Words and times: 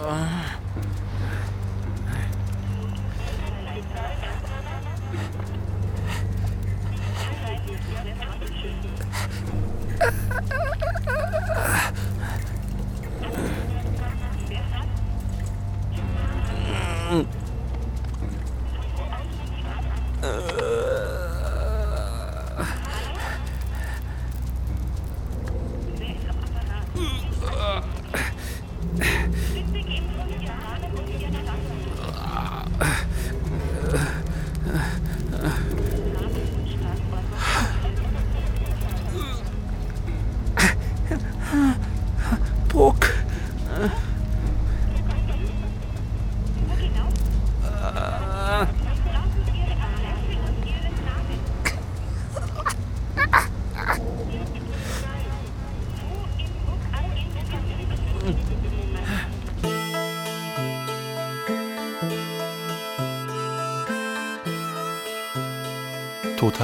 Bruck. 0.00 0.54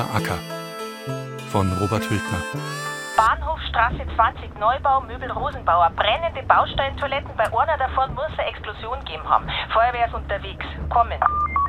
Toter 0.01 0.15
Acker 0.15 0.39
von 1.53 1.71
Robert 1.79 2.09
Hültner. 2.09 2.39
Bahnhofstraße 3.17 4.07
20, 4.17 4.59
Neubau, 4.59 5.01
Möbel 5.03 5.31
Rosenbauer. 5.31 5.91
Brennende 5.91 6.43
Bausteintoiletten. 6.45 7.31
Bei 7.37 7.45
einer 7.45 7.77
davon 7.77 8.15
muss 8.15 8.31
eine 8.39 8.49
Explosion 8.49 8.99
gegeben 9.01 9.29
haben. 9.29 9.47
Feuerwehr 9.71 10.07
ist 10.07 10.15
unterwegs. 10.15 10.65
Kommen. 10.89 11.21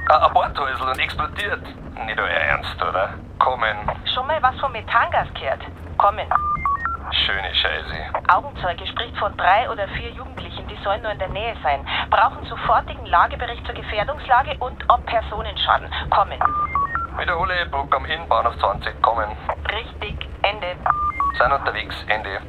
Ein 0.09 0.33
Bordhäusl 0.33 0.83
und 0.83 0.99
explodiert. 0.99 1.61
Nicht 2.05 2.19
euer 2.19 2.29
Ernst, 2.29 2.81
oder? 2.81 3.15
Kommen. 3.39 3.75
Schon 4.13 4.27
mal 4.27 4.41
was 4.41 4.57
vom 4.61 4.71
Methangas 4.71 5.27
gehört. 5.33 5.61
Kommen. 5.97 6.27
Schöne 7.11 7.53
Scheiße. 7.53 8.29
Augenzeuge 8.29 8.87
spricht 8.87 9.17
von 9.17 9.35
drei 9.35 9.69
oder 9.69 9.89
vier 9.89 10.11
Jugendlichen, 10.11 10.65
die 10.69 10.77
sollen 10.83 11.01
nur 11.01 11.11
in 11.11 11.19
der 11.19 11.27
Nähe 11.29 11.55
sein. 11.61 11.85
Brauchen 12.09 12.45
sofortigen 12.45 13.05
Lagebericht 13.07 13.65
zur 13.65 13.75
Gefährdungslage 13.75 14.55
und 14.59 14.77
ob 14.87 15.05
Personenschaden. 15.05 15.89
Kommen. 16.09 16.39
Bruck 17.71 17.95
am 17.95 18.05
Inn, 18.05 18.27
Bahnhof 18.27 18.53
20. 18.59 19.01
Kommen. 19.01 19.29
Richtig. 19.65 20.27
Ende. 20.43 20.75
Sind 21.37 21.51
unterwegs. 21.51 21.95
Ende. 22.07 22.39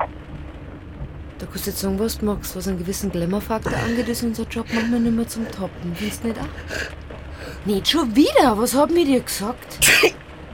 Da 1.38 1.46
kannst 1.46 1.66
du 1.66 1.70
jetzt 1.70 1.80
sagen, 1.80 1.98
was 1.98 2.18
du 2.18 2.26
magst. 2.26 2.56
Was 2.56 2.68
einen 2.68 2.78
gewissen 2.78 3.10
Glamour-Faktor 3.10 3.72
angeht, 3.74 4.08
ist 4.08 4.22
unser 4.22 4.44
Job 4.44 4.66
manchmal 4.72 5.00
nicht 5.00 5.16
mehr 5.16 5.28
zum 5.28 5.50
Toppen. 5.50 5.94
Findest 5.94 6.24
du 6.24 6.28
nicht 6.28 6.40
auch? 6.40 7.64
Nicht 7.64 7.88
schon 7.88 8.14
wieder? 8.14 8.58
Was 8.58 8.74
hab 8.76 8.90
ich 8.90 9.06
dir 9.06 9.20
gesagt? 9.20 9.78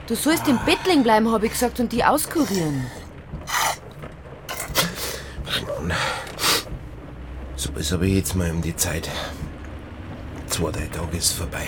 Du 0.07 0.15
sollst 0.15 0.47
im 0.47 0.57
Bett 0.65 0.79
liegen 0.87 1.03
bleiben, 1.03 1.31
hab 1.31 1.43
ich 1.43 1.51
gesagt, 1.51 1.79
und 1.79 1.91
die 1.91 2.03
auskurieren. 2.03 2.85
Mann. 5.79 5.93
So 7.55 7.71
ist 7.73 7.93
aber 7.93 8.05
jetzt 8.05 8.35
mal 8.35 8.49
um 8.51 8.61
die 8.61 8.75
Zeit. 8.75 9.09
Zwei, 10.47 10.71
drei 10.71 10.87
Tage 10.87 11.17
ist 11.17 11.33
vorbei. 11.33 11.67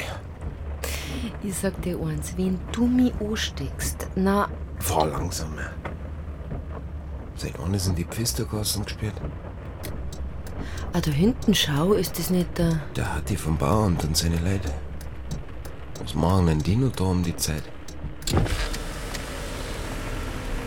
Ich 1.44 1.56
sag 1.56 1.81
dir 1.81 2.00
eins, 2.00 2.38
wenn 2.38 2.59
du 2.72 2.86
mich 2.86 3.14
ansteckst, 3.20 4.08
na, 4.15 4.48
Fahr 4.80 5.08
langsamer. 5.08 5.71
Seit 7.36 7.58
wann 7.58 7.73
ist 7.73 7.88
denn 7.88 7.95
die 7.95 8.04
Pfistergassen 8.05 8.86
gesperrt? 8.86 9.20
ah, 10.93 11.02
da 11.02 11.11
hinten 11.11 11.55
schau, 11.55 11.93
ist 11.93 12.20
das 12.20 12.30
nicht 12.30 12.58
der. 12.58 12.80
Der 12.95 13.15
hat 13.15 13.30
die 13.30 13.38
vom 13.38 13.58
Bauamt 13.58 14.04
und 14.04 14.15
seine 14.15 14.38
Leute. 14.38 14.71
Was 16.02 16.14
machen 16.14 16.48
denn 16.48 16.60
die 16.60 16.76
noch 16.76 16.92
da 16.92 17.05
um 17.05 17.23
die 17.23 17.36
Zeit? 17.36 17.64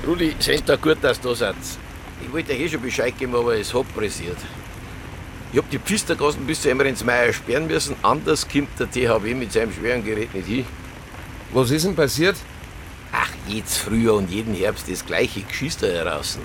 Rudi, 0.06 0.34
seid 0.38 0.68
da 0.68 0.76
gut, 0.76 0.98
dass 1.02 1.20
du 1.20 1.28
da 1.28 1.34
seid. 1.34 1.56
Ich 2.20 2.32
wollte 2.32 2.52
euch 2.52 2.60
eh 2.60 2.68
schon 2.68 2.82
Bescheid 2.82 3.16
geben, 3.16 3.34
aber 3.34 3.56
es 3.56 3.72
hat 3.72 3.94
pressiert. 3.94 4.38
Ich 5.54 5.58
hab 5.58 5.70
die 5.70 5.78
Pfistergassen 5.78 6.46
bis 6.46 6.62
zu 6.62 6.68
Emmerensmeier 6.68 7.32
sperren 7.32 7.68
müssen, 7.68 7.94
anders 8.02 8.48
kommt 8.48 8.70
der 8.76 8.90
THW 8.90 9.34
mit 9.34 9.52
seinem 9.52 9.72
schweren 9.72 10.04
Gerät 10.04 10.34
nicht 10.34 10.48
hin. 10.48 10.66
Was 11.52 11.70
ist 11.70 11.84
denn 11.84 11.94
passiert? 11.94 12.34
Ach, 13.12 13.30
jedes 13.46 13.76
Frühjahr 13.76 14.16
und 14.16 14.28
jeden 14.28 14.52
Herbst 14.52 14.90
das 14.90 15.06
gleiche 15.06 15.42
Geschister 15.42 15.86
heraus. 15.86 16.40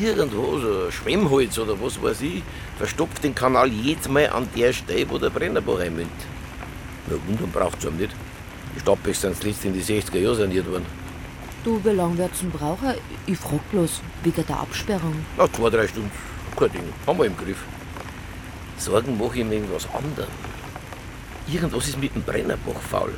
Irgendwo, 0.00 0.58
so 0.58 0.86
ein 0.86 0.92
Schwemmholz 0.92 1.58
oder 1.58 1.78
was 1.78 2.02
weiß 2.02 2.22
ich, 2.22 2.42
verstopft 2.78 3.22
den 3.22 3.34
Kanal 3.34 3.68
jedes 3.68 4.08
Mal 4.08 4.30
an 4.30 4.48
der 4.56 4.72
Stelle, 4.72 5.10
wo 5.10 5.18
der 5.18 5.28
Brennerbach 5.28 5.80
einmündet. 5.80 6.16
Na, 7.10 7.16
wundern 7.26 7.52
braucht's 7.52 7.84
einem 7.84 7.98
nicht. 7.98 8.14
Die 8.74 8.80
Stadtbäche 8.80 9.20
sind 9.20 9.38
zuletzt 9.38 9.66
in 9.66 9.74
die 9.74 9.82
60er 9.82 10.16
Jahre 10.16 10.36
saniert 10.36 10.66
worden. 10.70 10.86
Du, 11.62 11.78
wie 11.84 11.90
lang 11.90 12.16
wird's 12.16 12.40
denn 12.40 12.50
brauchen? 12.50 12.94
Ich 13.26 13.36
frag 13.36 13.70
bloß, 13.70 14.00
wegen 14.22 14.46
der 14.46 14.60
Absperrung. 14.60 15.26
Na, 15.36 15.46
zwei, 15.52 15.68
drei 15.68 15.86
Stunden. 15.86 16.10
Kein 16.56 16.72
Ding. 16.72 16.92
Haben 17.06 17.18
wir 17.18 17.26
im 17.26 17.36
Griff. 17.36 17.58
Sorgen 18.78 19.18
mache 19.18 19.38
ich 19.38 19.44
mir 19.44 19.54
irgendwas 19.54 19.86
anderem. 19.92 20.30
Irgendwas 21.46 21.88
ist 21.88 21.98
mit 21.98 22.14
dem 22.14 22.22
Brennerbach 22.22 22.80
faul. 22.90 23.14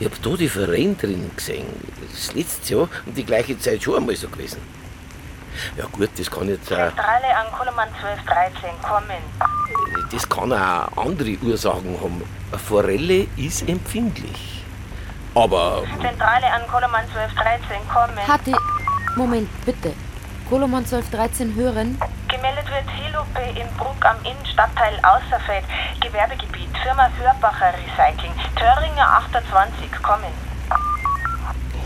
Ich 0.00 0.06
hab 0.06 0.22
da 0.22 0.30
die 0.30 0.48
Verein 0.48 0.96
drin 0.98 1.30
gesehen. 1.36 1.66
Das 2.10 2.34
letzte 2.34 2.74
Jahr 2.74 2.88
um 3.06 3.14
die 3.14 3.24
gleiche 3.24 3.58
Zeit 3.58 3.82
schon 3.82 3.96
einmal 3.96 4.16
so 4.16 4.28
gewesen. 4.28 4.60
Ja 5.76 5.86
gut, 5.86 6.10
das 6.18 6.28
kann 6.28 6.48
jetzt 6.48 6.72
auch, 6.72 6.76
Zentrale 6.76 7.36
an 7.36 7.46
Koloman 7.56 7.88
1213. 8.02 8.70
Kommen. 8.82 10.10
das 10.10 10.28
kann 10.28 10.52
auch 10.52 10.96
andere 10.96 11.36
Ursachen 11.42 11.96
haben. 12.00 12.22
Eine 12.50 12.58
Forelle 12.58 13.26
ist 13.36 13.68
empfindlich. 13.68 14.64
Aber 15.34 15.84
Zentrale 16.00 16.46
an 16.52 16.62
Koloman 16.66 17.04
1213. 17.14 17.88
Kommen. 17.88 18.28
Hatte. 18.28 18.52
Moment, 19.16 19.48
bitte. 19.64 19.92
Koloman 20.48 20.84
1213 20.84 21.54
hören. 21.54 21.98
Gemeldet 22.34 22.66
wird 22.68 22.90
Helupe 22.98 23.60
in 23.60 23.68
Bruck 23.76 24.04
am 24.04 24.16
Inn, 24.24 24.44
Stadtteil 24.44 24.98
Außerfeld, 25.04 25.64
Gewerbegebiet, 26.00 26.68
Firma 26.82 27.08
Hörbacher 27.16 27.72
Recycling, 27.74 28.32
Töringer 28.56 29.08
28, 29.30 29.92
kommen. 30.02 30.32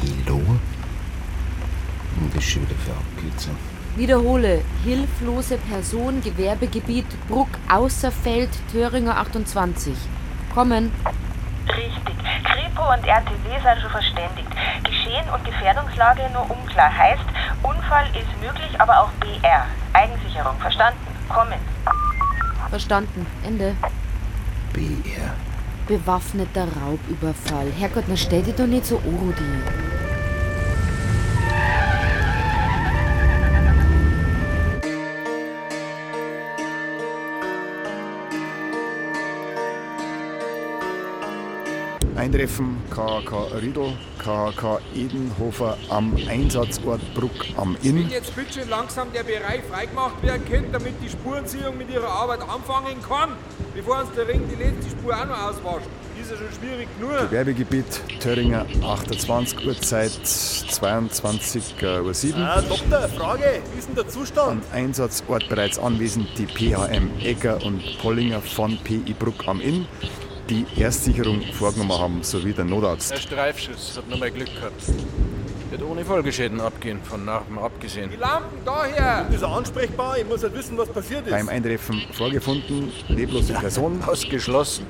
Hilo? 0.00 0.36
Und 0.36 2.34
das 2.34 2.42
ist 2.42 2.50
schon 2.50 2.62
wieder 2.62 2.76
für 2.76 2.92
Abkürzung. 2.92 3.56
Wiederhole. 3.96 4.62
Hilflose 4.84 5.58
Person, 5.58 6.22
Gewerbegebiet, 6.22 7.28
Bruck, 7.28 7.50
Außerfeld, 7.68 8.48
Thöringer 8.72 9.18
28. 9.18 9.94
Kommen. 10.54 10.90
Richtig. 11.68 12.14
Kripo 12.44 12.90
und 12.90 13.06
RTW 13.06 13.34
sind 13.62 13.82
schon 13.82 13.90
verständigt. 13.90 14.48
Geschehen 14.82 15.28
und 15.28 15.44
Gefährdungslage 15.44 16.22
nur 16.32 16.50
unklar. 16.50 16.96
Heißt, 16.96 17.24
Unfall 17.62 18.06
ist 18.14 18.40
möglich, 18.40 18.80
aber 18.80 19.00
auch 19.00 19.10
BR. 19.20 19.66
Eigensicherung, 19.92 20.58
verstanden? 20.60 20.98
Kommen. 21.28 21.58
Verstanden. 22.70 23.26
Ende. 23.44 23.74
BR. 24.72 25.34
Bewaffneter 25.86 26.66
Raubüberfall. 26.80 27.72
Herrgott, 27.78 28.04
na 28.08 28.16
stell 28.16 28.42
dich 28.42 28.54
doch 28.54 28.66
nicht 28.66 28.86
so 28.86 28.96
an, 28.96 29.62
Eintreffen 42.28 42.76
KHK 42.90 43.56
Riedl, 43.62 43.96
KHK 44.18 44.80
Edenhofer 44.94 45.78
am 45.88 46.14
Einsatzort 46.28 47.00
Bruck 47.14 47.46
am 47.56 47.74
Wenn 47.80 48.02
Inn. 48.02 48.10
jetzt 48.10 48.36
bitte 48.36 48.52
schön 48.52 48.68
langsam 48.68 49.10
der 49.14 49.22
Bereich 49.22 49.62
freigemacht 49.70 50.22
werden 50.22 50.44
könnte, 50.44 50.68
damit 50.72 50.92
die 51.02 51.08
Spurenziehung 51.08 51.78
mit 51.78 51.90
ihrer 51.90 52.06
Arbeit 52.06 52.42
anfangen 52.42 53.00
kann, 53.08 53.30
bevor 53.74 54.00
uns 54.00 54.10
der 54.14 54.28
Ring 54.28 54.42
die 54.46 54.62
letzte 54.62 54.90
Spur 54.90 55.14
auch 55.16 55.24
noch 55.24 55.42
auswascht. 55.42 55.86
Ist 56.20 56.30
ja 56.32 56.36
schon 56.36 56.48
schwierig 56.60 56.88
genug. 56.98 57.30
Gewerbegebiet 57.30 57.86
Töringer 58.20 58.66
28, 58.82 59.66
Uhrzeit 59.66 60.10
22.07 60.10 62.34
Uhr. 62.34 62.46
Ah, 62.46 62.60
Doktor, 62.60 63.08
Frage, 63.08 63.62
wie 63.72 63.78
ist 63.78 63.88
denn 63.88 63.94
der 63.94 64.08
Zustand? 64.08 64.62
Am 64.70 64.78
Einsatzort 64.78 65.48
bereits 65.48 65.78
anwesend 65.78 66.28
die 66.36 66.44
PHM 66.46 67.08
Egger 67.24 67.64
und 67.64 67.82
Pollinger 68.02 68.42
von 68.42 68.76
PI 68.84 69.14
Bruck 69.18 69.46
am 69.46 69.62
Inn, 69.62 69.86
die 70.48 70.66
Erstsicherung 70.76 71.42
vorgenommen 71.52 71.98
haben, 71.98 72.22
sowie 72.22 72.52
der 72.52 72.64
Notarzt. 72.64 73.10
Der 73.10 73.16
Streifschuss 73.16 73.96
hat 73.96 74.08
nochmal 74.08 74.30
Glück 74.30 74.54
gehabt. 74.54 74.82
Wird 75.70 75.82
ohne 75.82 76.04
Folgeschäden 76.04 76.60
abgehen, 76.60 77.00
von 77.02 77.24
Narben 77.24 77.58
abgesehen. 77.58 78.10
Die 78.10 78.16
Lampen 78.16 78.58
daher! 78.64 79.26
Ist 79.30 79.42
er 79.42 79.48
ansprechbar? 79.48 80.16
Ich 80.18 80.26
muss 80.26 80.42
halt 80.42 80.54
wissen, 80.54 80.78
was 80.78 80.88
passiert 80.88 81.26
ist. 81.26 81.30
Beim 81.30 81.48
Eintreffen 81.48 82.02
vorgefunden, 82.12 82.90
leblose 83.08 83.52
Person. 83.52 84.02
Ausgeschlossen. 84.06 84.86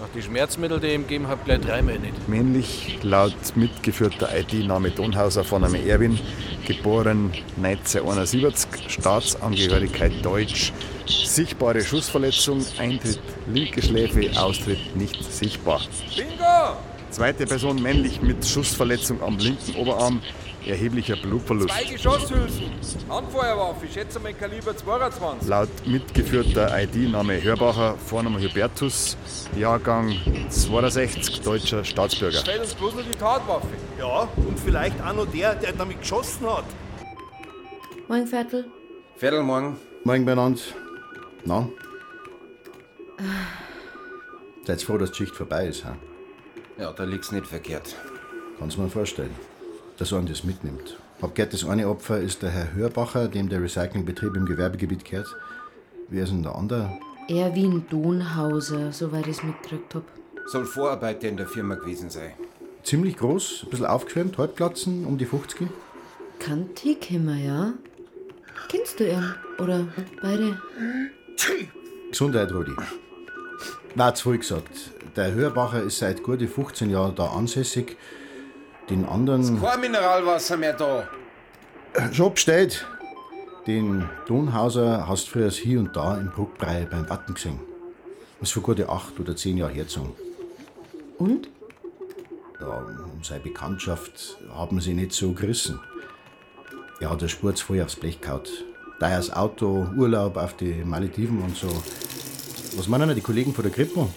Nach 0.00 0.08
die 0.14 0.22
Schmerzmittel, 0.22 0.78
die 0.78 0.86
ich 0.86 0.94
ihm 0.94 1.02
gegeben 1.02 1.26
habe, 1.26 1.40
gleich 1.44 1.60
dreimal 1.60 1.98
nicht. 1.98 2.28
Männlich, 2.28 2.98
laut 3.02 3.34
mitgeführter 3.56 4.28
ID-Name 4.38 4.92
Donhauser 4.92 5.42
von 5.42 5.64
einem 5.64 5.74
Erwin, 5.74 6.20
geboren 6.64 7.32
1971, 7.56 8.90
Staatsangehörigkeit 8.90 10.24
Deutsch, 10.24 10.72
sichtbare 11.06 11.82
Schussverletzung, 11.82 12.64
Eintritt 12.78 13.18
linke 13.48 13.82
Schläfe, 13.82 14.30
Austritt 14.38 14.94
nicht 14.94 15.20
sichtbar. 15.32 15.80
Bingo! 16.16 16.76
Zweite 17.10 17.46
Person 17.46 17.82
männlich 17.82 18.22
mit 18.22 18.46
Schussverletzung 18.46 19.20
am 19.20 19.36
linken 19.38 19.74
Oberarm, 19.74 20.20
erheblicher 20.66 21.16
Blutverlust. 21.16 21.70
Zwei 21.70 21.84
Geschosshülsen. 21.92 22.70
Handfeuerwaffe, 23.08 23.86
ich 23.86 23.92
schätze 23.92 24.20
mal 24.20 24.34
Kaliber 24.34 24.76
22. 24.76 25.48
Laut 25.48 25.68
mitgeführter 25.86 26.82
ID-Name 26.82 27.42
Hörbacher, 27.42 27.96
Vorname 27.96 28.40
Hubertus, 28.40 29.16
Jahrgang 29.56 30.14
62, 30.50 31.40
deutscher 31.40 31.84
Staatsbürger. 31.84 32.40
Fällt 32.40 32.60
uns 32.60 32.74
bloß 32.74 32.94
nur 32.94 33.02
die 33.02 33.10
Tatwaffe. 33.18 33.68
Ja, 33.98 34.28
und 34.36 34.58
vielleicht 34.58 35.00
auch 35.02 35.14
noch 35.14 35.26
der, 35.26 35.54
der 35.54 35.72
damit 35.72 36.00
geschossen 36.00 36.46
hat. 36.46 36.64
Moin, 38.08 38.26
Viertel. 38.26 38.66
Viertel 39.16 39.42
morgen. 39.42 39.76
Morgen 40.04 40.24
beieinander. 40.24 40.60
Na? 41.44 41.68
Seid 44.64 44.82
froh, 44.82 44.98
dass 44.98 45.10
die 45.12 45.16
Schicht 45.18 45.34
vorbei 45.34 45.66
ist, 45.66 45.84
ha? 45.84 45.96
Ja, 46.78 46.92
da 46.92 47.04
liegt's 47.04 47.32
nicht 47.32 47.46
verkehrt. 47.46 47.96
Kannst 48.58 48.76
du 48.76 48.82
mir 48.82 48.88
vorstellen, 48.88 49.34
dass 49.98 50.12
man 50.12 50.26
das 50.26 50.44
mitnimmt. 50.44 50.96
Hab 51.20 51.34
gehört, 51.34 51.52
das 51.52 51.68
eine 51.68 51.88
Opfer 51.88 52.20
ist 52.20 52.42
der 52.42 52.50
Herr 52.50 52.72
Hörbacher, 52.74 53.28
dem 53.28 53.48
der 53.48 53.60
Recyclingbetrieb 53.62 54.36
im 54.36 54.46
Gewerbegebiet 54.46 55.04
gehört. 55.04 55.34
Wer 56.08 56.22
ist 56.22 56.30
denn 56.30 56.42
der 56.42 56.54
andere? 56.54 56.96
Erwin 57.28 57.84
Donhauser, 57.90 58.92
soweit 58.92 59.26
ich 59.26 59.38
es 59.38 59.42
mitgekriegt 59.42 59.94
hab. 59.96 60.04
Soll 60.46 60.64
Vorarbeiter 60.64 61.28
in 61.28 61.36
der 61.36 61.46
Firma 61.46 61.74
gewesen 61.74 62.08
sein. 62.08 62.32
Ziemlich 62.84 63.16
groß, 63.16 63.64
ein 63.64 63.70
bisschen 63.70 63.86
aufgeschwemmt, 63.86 64.38
Halbglatzen, 64.38 65.04
um 65.04 65.18
die 65.18 65.26
50. 65.26 65.68
Kantig 66.38 67.10
immer, 67.10 67.36
ja? 67.36 67.74
Kennst 68.68 69.00
du 69.00 69.10
ihn? 69.10 69.34
Oder 69.58 69.86
beide? 70.22 70.56
Gesundheit, 72.10 72.52
Rudi. 72.52 72.72
Na, 73.94 74.14
zu 74.14 74.30
gesagt. 74.30 74.92
Der 75.16 75.34
Hörbacher 75.34 75.82
ist 75.82 75.98
seit 75.98 76.22
gute 76.22 76.46
15 76.46 76.90
Jahren 76.90 77.14
da 77.14 77.26
ansässig. 77.26 77.96
Den 78.90 79.04
anderen. 79.04 79.60
Kein 79.60 79.80
Mineralwasser 79.80 80.56
mehr 80.56 80.72
da. 80.72 81.08
Schon 82.12 82.34
bestellt. 82.34 82.86
Den 83.66 84.08
Donhauser 84.26 85.06
hast 85.06 85.26
du 85.26 85.32
früher 85.32 85.50
hier 85.50 85.78
und 85.80 85.94
da 85.94 86.16
im 86.16 86.30
Bruckbrei 86.30 86.86
beim 86.90 87.08
Watten 87.10 87.34
gesehen. 87.34 87.60
Das 88.40 88.48
ist 88.48 88.52
vor 88.54 88.62
gute 88.62 88.88
acht 88.88 89.18
oder 89.20 89.36
zehn 89.36 89.58
Jahren 89.58 89.74
hergezogen. 89.74 90.12
Und? 91.18 91.50
Ja, 92.60 92.78
um 92.78 93.22
seine 93.22 93.40
Bekanntschaft 93.40 94.38
haben 94.54 94.80
sie 94.80 94.94
nicht 94.94 95.12
so 95.12 95.32
gerissen. 95.32 95.80
Er 97.00 97.10
hat 97.10 97.20
eine 97.20 97.28
Spur 97.28 97.54
zu 97.54 97.66
voll 97.66 97.82
aufs 97.82 97.96
Blech 97.96 98.20
gehauen. 98.20 98.42
Teures 98.98 99.32
Auto, 99.32 99.86
Urlaub 99.96 100.36
auf 100.36 100.56
die 100.56 100.82
Malediven 100.84 101.42
und 101.42 101.56
so. 101.56 101.68
Was 102.76 102.88
meinen 102.88 103.08
denn 103.08 103.16
die 103.16 103.22
Kollegen 103.22 103.54
von 103.54 103.64
der 103.64 103.72
Kripo? 103.72 104.08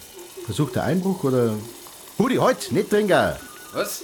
Versucht 0.44 0.76
der 0.76 0.84
Einbruch 0.84 1.22
oder. 1.24 1.54
Hudi, 2.18 2.36
halt, 2.36 2.72
nicht 2.72 2.90
trinken! 2.90 3.34
Was? 3.72 4.02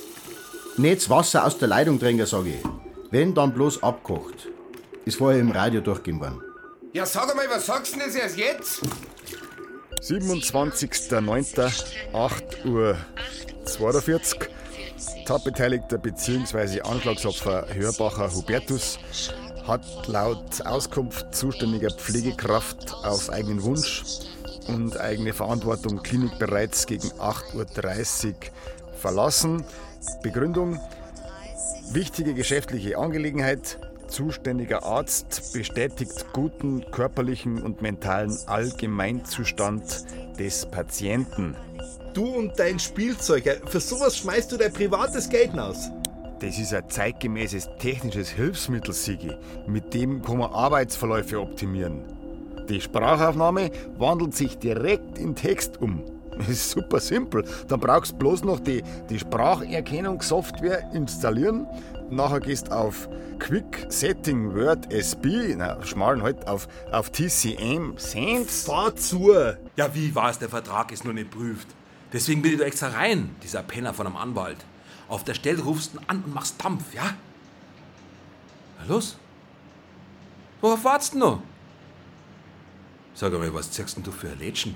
Nicht 0.78 1.02
das 1.02 1.10
Wasser 1.10 1.44
aus 1.44 1.58
der 1.58 1.66
Leitung 1.66 1.98
trinken, 1.98 2.24
sag 2.24 2.46
ich. 2.46 2.62
Wenn, 3.10 3.34
dann 3.34 3.52
bloß 3.52 3.82
abkocht. 3.82 4.46
Ist 5.04 5.18
vorher 5.18 5.40
im 5.40 5.50
Radio 5.50 5.80
durchgehen 5.80 6.20
worden. 6.20 6.40
Ja, 6.92 7.04
sag 7.04 7.28
einmal, 7.28 7.50
was 7.50 7.66
sagst 7.66 7.94
du 7.94 7.98
denn 7.98 8.06
jetzt 8.06 8.16
erst 8.16 8.38
jetzt? 8.38 8.82
27.09.8 10.00 12.66
Uhr 12.66 12.96
42. 13.64 14.38
Tatbeteiligter 15.26 15.98
bzw. 15.98 16.82
Anschlagsopfer 16.82 17.66
Hörbacher 17.74 18.32
Hubertus 18.32 19.00
hat 19.66 19.82
laut 20.06 20.64
Auskunft 20.64 21.34
zuständiger 21.34 21.90
Pflegekraft 21.90 22.94
auf 23.02 23.30
eigenen 23.30 23.64
Wunsch 23.64 24.04
und 24.68 24.96
eigene 25.00 25.32
Verantwortung 25.32 26.04
Klinik 26.04 26.38
bereits 26.38 26.86
gegen 26.86 27.08
8.30 27.14 28.28
Uhr 28.28 28.34
verlassen. 28.96 29.64
Begründung: 30.22 30.80
Wichtige 31.92 32.34
geschäftliche 32.34 32.98
Angelegenheit. 32.98 33.78
Zuständiger 34.08 34.84
Arzt 34.84 35.52
bestätigt 35.52 36.32
guten 36.32 36.90
körperlichen 36.90 37.62
und 37.62 37.82
mentalen 37.82 38.36
Allgemeinzustand 38.46 39.82
des 40.38 40.66
Patienten. 40.66 41.54
Du 42.14 42.24
und 42.24 42.58
dein 42.58 42.78
Spielzeug, 42.78 43.46
äh, 43.46 43.60
für 43.66 43.80
sowas 43.80 44.16
schmeißt 44.16 44.50
du 44.50 44.56
dein 44.56 44.72
privates 44.72 45.28
Geld 45.28 45.58
aus. 45.58 45.90
Das 46.40 46.58
ist 46.58 46.72
ein 46.72 46.88
zeitgemäßes 46.88 47.68
technisches 47.78 48.30
Hilfsmittel, 48.30 48.94
Sigi. 48.94 49.32
Mit 49.66 49.92
dem 49.92 50.22
kann 50.22 50.38
man 50.38 50.52
Arbeitsverläufe 50.52 51.40
optimieren. 51.40 52.02
Die 52.68 52.80
Sprachaufnahme 52.80 53.70
wandelt 53.96 54.34
sich 54.34 54.58
direkt 54.58 55.18
in 55.18 55.34
Text 55.34 55.80
um. 55.80 56.04
Das 56.38 56.48
ist 56.48 56.70
super 56.70 57.00
simpel. 57.00 57.44
Dann 57.66 57.80
brauchst 57.80 58.12
du 58.12 58.16
bloß 58.16 58.44
noch 58.44 58.60
die, 58.60 58.82
die 59.10 59.18
Spracherkennungssoftware 59.18 60.90
installieren. 60.94 61.66
Nachher 62.10 62.40
gehst 62.40 62.72
auf 62.72 63.08
Quick 63.38 63.86
Setting 63.88 64.54
Word 64.54 64.92
SB, 64.92 65.54
na, 65.56 65.82
schmalen 65.84 66.22
halt 66.22 66.46
auf, 66.48 66.68
auf 66.90 67.10
TCM 67.10 67.98
Sense. 67.98 68.66
Fahr 68.66 68.96
zu! 68.96 69.32
Ja, 69.76 69.94
wie 69.94 70.14
war's? 70.14 70.38
Der 70.38 70.48
Vertrag 70.48 70.90
ist 70.92 71.04
nur 71.04 71.14
nicht 71.14 71.30
prüft. 71.30 71.68
Deswegen 72.12 72.40
bin 72.40 72.52
ich 72.52 72.58
da 72.58 72.64
extra 72.64 72.88
rein, 72.88 73.36
dieser 73.42 73.62
Penner 73.62 73.92
von 73.92 74.06
einem 74.06 74.16
Anwalt. 74.16 74.64
Auf 75.08 75.24
der 75.24 75.34
Stelle 75.34 75.62
rufst 75.62 75.94
du 75.94 75.98
an 76.06 76.22
und 76.24 76.34
machst 76.34 76.62
Dampf, 76.62 76.94
ja? 76.94 77.14
Na 78.78 78.94
los? 78.94 79.18
Worauf 80.60 80.84
wartest 80.84 81.14
du 81.14 81.18
noch? 81.18 81.42
Sag 83.14 83.32
einmal, 83.32 83.52
was 83.52 83.70
ziehst 83.70 83.96
denn 83.96 84.04
du 84.04 84.12
für 84.12 84.28
ein 84.28 84.38
Lädchen? 84.38 84.74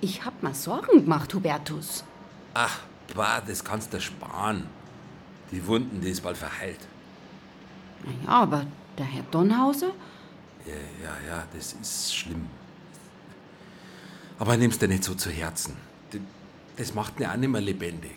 Ich 0.00 0.24
hab 0.24 0.42
mir 0.42 0.54
Sorgen 0.54 1.04
gemacht, 1.04 1.32
Hubertus. 1.34 2.04
Ach, 2.54 2.80
bah, 3.14 3.40
das 3.46 3.62
kannst 3.62 3.92
du 3.92 4.00
sparen. 4.00 4.66
Die 5.50 5.66
Wunden, 5.66 6.00
die 6.00 6.10
ist 6.10 6.22
bald 6.22 6.36
verheilt. 6.36 6.80
Naja, 8.04 8.42
aber 8.42 8.66
der 8.96 9.04
Herr 9.04 9.24
Donhauser? 9.30 9.92
Ja, 10.66 10.74
ja, 11.04 11.14
ja, 11.28 11.44
das 11.52 11.74
ist 11.74 12.14
schlimm. 12.14 12.48
Aber 14.38 14.56
nimm's 14.56 14.78
dir 14.78 14.88
nicht 14.88 15.04
so 15.04 15.14
zu 15.14 15.30
Herzen. 15.30 15.76
Das 16.76 16.94
macht 16.94 17.20
ihn 17.20 17.26
auch 17.26 17.36
nicht 17.36 17.50
mehr 17.50 17.60
lebendig. 17.60 18.16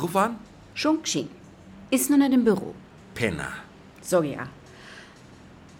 Ruf 0.00 0.16
an. 0.16 0.38
Schon 0.74 1.02
geschehen. 1.02 1.28
Ist 1.90 2.08
noch 2.08 2.16
nicht 2.16 2.32
im 2.32 2.44
Büro. 2.44 2.74
Penner. 3.14 3.52
Sag 4.00 4.24
ja. 4.24 4.48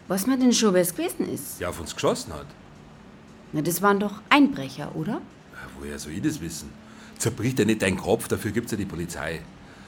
Was 0.07 0.27
mir 0.27 0.37
denn 0.37 0.53
schon 0.53 0.75
was 0.75 0.95
gewesen 0.95 1.33
ist? 1.33 1.61
Ja, 1.61 1.71
auf 1.71 1.81
uns 1.81 1.95
geschossen 1.95 2.35
hat. 2.35 2.47
Na, 3.55 3.63
das 3.63 3.83
waren 3.83 4.01
doch 4.01 4.21
Einbrecher, 4.31 4.97
oder? 4.97 5.13
Ja, 5.13 5.69
Woher 5.79 5.97
soll 5.97 6.13
ich 6.13 6.23
das 6.23 6.41
wissen? 6.41 6.71
Zerbricht 7.19 7.57
ja 7.61 7.65
nicht 7.65 7.83
deinen 7.83 7.97
Kopf, 7.97 8.27
dafür 8.27 8.51
gibt's 8.51 8.73
ja 8.73 8.77
die 8.77 8.85
Polizei. 8.85 9.43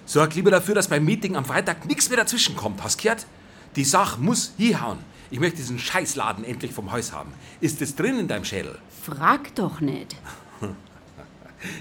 Sorg 0.05 0.37
lieber 0.37 0.53
dafür, 0.53 0.77
dass 0.77 0.87
beim 0.87 1.05
Meeting 1.05 1.35
am 1.35 1.45
Freitag 1.45 1.85
nichts 1.85 2.09
mehr 2.09 2.17
dazwischen 2.17 2.55
kommt. 2.55 2.85
Hast 2.85 3.03
gehört? 3.03 3.27
Die 3.75 3.83
Sache 3.83 4.21
muss 4.21 4.53
hinhauen. 4.57 4.99
Ich 5.33 5.41
möchte 5.41 5.57
diesen 5.57 5.81
Scheißladen 5.81 6.45
endlich 6.45 6.73
vom 6.73 6.93
Haus 6.93 7.13
haben. 7.13 7.33
Ist 7.61 7.83
es 7.83 7.97
drin 7.97 8.21
in 8.21 8.29
deinem 8.29 8.45
Schädel? 8.45 8.79
Frag 9.03 9.53
doch 9.57 9.81
nicht. 9.81 10.15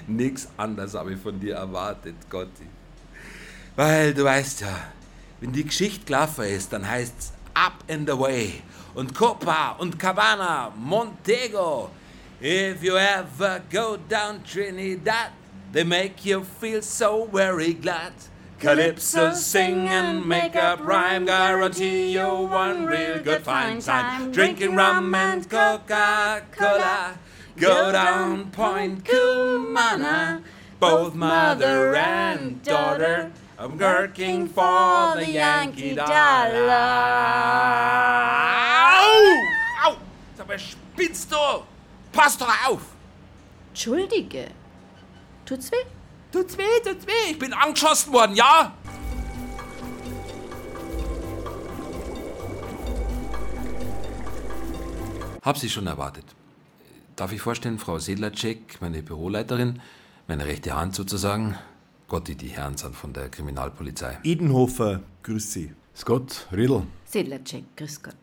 Nix 0.08 0.48
anderes 0.56 0.94
habe 0.94 1.12
ich 1.12 1.20
von 1.20 1.38
dir 1.38 1.54
erwartet, 1.54 2.16
Gotti. 2.28 2.66
Weil 3.76 4.12
du 4.12 4.24
weißt 4.24 4.62
ja, 4.62 4.76
wenn 5.40 5.52
die 5.52 5.64
Geschichte 5.64 6.04
gelaufen 6.04 6.46
ist, 6.46 6.72
dann 6.72 6.88
heißt's 6.88 7.32
Up 7.56 7.82
and 7.88 8.06
Away 8.10 8.60
und 8.94 9.14
Copa 9.14 9.76
und 9.80 9.98
Cabana, 9.98 10.70
Montego. 10.76 11.90
If 12.38 12.82
you 12.82 12.98
ever 12.98 13.62
go 13.70 13.96
down 13.96 14.42
Trinidad, 14.44 15.30
they 15.72 15.82
make 15.82 16.26
you 16.26 16.44
feel 16.44 16.82
so 16.82 17.24
very 17.24 17.72
glad. 17.72 18.12
Calypso 18.58 19.32
sing 19.32 19.88
and 19.88 20.26
make 20.26 20.54
up 20.54 20.80
rhyme, 20.86 21.24
guarantee 21.24 22.12
you 22.12 22.26
one 22.26 22.84
real 22.84 23.22
good 23.22 23.42
fine 23.42 23.80
time. 23.80 24.32
Drinking 24.32 24.76
rum 24.76 25.14
and 25.14 25.48
Coca-Cola, 25.48 27.18
go 27.56 27.90
down 27.90 28.50
Point 28.50 29.02
Cumana, 29.04 30.42
both 30.78 31.14
mother 31.14 31.94
and 31.94 32.62
daughter. 32.62 33.32
I'm 33.58 33.78
working 33.78 34.48
for 34.48 35.16
the 35.16 35.30
Yankee 35.32 35.94
Dollar. 35.94 36.10
Au! 39.00 39.88
Au! 39.88 39.96
Sag 40.36 40.46
mal, 40.46 40.58
spinnst 40.58 41.32
du? 41.32 41.62
Pass 42.12 42.36
doch 42.36 42.52
auf! 42.68 42.82
Entschuldige. 43.70 44.48
Tut's 45.46 45.72
weh? 45.72 45.86
Tut's 46.30 46.58
weh, 46.58 46.80
tut's 46.84 47.06
weh. 47.06 47.30
Ich 47.30 47.38
bin 47.38 47.54
angeschossen 47.54 48.12
worden, 48.12 48.36
ja? 48.36 48.72
Hab 55.40 55.56
sie 55.56 55.70
schon 55.70 55.86
erwartet. 55.86 56.24
Darf 57.14 57.32
ich 57.32 57.40
vorstellen, 57.40 57.78
Frau 57.78 57.98
Sedlacek, 57.98 58.82
meine 58.82 59.02
Büroleiterin, 59.02 59.80
meine 60.28 60.44
rechte 60.44 60.74
Hand 60.74 60.94
sozusagen. 60.94 61.56
Gotti, 62.08 62.36
die 62.36 62.48
Herren 62.48 62.76
sind 62.76 62.94
von 62.94 63.12
der 63.12 63.28
Kriminalpolizei. 63.28 64.18
Edenhofer, 64.22 65.00
grüß 65.24 65.52
Sie. 65.52 65.72
Scott, 65.96 66.46
Riedl. 66.52 66.84
Sedlacek, 67.04 67.64
grüß 67.76 68.00
Gott. 68.00 68.14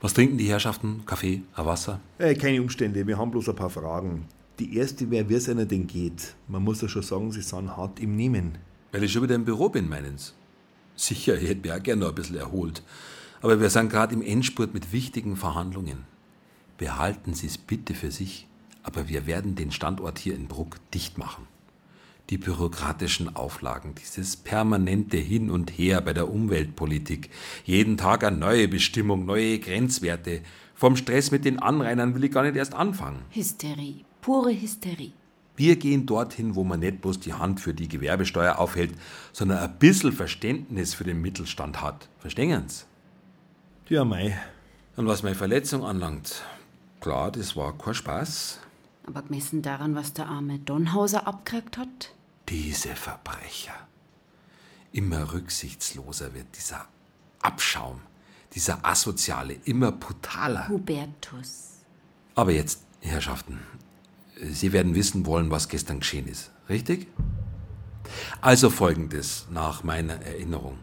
Was 0.00 0.14
trinken 0.14 0.38
die 0.38 0.48
Herrschaften? 0.48 1.02
Kaffee, 1.04 1.42
ein 1.56 1.66
Wasser? 1.66 1.98
Äh, 2.18 2.36
keine 2.36 2.62
Umstände, 2.62 3.04
wir 3.04 3.18
haben 3.18 3.32
bloß 3.32 3.48
ein 3.48 3.56
paar 3.56 3.70
Fragen. 3.70 4.28
Die 4.60 4.76
erste 4.76 5.10
wäre, 5.10 5.28
wie 5.28 5.34
es 5.34 5.48
einer 5.48 5.64
denn 5.64 5.88
geht. 5.88 6.34
Man 6.46 6.62
muss 6.62 6.80
ja 6.80 6.88
schon 6.88 7.02
sagen, 7.02 7.32
Sie 7.32 7.40
sind 7.40 7.76
hart 7.76 7.98
im 7.98 8.14
Nehmen. 8.14 8.58
Weil 8.92 9.02
ich 9.02 9.12
schon 9.12 9.24
wieder 9.24 9.34
im 9.34 9.44
Büro 9.44 9.68
bin, 9.68 9.88
meinen 9.88 10.16
Sie? 10.16 10.30
Sicher, 10.94 11.36
ich 11.36 11.48
hätte 11.48 11.62
mich 11.62 11.72
auch 11.72 11.82
gerne 11.82 12.02
noch 12.02 12.10
ein 12.10 12.14
bisschen 12.14 12.36
erholt. 12.36 12.84
Aber 13.42 13.60
wir 13.60 13.68
sind 13.68 13.88
gerade 13.88 14.14
im 14.14 14.22
Endspurt 14.22 14.74
mit 14.74 14.92
wichtigen 14.92 15.34
Verhandlungen. 15.34 16.04
Behalten 16.78 17.34
Sie 17.34 17.48
es 17.48 17.58
bitte 17.58 17.94
für 17.94 18.12
sich, 18.12 18.46
aber 18.84 19.08
wir 19.08 19.26
werden 19.26 19.56
den 19.56 19.72
Standort 19.72 20.20
hier 20.20 20.36
in 20.36 20.46
Bruck 20.46 20.76
dicht 20.92 21.18
machen. 21.18 21.48
Die 22.30 22.38
bürokratischen 22.38 23.36
Auflagen, 23.36 23.94
dieses 23.94 24.36
permanente 24.36 25.18
Hin 25.18 25.50
und 25.50 25.70
Her 25.70 26.00
bei 26.00 26.14
der 26.14 26.30
Umweltpolitik, 26.30 27.28
jeden 27.64 27.98
Tag 27.98 28.24
eine 28.24 28.38
neue 28.38 28.66
Bestimmung, 28.66 29.26
neue 29.26 29.58
Grenzwerte. 29.58 30.40
Vom 30.74 30.96
Stress 30.96 31.30
mit 31.30 31.44
den 31.44 31.58
Anrainern 31.58 32.14
will 32.14 32.24
ich 32.24 32.32
gar 32.32 32.42
nicht 32.42 32.56
erst 32.56 32.74
anfangen. 32.74 33.20
Hysterie, 33.30 34.04
pure 34.22 34.58
Hysterie. 34.58 35.12
Wir 35.56 35.76
gehen 35.76 36.06
dorthin, 36.06 36.56
wo 36.56 36.64
man 36.64 36.80
nicht 36.80 37.00
bloß 37.00 37.20
die 37.20 37.34
Hand 37.34 37.60
für 37.60 37.74
die 37.74 37.88
Gewerbesteuer 37.88 38.58
aufhält, 38.58 38.92
sondern 39.32 39.58
ein 39.58 39.78
bisschen 39.78 40.12
Verständnis 40.12 40.94
für 40.94 41.04
den 41.04 41.20
Mittelstand 41.20 41.80
hat. 41.80 42.08
Verstehen 42.18 42.68
Sie? 42.68 42.84
Ja, 43.94 44.04
mei. 44.04 44.36
Und 44.96 45.06
was 45.06 45.22
meine 45.22 45.36
Verletzung 45.36 45.84
anlangt, 45.84 46.42
klar, 47.00 47.30
das 47.30 47.54
war 47.54 47.76
kein 47.76 47.94
Spaß. 47.94 48.60
Aber 49.06 49.22
gemessen 49.22 49.62
daran, 49.62 49.94
was 49.94 50.12
der 50.14 50.28
arme 50.28 50.58
Donhauser 50.58 51.26
abgekriegt 51.26 51.78
hat? 51.78 52.14
Diese 52.48 52.94
Verbrecher. 52.96 53.74
Immer 54.92 55.32
rücksichtsloser 55.32 56.34
wird 56.34 56.46
dieser 56.56 56.86
Abschaum, 57.40 58.00
dieser 58.54 58.84
Asoziale, 58.84 59.54
immer 59.64 59.92
brutaler. 59.92 60.68
Hubertus. 60.68 61.80
Aber 62.34 62.52
jetzt, 62.52 62.82
Herrschaften, 63.00 63.60
Sie 64.40 64.72
werden 64.72 64.94
wissen 64.94 65.26
wollen, 65.26 65.50
was 65.50 65.68
gestern 65.68 66.00
geschehen 66.00 66.26
ist, 66.26 66.50
richtig? 66.68 67.06
Also 68.40 68.70
folgendes, 68.70 69.46
nach 69.50 69.84
meiner 69.84 70.14
Erinnerung. 70.14 70.78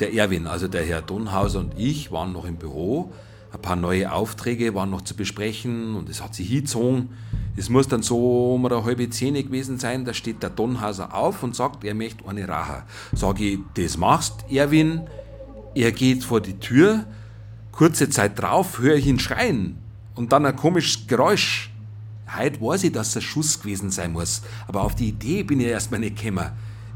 Der 0.00 0.14
Erwin, 0.14 0.46
also 0.46 0.68
der 0.68 0.84
Herr 0.84 1.02
Donhauser 1.02 1.60
und 1.60 1.78
ich 1.78 2.12
waren 2.12 2.32
noch 2.32 2.44
im 2.44 2.56
Büro. 2.56 3.12
Ein 3.50 3.62
paar 3.62 3.76
neue 3.76 4.12
Aufträge 4.12 4.74
waren 4.74 4.90
noch 4.90 5.02
zu 5.02 5.14
besprechen 5.14 5.94
und 5.94 6.08
es 6.08 6.22
hat 6.22 6.34
sich 6.34 6.48
hingezogen. 6.48 7.10
Es 7.56 7.70
muss 7.70 7.88
dann 7.88 8.02
so 8.02 8.54
um 8.54 8.66
eine 8.66 8.84
halbe 8.84 9.08
Zehn 9.08 9.34
gewesen 9.34 9.78
sein, 9.78 10.04
da 10.04 10.12
steht 10.12 10.42
der 10.42 10.50
Donhauser 10.50 11.14
auf 11.14 11.42
und 11.42 11.56
sagt, 11.56 11.82
er 11.84 11.94
möchte 11.94 12.28
eine 12.28 12.46
Rache. 12.46 12.82
Sag 13.14 13.40
ich, 13.40 13.58
das 13.74 13.96
machst, 13.96 14.44
Erwin. 14.50 15.02
Er 15.74 15.92
geht 15.92 16.24
vor 16.24 16.40
die 16.40 16.58
Tür. 16.58 17.04
Kurze 17.72 18.10
Zeit 18.10 18.40
drauf 18.40 18.80
höre 18.80 18.96
ich 18.96 19.06
ihn 19.06 19.18
schreien 19.18 19.78
und 20.14 20.32
dann 20.32 20.44
ein 20.44 20.56
komisches 20.56 21.06
Geräusch. 21.06 21.70
Heute 22.36 22.60
weiß 22.60 22.84
ich, 22.84 22.92
dass 22.92 23.10
es 23.10 23.16
ein 23.16 23.22
Schuss 23.22 23.60
gewesen 23.60 23.90
sein 23.90 24.12
muss, 24.12 24.42
aber 24.66 24.82
auf 24.82 24.94
die 24.94 25.08
Idee 25.08 25.42
bin 25.42 25.60
ich 25.60 25.68
erstmal 25.68 26.00
nicht 26.00 26.20
gekommen. 26.20 26.50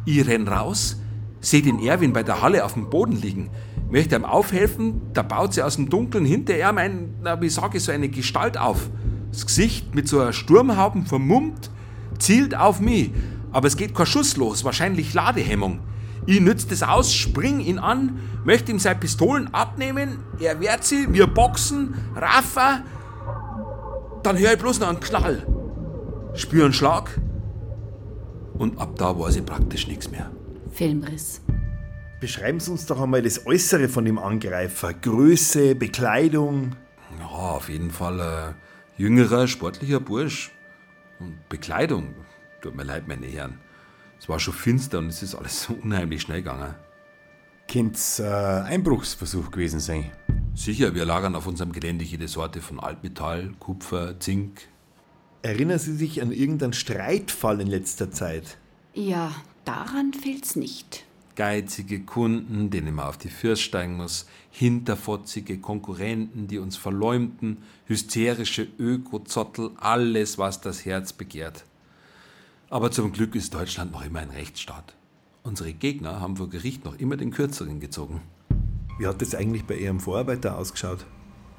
Ich 0.04 0.26
renn 0.26 0.47
raus, 0.47 0.97
sehe 1.42 1.61
den 1.61 1.80
Erwin 1.80 2.14
bei 2.14 2.22
der 2.22 2.40
Halle 2.40 2.64
auf 2.64 2.75
dem 2.75 2.88
Boden 2.88 3.20
liegen, 3.20 3.50
möchte 3.90 4.16
ihm 4.16 4.25
aufhelfen, 4.25 5.02
da 5.12 5.22
baut 5.22 5.52
sie 5.52 5.62
aus 5.62 5.76
dem 5.76 5.90
Dunkeln 5.90 6.25
hinter 6.25 6.56
ihm 6.56 6.78
ein, 6.78 7.14
na, 7.22 7.42
wie 7.42 7.50
sage 7.50 7.76
ich, 7.76 7.84
so 7.84 7.92
eine 7.92 8.08
Gestalt 8.08 8.56
auf. 8.56 8.88
Das 9.30 9.44
Gesicht 9.44 9.94
mit 9.94 10.08
so 10.08 10.20
einer 10.20 10.32
Sturmhauben 10.32 11.04
vermummt, 11.04 11.70
zielt 12.18 12.56
auf 12.56 12.80
mich, 12.80 13.11
aber 13.50 13.66
es 13.66 13.76
geht 13.76 13.94
kein 13.94 14.06
Schuss 14.06 14.37
los, 14.37 14.64
wahrscheinlich 14.64 15.12
Ladehemmung. 15.12 15.80
Ich 16.25 16.40
nütze 16.40 16.68
das 16.68 16.84
aus, 16.84 17.12
spring 17.12 17.58
ihn 17.58 17.80
an, 17.80 18.20
möchte 18.44 18.70
ihm 18.70 18.78
seine 18.78 19.00
Pistolen 19.00 19.52
abnehmen, 19.52 20.20
er 20.38 20.61
wehrt 20.61 20.84
sie, 20.84 21.12
wir 21.12 21.26
boxen, 21.26 21.94
Raffa, 22.14 22.82
dann 24.22 24.38
höre 24.38 24.52
ich 24.52 24.58
bloß 24.58 24.78
noch 24.78 24.88
einen 24.88 25.00
Knall. 25.00 25.44
Spüre 26.34 26.66
einen 26.66 26.72
Schlag. 26.72 27.20
Und 28.56 28.78
ab 28.78 28.94
da 28.96 29.18
weiß 29.18 29.37
ich 29.37 29.44
praktisch 29.44 29.88
nichts 29.88 30.11
mehr. 30.11 30.30
Filmriss. 30.72 31.42
Beschreiben 32.20 32.60
Sie 32.60 32.70
uns 32.70 32.86
doch 32.86 33.00
einmal 33.00 33.22
das 33.22 33.46
Äußere 33.46 33.88
von 33.88 34.04
dem 34.04 34.18
Angreifer. 34.18 34.94
Größe, 34.94 35.74
Bekleidung. 35.74 36.76
Ja, 37.18 37.26
auf 37.26 37.68
jeden 37.68 37.90
Fall 37.90 38.20
ein 38.20 38.54
jüngerer, 38.96 39.46
sportlicher 39.48 40.00
Bursch. 40.00 40.52
Und 41.18 41.48
Bekleidung. 41.48 42.14
Tut 42.60 42.74
mir 42.76 42.84
leid, 42.84 43.08
meine 43.08 43.26
Herren. 43.26 43.58
Es 44.18 44.28
war 44.28 44.38
schon 44.38 44.54
finster 44.54 45.00
und 45.00 45.08
es 45.08 45.22
ist 45.22 45.34
alles 45.34 45.62
so 45.64 45.74
unheimlich 45.74 46.22
schnell 46.22 46.42
gegangen. 46.42 46.74
Könnte 47.70 47.94
es 47.94 48.18
äh, 48.20 48.24
Einbruchsversuch 48.24 49.50
gewesen 49.50 49.80
sein? 49.80 50.12
Sicher, 50.54 50.94
wir 50.94 51.04
lagern 51.04 51.34
auf 51.34 51.46
unserem 51.46 51.72
Gelände 51.72 52.04
jede 52.04 52.28
Sorte 52.28 52.60
von 52.60 52.78
Altmetall, 52.78 53.52
Kupfer, 53.58 54.20
Zink. 54.20 54.60
Erinnern 55.42 55.78
Sie 55.78 55.96
sich 55.96 56.22
an 56.22 56.30
irgendeinen 56.30 56.72
Streitfall 56.72 57.60
in 57.60 57.66
letzter 57.66 58.10
Zeit? 58.10 58.58
Ja, 58.94 59.32
daran 59.64 60.12
fehlt's 60.12 60.57
nicht. 60.57 61.04
Geizige 61.35 62.00
Kunden, 62.00 62.69
denen 62.69 62.95
man 62.95 63.07
auf 63.07 63.16
die 63.16 63.31
Fürst 63.31 63.62
steigen 63.62 63.97
muss, 63.97 64.26
hinterfotzige 64.50 65.59
Konkurrenten, 65.59 66.47
die 66.47 66.59
uns 66.59 66.76
verleumden, 66.76 67.59
hysterische 67.87 68.69
Ökozottel, 68.78 69.71
alles, 69.78 70.37
was 70.37 70.61
das 70.61 70.85
Herz 70.85 71.14
begehrt. 71.14 71.64
Aber 72.69 72.90
zum 72.90 73.12
Glück 73.12 73.35
ist 73.35 73.54
Deutschland 73.54 73.92
noch 73.92 74.04
immer 74.04 74.21
ein 74.21 74.31
Rechtsstaat. 74.31 74.95
Unsere 75.42 75.73
Gegner 75.73 76.21
haben 76.21 76.37
vor 76.37 76.50
Gericht 76.50 76.85
noch 76.85 76.99
immer 76.99 77.16
den 77.16 77.31
Kürzeren 77.31 77.81
gezogen. 77.81 78.21
Wie 78.99 79.07
hat 79.07 79.23
das 79.23 79.35
eigentlich 79.35 79.64
bei 79.64 79.76
Ihrem 79.76 80.00
Vorarbeiter 80.00 80.57
ausgeschaut? 80.57 81.07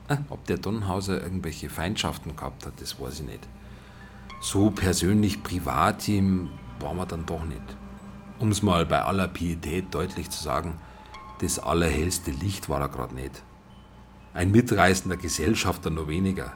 Ah, 0.08 0.18
Ob 0.30 0.46
der 0.46 0.58
Donhauser 0.58 1.22
irgendwelche 1.22 1.70
Feindschaften 1.70 2.36
gehabt 2.36 2.66
hat, 2.66 2.80
das 2.80 3.00
weiß 3.00 3.22
ich 3.22 3.26
nicht. 3.26 3.48
So 4.42 4.70
persönlich 4.70 5.42
privat 5.42 6.08
ihm 6.08 6.50
war 6.80 6.94
man 6.94 7.08
dann 7.08 7.26
doch 7.26 7.44
nicht. 7.44 7.62
Um 8.40 8.50
es 8.50 8.62
mal 8.62 8.86
bei 8.86 9.02
aller 9.02 9.28
Pietät 9.28 9.94
deutlich 9.94 10.30
zu 10.30 10.42
sagen, 10.42 10.75
das 11.40 11.60
allerhellste 11.60 12.32
Licht 12.32 12.70
war 12.70 12.82
er 12.82 12.90
gerade 12.90 13.16
nicht. 13.16 13.44
Ein 14.34 14.52
mitreißender 14.52 15.18
Gesellschafter 15.18 15.90
nur 15.90 16.08
weniger. 16.08 16.54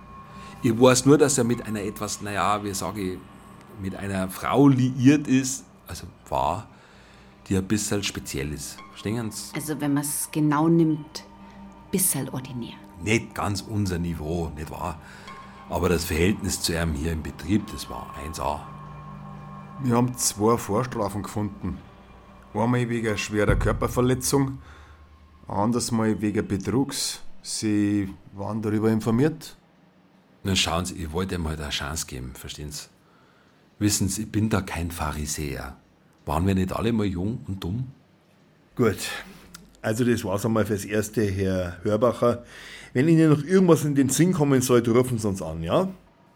Ich 0.63 0.79
weiß 0.79 1.05
nur, 1.05 1.17
dass 1.17 1.38
er 1.38 1.43
mit 1.43 1.65
einer 1.65 1.81
etwas, 1.81 2.22
naja, 2.22 2.63
wie 2.63 2.74
sage 2.74 3.01
ich, 3.01 3.19
mit 3.79 3.96
einer 3.96 4.29
Frau 4.29 4.67
liiert 4.67 5.27
ist, 5.27 5.65
also 5.88 6.07
war, 6.29 6.67
die 7.48 7.57
ein 7.57 7.67
bisschen 7.67 8.03
speziell 8.03 8.51
ist. 8.51 8.77
Verstehen 8.89 9.31
Sie? 9.31 9.53
Also 9.55 9.79
wenn 9.79 9.93
man's 9.93 10.29
genau 10.31 10.67
nimmt, 10.67 11.24
bisschen 11.91 12.29
ordinär. 12.29 12.74
Nicht 13.03 13.36
ganz 13.36 13.62
unser 13.62 14.00
Niveau, 14.00 14.51
nicht 14.55 14.72
wahr? 14.72 15.00
Aber 15.69 15.89
das 15.89 16.05
Verhältnis 16.05 16.62
zu 16.62 16.74
ihm 16.74 16.93
hier 16.93 17.12
im 17.12 17.22
Betrieb, 17.22 17.67
das 17.72 17.89
war 17.89 18.15
1A. 18.25 18.60
Wir 19.84 19.96
haben 19.96 20.17
zwei 20.17 20.57
Vorstrafen 20.57 21.22
gefunden. 21.22 21.77
Einmal 22.53 22.89
wegen 22.89 23.15
schwerer 23.17 23.55
Körperverletzung, 23.55 24.57
anders 25.48 25.91
mal 25.91 26.19
wegen 26.19 26.48
Betrugs. 26.48 27.22
Sie 27.43 28.10
waren 28.34 28.62
darüber 28.62 28.89
informiert? 28.89 29.55
Na 30.43 30.55
schauen 30.55 30.86
Sie, 30.86 30.96
ich 30.96 31.12
wollte 31.12 31.36
ihm 31.36 31.48
halt 31.48 31.62
eine 31.62 31.69
Chance 31.69 32.07
geben, 32.07 32.31
verstehen 32.34 32.72
Sie? 32.72 32.88
Wissen 33.77 34.07
Sie, 34.07 34.24
ich 34.24 34.31
bin 34.31 34.50
da 34.50 34.62
kein 34.62 34.89
Pharisäer. 34.89 35.77
Waren 36.25 36.48
wir 36.48 36.55
nicht 36.55 36.74
alle 36.74 36.91
mal 36.91 37.05
jung 37.05 37.46
und 37.48 37.63
dumm? 37.63 37.91
Gut. 38.75 38.98
Also 39.84 40.03
das 40.03 40.24
war's 40.25 40.43
einmal 40.46 40.65
fürs 40.65 40.86
Erste, 40.86 41.22
Herr 41.24 41.77
Hörbacher. 41.84 42.43
Wenn 42.93 43.07
Ihnen 43.07 43.29
noch 43.29 43.43
irgendwas 43.43 43.86
in 43.86 43.93
den 43.93 44.10
Sinn 44.10 44.34
kommen 44.34 44.62
sollte, 44.62 44.91
rufen 44.91 45.19
Sie 45.19 45.27
uns 45.27 45.41
an, 45.43 45.62
ja? 45.62 45.88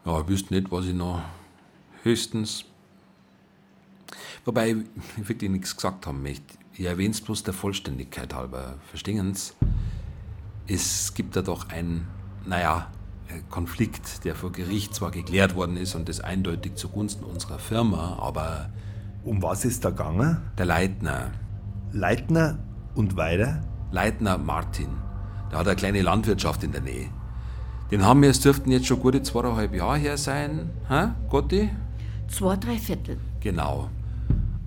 Ja, 0.05 0.21
ich 0.21 0.27
wüsste 0.27 0.53
nicht, 0.53 0.71
was 0.71 0.85
ich 0.85 0.93
noch. 0.93 1.23
Höchstens. 2.03 2.65
Wobei 4.45 4.71
ich 5.17 5.27
wirklich 5.27 5.51
nichts 5.51 5.75
gesagt 5.75 6.07
haben 6.07 6.23
möchte. 6.23 6.57
Ich 6.73 6.85
erwähne 6.85 7.11
es 7.11 7.21
bloß 7.21 7.43
der 7.43 7.53
Vollständigkeit 7.53 8.33
halber. 8.33 8.75
Verstehen 8.89 9.33
Sie? 9.33 9.53
Es 10.67 11.13
gibt 11.13 11.35
da 11.35 11.41
doch 11.41 11.69
einen, 11.69 12.07
naja, 12.45 12.87
Konflikt, 13.49 14.25
der 14.25 14.35
vor 14.35 14.51
Gericht 14.51 14.95
zwar 14.95 15.11
geklärt 15.11 15.55
worden 15.55 15.77
ist 15.77 15.95
und 15.95 16.09
das 16.09 16.19
eindeutig 16.19 16.75
zugunsten 16.75 17.23
unserer 17.23 17.59
Firma, 17.59 18.17
aber. 18.19 18.69
Um 19.23 19.43
was 19.43 19.65
ist 19.65 19.85
da 19.85 19.91
gegangen? 19.91 20.37
Der 20.57 20.65
Leitner. 20.65 21.31
Leitner 21.91 22.57
und 22.95 23.17
weiter? 23.17 23.61
Leitner 23.91 24.39
Martin. 24.39 24.89
Der 25.51 25.59
hat 25.59 25.67
eine 25.67 25.75
kleine 25.75 26.01
Landwirtschaft 26.01 26.63
in 26.63 26.71
der 26.71 26.81
Nähe. 26.81 27.09
Den 27.91 28.03
haben 28.03 28.21
wir, 28.21 28.29
es 28.29 28.39
dürften 28.39 28.71
jetzt 28.71 28.87
schon 28.87 28.99
gute 28.99 29.21
zweieinhalb 29.21 29.75
Jahre 29.75 29.97
her 29.97 30.17
sein, 30.17 30.71
hä, 30.87 31.09
Gotti? 31.29 31.69
Zwei, 32.29 32.55
drei 32.55 32.77
Viertel. 32.77 33.19
Genau. 33.41 33.89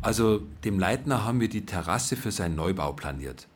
Also, 0.05 0.43
dem 0.65 0.79
Leitner 0.79 1.25
haben 1.25 1.41
wir 1.41 1.49
die 1.49 1.65
Terrasse 1.65 2.15
für 2.17 2.31
seinen 2.31 2.57
Neubau 2.57 2.93
planiert. 2.93 3.49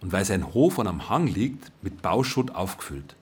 Und 0.00 0.12
weil 0.12 0.24
sein 0.24 0.54
Hof 0.54 0.78
an 0.78 0.86
am 0.86 1.08
Hang 1.08 1.26
liegt, 1.26 1.72
mit 1.82 2.02
Bauschutt 2.02 2.54
aufgefüllt. 2.54 3.16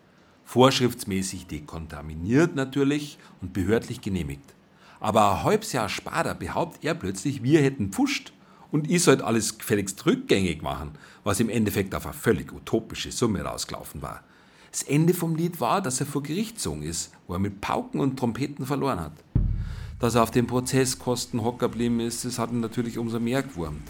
Vorschriftsmäßig 0.44 1.46
dekontaminiert 1.46 2.54
natürlich 2.54 3.16
und 3.40 3.54
behördlich 3.54 4.02
genehmigt. 4.02 4.54
Aber 5.00 5.30
ein 5.30 5.44
halbes 5.44 5.72
Jahr 5.72 5.88
später 5.88 6.34
behauptet 6.34 6.84
er 6.84 6.94
plötzlich, 6.94 7.42
wir 7.42 7.62
hätten 7.62 7.92
pfuscht 7.92 8.34
und 8.70 8.90
ich 8.90 9.02
sollte 9.02 9.24
alles 9.24 9.56
gefälligst 9.56 10.04
rückgängig 10.04 10.60
machen, 10.60 10.90
was 11.24 11.40
im 11.40 11.48
Endeffekt 11.48 11.94
auf 11.94 12.04
eine 12.04 12.12
völlig 12.12 12.52
utopische 12.52 13.10
Summe 13.10 13.40
rausgelaufen 13.40 14.02
war. 14.02 14.22
Das 14.70 14.82
Ende 14.82 15.14
vom 15.14 15.34
Lied 15.34 15.62
war, 15.62 15.80
dass 15.80 16.00
er 16.00 16.06
vor 16.06 16.22
Gericht 16.22 16.56
gezogen 16.56 16.82
ist, 16.82 17.10
wo 17.26 17.32
er 17.32 17.38
mit 17.38 17.62
Pauken 17.62 18.00
und 18.00 18.18
Trompeten 18.18 18.66
verloren 18.66 19.00
hat. 19.00 19.14
Dass 19.98 20.14
er 20.14 20.22
auf 20.22 20.30
den 20.30 20.46
Prozesskosten 20.46 21.42
hocker 21.42 21.68
geblieben 21.68 22.00
ist, 22.00 22.24
das 22.24 22.38
hat 22.38 22.50
ihn 22.50 22.60
natürlich 22.60 22.98
umso 22.98 23.18
mehr 23.18 23.42
gewurmt. 23.42 23.88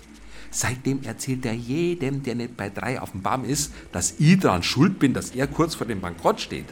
Seitdem 0.51 1.03
erzählt 1.03 1.45
er 1.45 1.55
jedem, 1.55 2.23
der 2.23 2.35
nicht 2.37 2.57
bei 2.57 2.71
drei 2.71 3.01
auf 3.01 3.11
dem 3.11 3.23
Baum 3.23 3.45
ist, 3.45 3.73
dass 3.93 4.15
ich 4.19 4.39
daran 4.39 4.63
schuld 4.63 4.99
bin, 4.99 5.13
dass 5.13 5.31
er 5.31 5.47
kurz 5.47 5.75
vor 5.75 5.87
dem 5.87 6.01
Bankrott 6.01 6.41
steht. 6.41 6.67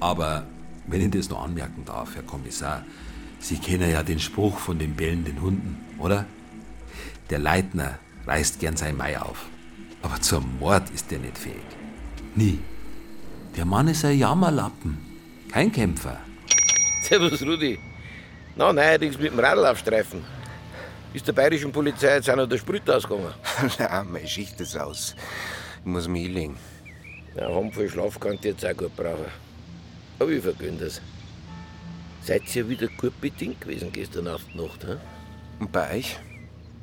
Aber 0.00 0.46
wenn 0.86 1.00
ich 1.00 1.10
das 1.10 1.30
noch 1.30 1.42
anmerken 1.42 1.84
darf, 1.84 2.14
Herr 2.14 2.22
Kommissar, 2.22 2.84
Sie 3.44 3.58
kennen 3.58 3.90
ja 3.90 4.02
den 4.02 4.20
Spruch 4.20 4.58
von 4.58 4.78
den 4.78 4.94
bellenden 4.94 5.42
Hunden, 5.42 5.76
oder? 5.98 6.24
Der 7.28 7.38
Leitner 7.38 7.98
reißt 8.26 8.58
gern 8.58 8.76
sein 8.76 8.96
Mai 8.96 9.20
auf. 9.20 9.46
Aber 10.00 10.18
zum 10.20 10.58
Mord 10.58 10.88
ist 10.90 11.12
er 11.12 11.18
nicht 11.18 11.36
fähig. 11.36 11.56
Nie. 12.34 12.58
Der 13.54 13.66
Mann 13.66 13.88
ist 13.88 14.04
ein 14.04 14.18
Jammerlappen. 14.18 14.96
Kein 15.50 15.70
Kämpfer. 15.72 16.20
Servus, 17.08 17.42
Rudi. 17.42 17.78
Na, 18.56 18.72
neuerdings 18.72 19.18
mit 19.18 19.30
dem 19.30 19.38
Radl 19.38 19.66
aufstreifen. 19.66 20.24
Ist 21.12 21.26
der 21.26 21.34
bayerischen 21.34 21.70
Polizei 21.70 22.14
jetzt 22.14 22.30
auch 22.30 22.36
noch 22.36 22.48
der 22.48 22.56
Sprit 22.56 22.88
ausgegangen? 22.88 23.34
Nein, 23.78 24.06
meine 24.10 24.26
Schicht 24.26 24.58
ist 24.60 24.74
aus. 24.78 25.14
Ich 25.80 25.84
muss 25.84 26.08
mich 26.08 26.22
hinlegen. 26.22 26.56
Ja, 27.36 27.54
Handvoll 27.54 27.90
Schlaf 27.90 28.18
kann 28.18 28.34
ich 28.34 28.44
jetzt 28.44 28.64
auch 28.64 28.74
gut 28.74 28.96
brauchen. 28.96 29.26
Aber 30.18 30.30
ich 30.30 30.42
vergönn 30.42 30.78
das. 30.78 31.02
Seid 32.22 32.56
ihr 32.56 32.66
wieder 32.66 32.88
gut 32.96 33.20
bedient 33.20 33.60
gewesen 33.60 33.92
gestern 33.92 34.24
Nacht 34.24 34.54
Nacht, 34.54 34.84
hä? 34.86 34.96
Und 35.60 35.70
bei 35.72 35.98
euch? 35.98 36.18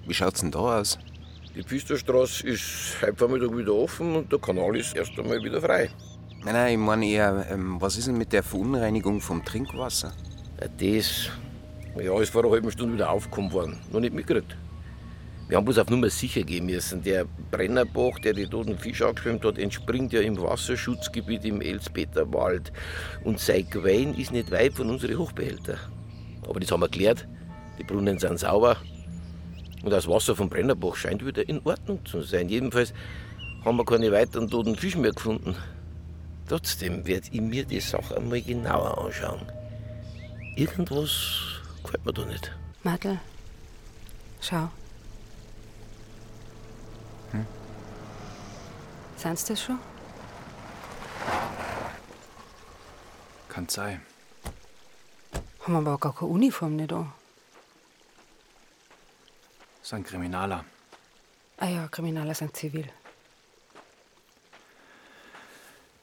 Wie 0.05 0.13
schaut's 0.13 0.41
denn 0.41 0.51
da 0.51 0.79
aus? 0.79 0.99
Die 1.55 1.63
Pfisterstraße 1.63 2.47
ist 2.47 2.97
heute 3.01 3.15
Vormittag 3.15 3.57
wieder 3.57 3.73
offen 3.73 4.15
und 4.17 4.31
der 4.31 4.37
Kanal 4.37 4.75
ist 4.75 4.95
erst 4.95 5.17
einmal 5.17 5.43
wieder 5.43 5.59
frei. 5.61 5.89
Nein, 6.43 6.55
nein, 6.55 6.73
ich 6.73 6.79
meine 6.79 7.05
eher, 7.05 7.45
ähm, 7.51 7.79
was 7.79 7.97
ist 7.97 8.07
denn 8.07 8.17
mit 8.17 8.33
der 8.33 8.41
Verunreinigung 8.41 9.21
vom 9.21 9.45
Trinkwasser? 9.45 10.11
Ja, 10.59 10.67
das 10.67 11.29
ja, 12.03 12.19
ist 12.19 12.31
vor 12.31 12.43
einer 12.43 12.51
halben 12.51 12.71
Stunde 12.71 12.95
wieder 12.95 13.11
aufgekommen 13.11 13.51
worden. 13.53 13.77
Noch 13.91 13.99
nicht 13.99 14.15
mitgekriegt. 14.15 14.57
Wir 15.47 15.57
haben 15.57 15.65
bloß 15.65 15.77
auf 15.77 15.89
Nummer 15.91 16.09
sicher 16.09 16.41
gehen 16.41 16.65
müssen. 16.65 17.03
Der 17.03 17.25
Brennerbach, 17.51 18.17
der 18.23 18.33
die 18.33 18.47
toten 18.47 18.75
Fische 18.75 19.07
angeschwemmt 19.07 19.45
hat, 19.45 19.59
entspringt 19.59 20.13
ja 20.13 20.21
im 20.21 20.41
Wasserschutzgebiet 20.41 21.45
im 21.45 21.61
Elsbeter 21.61 22.33
Wald. 22.33 22.71
Und 23.23 23.39
sein 23.39 23.69
Quellen 23.69 24.15
ist 24.15 24.31
nicht 24.31 24.49
weit 24.49 24.73
von 24.73 24.89
unseren 24.89 25.19
Hochbehältern. 25.19 25.77
Aber 26.49 26.59
das 26.59 26.71
haben 26.71 26.79
wir 26.79 26.89
geklärt. 26.89 27.27
Die 27.77 27.83
Brunnen 27.83 28.17
sind 28.17 28.39
sauber. 28.39 28.77
Und 29.83 29.91
das 29.91 30.07
Wasser 30.07 30.35
vom 30.35 30.49
Brennerbach 30.49 30.95
scheint 30.95 31.23
wieder 31.23 31.47
in 31.47 31.61
Ordnung 31.65 32.03
zu 32.03 32.23
sein. 32.23 32.49
Jedenfalls 32.49 32.93
haben 33.63 33.77
wir 33.77 33.85
keine 33.85 34.11
weiteren 34.11 34.49
toten 34.49 34.75
Fische 34.75 34.97
mehr 34.97 35.11
gefunden. 35.11 35.55
Trotzdem 36.51 37.07
werde 37.07 37.29
ich 37.31 37.39
mir 37.39 37.63
die 37.63 37.79
Sache 37.79 38.17
einmal 38.17 38.41
genauer 38.41 38.97
anschauen. 38.97 39.49
Irgendwas 40.57 41.09
gefällt 41.81 42.05
mir 42.05 42.11
da 42.11 42.25
nicht. 42.25 42.51
Madel, 42.83 43.21
schau. 44.41 44.69
Hm? 47.31 47.45
Sind's 49.15 49.45
das 49.45 49.61
schon? 49.61 49.79
Kann 53.47 53.69
sein. 53.69 54.01
Haben 55.61 55.73
wir 55.73 55.77
aber 55.77 55.97
gar 55.99 56.13
keine 56.13 56.31
Uniform 56.31 56.75
nicht 56.75 56.91
an. 56.91 57.13
Ist 59.81 59.93
ein 59.93 60.03
Kriminaler. 60.03 60.65
Ah 61.59 61.67
ja, 61.67 61.87
Kriminaler 61.87 62.33
sind 62.33 62.57
zivil. 62.57 62.89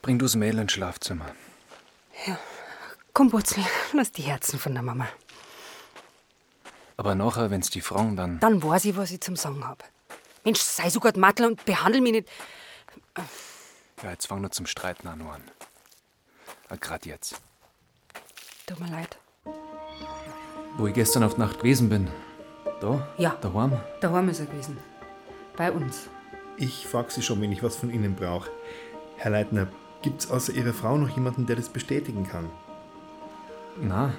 Bring 0.03 0.19
du's 0.19 0.37
Mädel 0.37 0.61
ins 0.61 0.73
Schlafzimmer. 0.73 1.27
Ja. 2.27 2.39
Komm, 3.13 3.31
Butzel, 3.31 3.65
lass 3.93 4.13
die 4.13 4.23
Herzen 4.23 4.59
von 4.59 4.75
der 4.75 4.83
Mama. 4.83 5.09
Aber 6.97 7.15
nachher, 7.15 7.51
wenn's 7.51 7.71
die 7.71 7.81
Frauen 7.81 8.17
dann. 8.17 8.41
Dann 8.41 8.63
weiß 8.63 8.85
ich, 8.87 8.97
was 8.97 9.11
ich 9.11 9.21
zum 9.21 9.37
Sagen 9.37 9.67
hab. 9.67 9.85
Mensch, 10.45 10.61
sei 10.61 10.91
so 10.91 11.01
gut 11.01 11.17
Mattel 11.17 11.47
und 11.47 11.65
behandel 11.65 12.01
mich 12.01 12.13
nicht. 12.13 12.29
Ja, 14.03 14.11
jetzt 14.11 14.27
fang 14.27 14.41
nur 14.41 14.51
zum 14.51 14.67
Streiten 14.67 15.09
an, 15.09 15.21
an. 15.23 15.43
Ah, 16.69 16.77
grad 16.77 17.07
jetzt. 17.07 17.41
Tut 18.67 18.81
mir 18.81 18.91
leid. 18.91 19.19
Wo 20.77 20.87
ich 20.87 20.95
gestern 20.95 21.23
auf 21.25 21.39
Nacht 21.39 21.59
gewesen 21.59 21.89
bin. 21.89 22.09
Da? 22.81 23.09
Ja. 23.17 23.37
Daheim? 23.41 23.81
Daheim 24.01 24.29
ist 24.29 24.41
er 24.41 24.47
gewesen. 24.47 24.79
Bei 25.57 25.73
uns. 25.73 26.09
Ich 26.57 26.87
frag 26.87 27.11
Sie 27.11 27.23
schon, 27.23 27.41
wenn 27.41 27.53
ich 27.53 27.63
was 27.63 27.77
von 27.77 27.91
Ihnen 27.91 28.15
brauche. 28.15 28.51
Herr 29.17 29.31
Leitner, 29.33 29.69
gibt's 30.03 30.31
außer 30.31 30.53
Ihrer 30.53 30.73
Frau 30.73 30.97
noch 30.97 31.11
jemanden, 31.11 31.47
der 31.47 31.57
das 31.57 31.69
bestätigen 31.69 32.27
kann? 32.27 32.47
Na. 33.81 34.13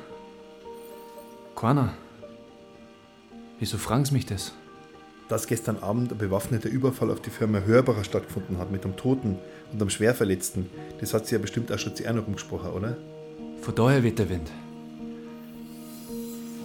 Keiner. 1.56 1.94
Wieso 3.60 3.78
fragen 3.78 4.06
Sie 4.06 4.14
mich 4.14 4.26
das? 4.26 4.54
Dass 5.28 5.48
gestern 5.48 5.78
Abend 5.84 6.12
ein 6.12 6.18
bewaffneter 6.18 6.70
Überfall 6.70 7.12
auf 7.12 7.22
die 7.22 7.30
Firma 7.30 7.60
Hörbacher 7.60 8.04
stattgefunden 8.04 8.58
hat 8.58 8.72
mit 8.72 8.84
einem 8.84 8.96
Toten 8.96 9.38
und 9.72 9.82
einem 9.82 9.90
Schwerverletzten, 9.90 10.70
das 11.00 11.14
hat 11.14 11.28
sie 11.28 11.36
ja 11.36 11.42
bestimmt 11.42 11.72
auch 11.72 11.78
schon 11.78 11.96
zu 11.96 12.04
Erinnerung 12.04 12.34
gesprochen, 12.34 12.72
oder? 12.72 12.98
Von 13.62 13.76
daher 13.76 14.04
weht 14.04 14.18
der 14.18 14.30
Wind. 14.30 14.50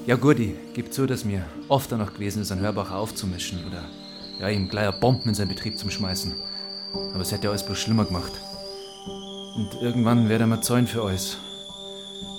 Ja, 0.07 0.16
gut, 0.16 0.38
ich 0.38 0.55
gebe 0.74 0.90
zu, 0.90 1.07
dass 1.07 1.24
mir 1.24 1.44
oft 1.68 1.90
danach 1.90 2.14
gewesen 2.14 2.42
ist, 2.42 2.53
einen 2.53 2.61
Hörbacher 2.61 2.96
aufzumischen 2.96 3.64
oder 3.66 3.83
ja, 4.38 4.48
ihm 4.48 4.68
gleich 4.68 4.94
Bomben 5.00 5.31
in 5.31 5.35
seinen 5.35 5.48
Betrieb 5.48 5.79
zu 5.79 5.90
schmeißen. 5.90 6.35
Aber 7.12 7.20
es 7.20 7.33
hätte 7.33 7.44
ja 7.44 7.50
alles 7.50 7.64
bloß 7.64 7.79
schlimmer 7.79 8.05
gemacht. 8.05 8.33
Und 9.56 9.80
irgendwann 9.80 10.28
werde 10.28 10.46
mal 10.46 10.60
zahlen 10.60 10.86
für 10.86 11.02
alles. 11.02 11.38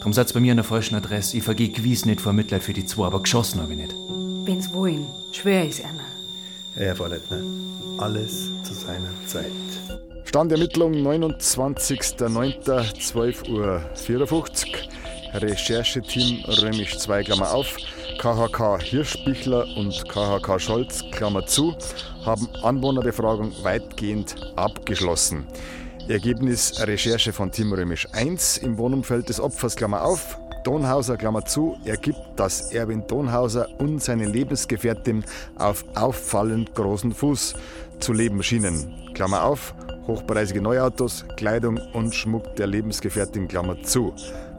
Drum 0.01 0.13
seid's 0.13 0.34
bei 0.34 0.39
mir 0.39 0.51
an 0.51 0.58
der 0.58 0.63
falschen 0.63 0.95
Adresse. 0.95 1.38
Ich 1.38 1.43
vergeh 1.43 1.69
gewiss 1.69 2.06
nicht 2.06 2.21
vor 2.21 2.34
Mitleid 2.34 2.62
für 2.63 2.73
die 2.73 2.86
zwei, 2.86 3.08
aber 3.08 3.21
geschossen 3.21 3.62
habe 3.62 3.73
ich 3.73 3.80
nicht. 3.80 3.95
Wenn's 4.45 4.71
wollen, 4.73 5.06
schwör 5.32 5.63
ich's 5.63 5.82
einer. 5.82 6.04
Ja, 6.75 6.82
Herr 6.82 6.95
Frau 6.95 7.08
Leitner, 7.08 7.41
alles 7.97 8.51
zu 8.63 8.73
seiner 8.73 9.10
Zeit. 9.25 9.45
Standermittlung 10.25 10.93
29.09.12.54 10.93 13.49
Uhr. 13.49 13.82
Rechercheteam 15.34 16.45
Römisch 16.45 16.97
2, 16.97 17.23
Klammer 17.23 17.54
auf, 17.54 17.75
KHK 18.19 18.82
Hirschbichler 18.82 19.65
und 19.78 20.08
KHK 20.08 20.60
Scholz, 20.60 21.04
Klammer 21.12 21.45
zu, 21.45 21.75
haben 22.23 22.47
Anwohnerbefragung 22.62 23.51
weitgehend 23.63 24.36
abgeschlossen. 24.56 25.45
Ergebnis 26.08 26.80
Recherche 26.86 27.34
von 27.34 27.52
Team 27.52 27.74
Römisch 27.74 28.08
1 28.12 28.60
im 28.60 28.78
Wohnumfeld 28.78 29.28
des 29.28 29.39
Opfers, 29.39 29.76
Klammer 29.76 30.04
auf, 30.04 30.38
Donhauser, 30.63 31.18
Klammer 31.18 31.46
zu, 31.46 31.78
ergibt, 31.84 32.20
dass 32.36 32.72
Erwin 32.72 33.08
Donhauser 33.08 33.68
und 33.80 34.04
seine 34.04 34.26
Lebensgefährtin 34.26 35.26
auf 35.56 35.84
auffallend 35.96 36.76
großen 36.76 37.12
Fuß 37.12 37.56
zu 38.00 38.13
leben 38.13 38.44
schienen. 38.44 38.94
Klammer 39.15 39.46
auf, 39.46 39.74
hochpreisige 40.06 40.62
Neuautos, 40.62 41.26
Kleidung 41.38 41.80
und 41.94 42.13
Schmuck 42.13 42.56
der 42.56 42.68
Lebensgefährtin, 42.68 43.48
Klammer 43.48 43.82
zu. 43.82 44.13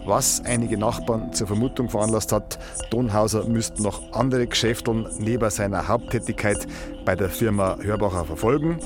Was 0.04 0.42
einige 0.44 0.76
Nachbarn 0.76 1.32
zur 1.32 1.46
Vermutung 1.46 1.88
veranlasst 1.88 2.32
hat, 2.32 2.58
Donhauser 2.90 3.46
müsste 3.46 3.84
noch 3.84 4.12
andere 4.12 4.48
Geschäfteln 4.48 5.06
neben 5.18 5.50
seiner 5.50 5.86
Haupttätigkeit 5.86 6.66
bei 7.04 7.14
der 7.14 7.28
Firma 7.28 7.78
Hörbacher 7.80 8.24
verfolgen. 8.24 8.80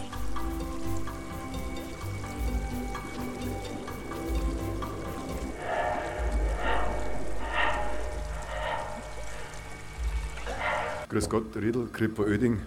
Grüß 11.10 11.28
Gott, 11.28 11.56
Riedl, 11.56 11.88
Kripo 11.92 12.22
Oeding, 12.22 12.60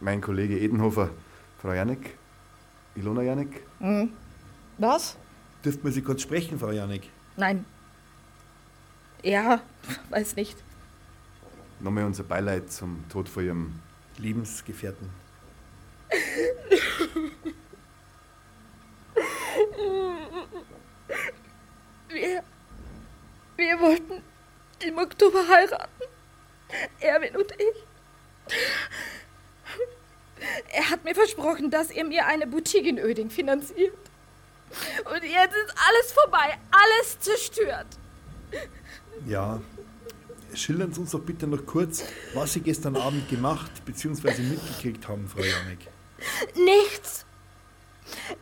mein 0.00 0.22
Kollege 0.22 0.58
Edenhofer, 0.58 1.10
Frau 1.58 1.74
Janek, 1.74 2.16
Ilona 2.94 3.20
Janek. 3.20 3.66
Hm. 3.80 4.10
Was? 4.78 5.18
Dürft 5.62 5.84
man 5.84 5.92
Sie 5.92 6.00
kurz 6.00 6.22
sprechen, 6.22 6.58
Frau 6.58 6.70
Janek? 6.70 7.10
Nein. 7.36 7.66
Ja, 9.22 9.60
weiß 10.08 10.36
nicht. 10.36 10.56
Nochmal 11.80 12.04
unser 12.04 12.24
Beileid 12.24 12.72
zum 12.72 13.04
Tod 13.10 13.28
von 13.28 13.44
Ihrem 13.44 13.74
Lebensgefährten. 14.16 15.10
Wir, 22.08 22.42
wir 23.56 23.80
wollten 23.80 24.22
im 24.82 24.96
Oktober 24.96 25.46
heiraten. 25.46 26.15
Erwin 27.00 27.36
und 27.36 27.52
ich. 27.52 27.84
Er 30.72 30.90
hat 30.90 31.04
mir 31.04 31.14
versprochen, 31.14 31.70
dass 31.70 31.90
er 31.90 32.04
mir 32.04 32.26
eine 32.26 32.46
Boutique 32.46 32.86
in 32.86 32.98
Öding 32.98 33.30
finanziert. 33.30 33.94
Und 35.04 35.22
jetzt 35.22 35.54
ist 35.54 35.74
alles 35.88 36.12
vorbei, 36.12 36.58
alles 36.70 37.20
zerstört. 37.20 37.86
Ja, 39.26 39.60
schildern 40.54 40.92
Sie 40.92 41.00
uns 41.00 41.12
doch 41.12 41.20
bitte 41.20 41.46
noch 41.46 41.64
kurz, 41.64 42.04
was 42.34 42.52
Sie 42.52 42.60
gestern 42.60 42.96
Abend 42.96 43.28
gemacht 43.28 43.70
bzw. 43.84 44.42
mitgekriegt 44.42 45.08
haben, 45.08 45.28
Frau 45.28 45.42
Janek. 45.42 45.78
Nichts. 46.54 47.24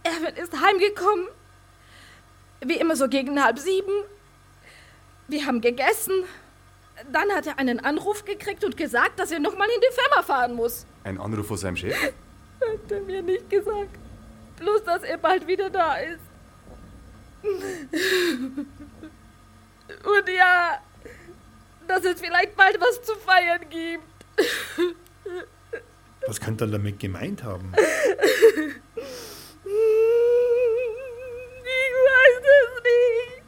Erwin 0.02 0.34
ist 0.36 0.52
heimgekommen. 0.60 1.28
Wie 2.64 2.76
immer 2.76 2.96
so 2.96 3.08
gegen 3.08 3.42
halb 3.42 3.58
sieben. 3.58 3.92
Wir 5.28 5.46
haben 5.46 5.60
gegessen. 5.60 6.24
Dann 7.10 7.30
hat 7.32 7.46
er 7.46 7.58
einen 7.58 7.80
Anruf 7.80 8.24
gekriegt 8.24 8.64
und 8.64 8.76
gesagt, 8.76 9.18
dass 9.18 9.32
er 9.32 9.40
nochmal 9.40 9.68
in 9.68 9.80
die 9.80 9.94
Firma 9.94 10.22
fahren 10.22 10.54
muss. 10.54 10.86
Ein 11.02 11.18
Anruf 11.20 11.46
von 11.46 11.56
seinem 11.56 11.76
Chef? 11.76 11.94
Hat 12.60 12.90
er 12.90 13.00
mir 13.00 13.22
nicht 13.22 13.50
gesagt. 13.50 13.98
Bloß, 14.58 14.84
dass 14.84 15.02
er 15.02 15.18
bald 15.18 15.46
wieder 15.46 15.68
da 15.70 15.96
ist. 15.96 16.20
Und 20.04 20.28
ja, 20.34 20.80
dass 21.86 22.04
es 22.04 22.20
vielleicht 22.20 22.56
bald 22.56 22.80
was 22.80 23.02
zu 23.02 23.14
feiern 23.16 23.68
gibt. 23.68 24.04
Was 26.26 26.40
könnte 26.40 26.64
er 26.64 26.68
damit 26.68 26.98
gemeint 26.98 27.44
haben? 27.44 27.74
Ich 27.76 27.80
weiß 32.06 32.40
es 32.40 32.82
nicht. 32.82 33.42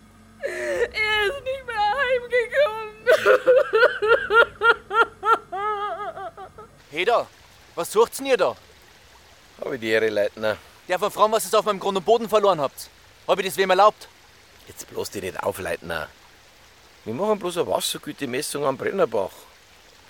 Er 0.93 1.27
ist 1.27 1.43
nicht 1.43 1.67
mehr 1.67 1.87
heimgekommen. 1.97 2.96
Heder, 6.91 7.27
was 7.75 7.93
sucht's 7.93 8.19
denn 8.19 8.27
ihr 8.27 8.37
da? 8.37 8.57
Hab 9.61 9.73
ich 9.73 9.81
die 9.81 9.91
Ehre, 9.91 10.09
Leitner. 10.09 10.57
Der 10.89 10.99
von 10.99 11.11
Frauen, 11.11 11.33
was 11.33 11.53
ihr 11.53 11.59
auf 11.59 11.65
meinem 11.65 11.81
Grund 11.81 11.99
und 11.99 12.05
Boden 12.05 12.29
verloren 12.29 12.61
habt. 12.61 12.91
Hab 13.27 13.39
ich 13.39 13.47
das 13.47 13.57
wem 13.57 13.71
erlaubt? 13.71 14.09
Jetzt 14.69 14.89
bloß 14.91 15.11
dich 15.11 15.23
nicht 15.23 15.43
auf, 15.43 15.59
Leitner. 15.59 16.09
Wir 17.05 17.15
machen 17.15 17.39
bloß 17.39 17.59
eine 17.59 17.67
Wassergütemessung 17.69 18.65
am 18.65 18.77
Brennerbach. 18.77 19.31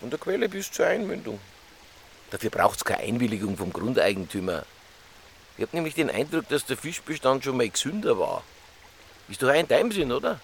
Von 0.01 0.11
der 0.11 0.19
Quelle 0.19 0.49
bis 0.49 0.71
zur 0.71 0.87
Einmündung. 0.87 1.41
Dafür 2.31 2.51
braucht's 2.51 2.85
keine 2.85 3.03
Einwilligung 3.03 3.57
vom 3.57 3.73
Grundeigentümer. 3.73 4.65
Ich 5.57 5.63
hab 5.63 5.73
nämlich 5.73 5.95
den 5.95 6.11
Eindruck, 6.11 6.49
dass 6.49 6.67
der 6.67 6.77
Fischbestand 6.77 7.45
schon 7.45 7.57
mal 7.57 7.69
gesünder 7.69 8.19
war. 8.19 8.43
Ist 9.29 9.43
doch 9.43 9.49
auch 9.49 9.55
in 9.55 9.69
deinem 9.69 9.93
Sinn, 9.93 10.13
oder? 10.13 10.41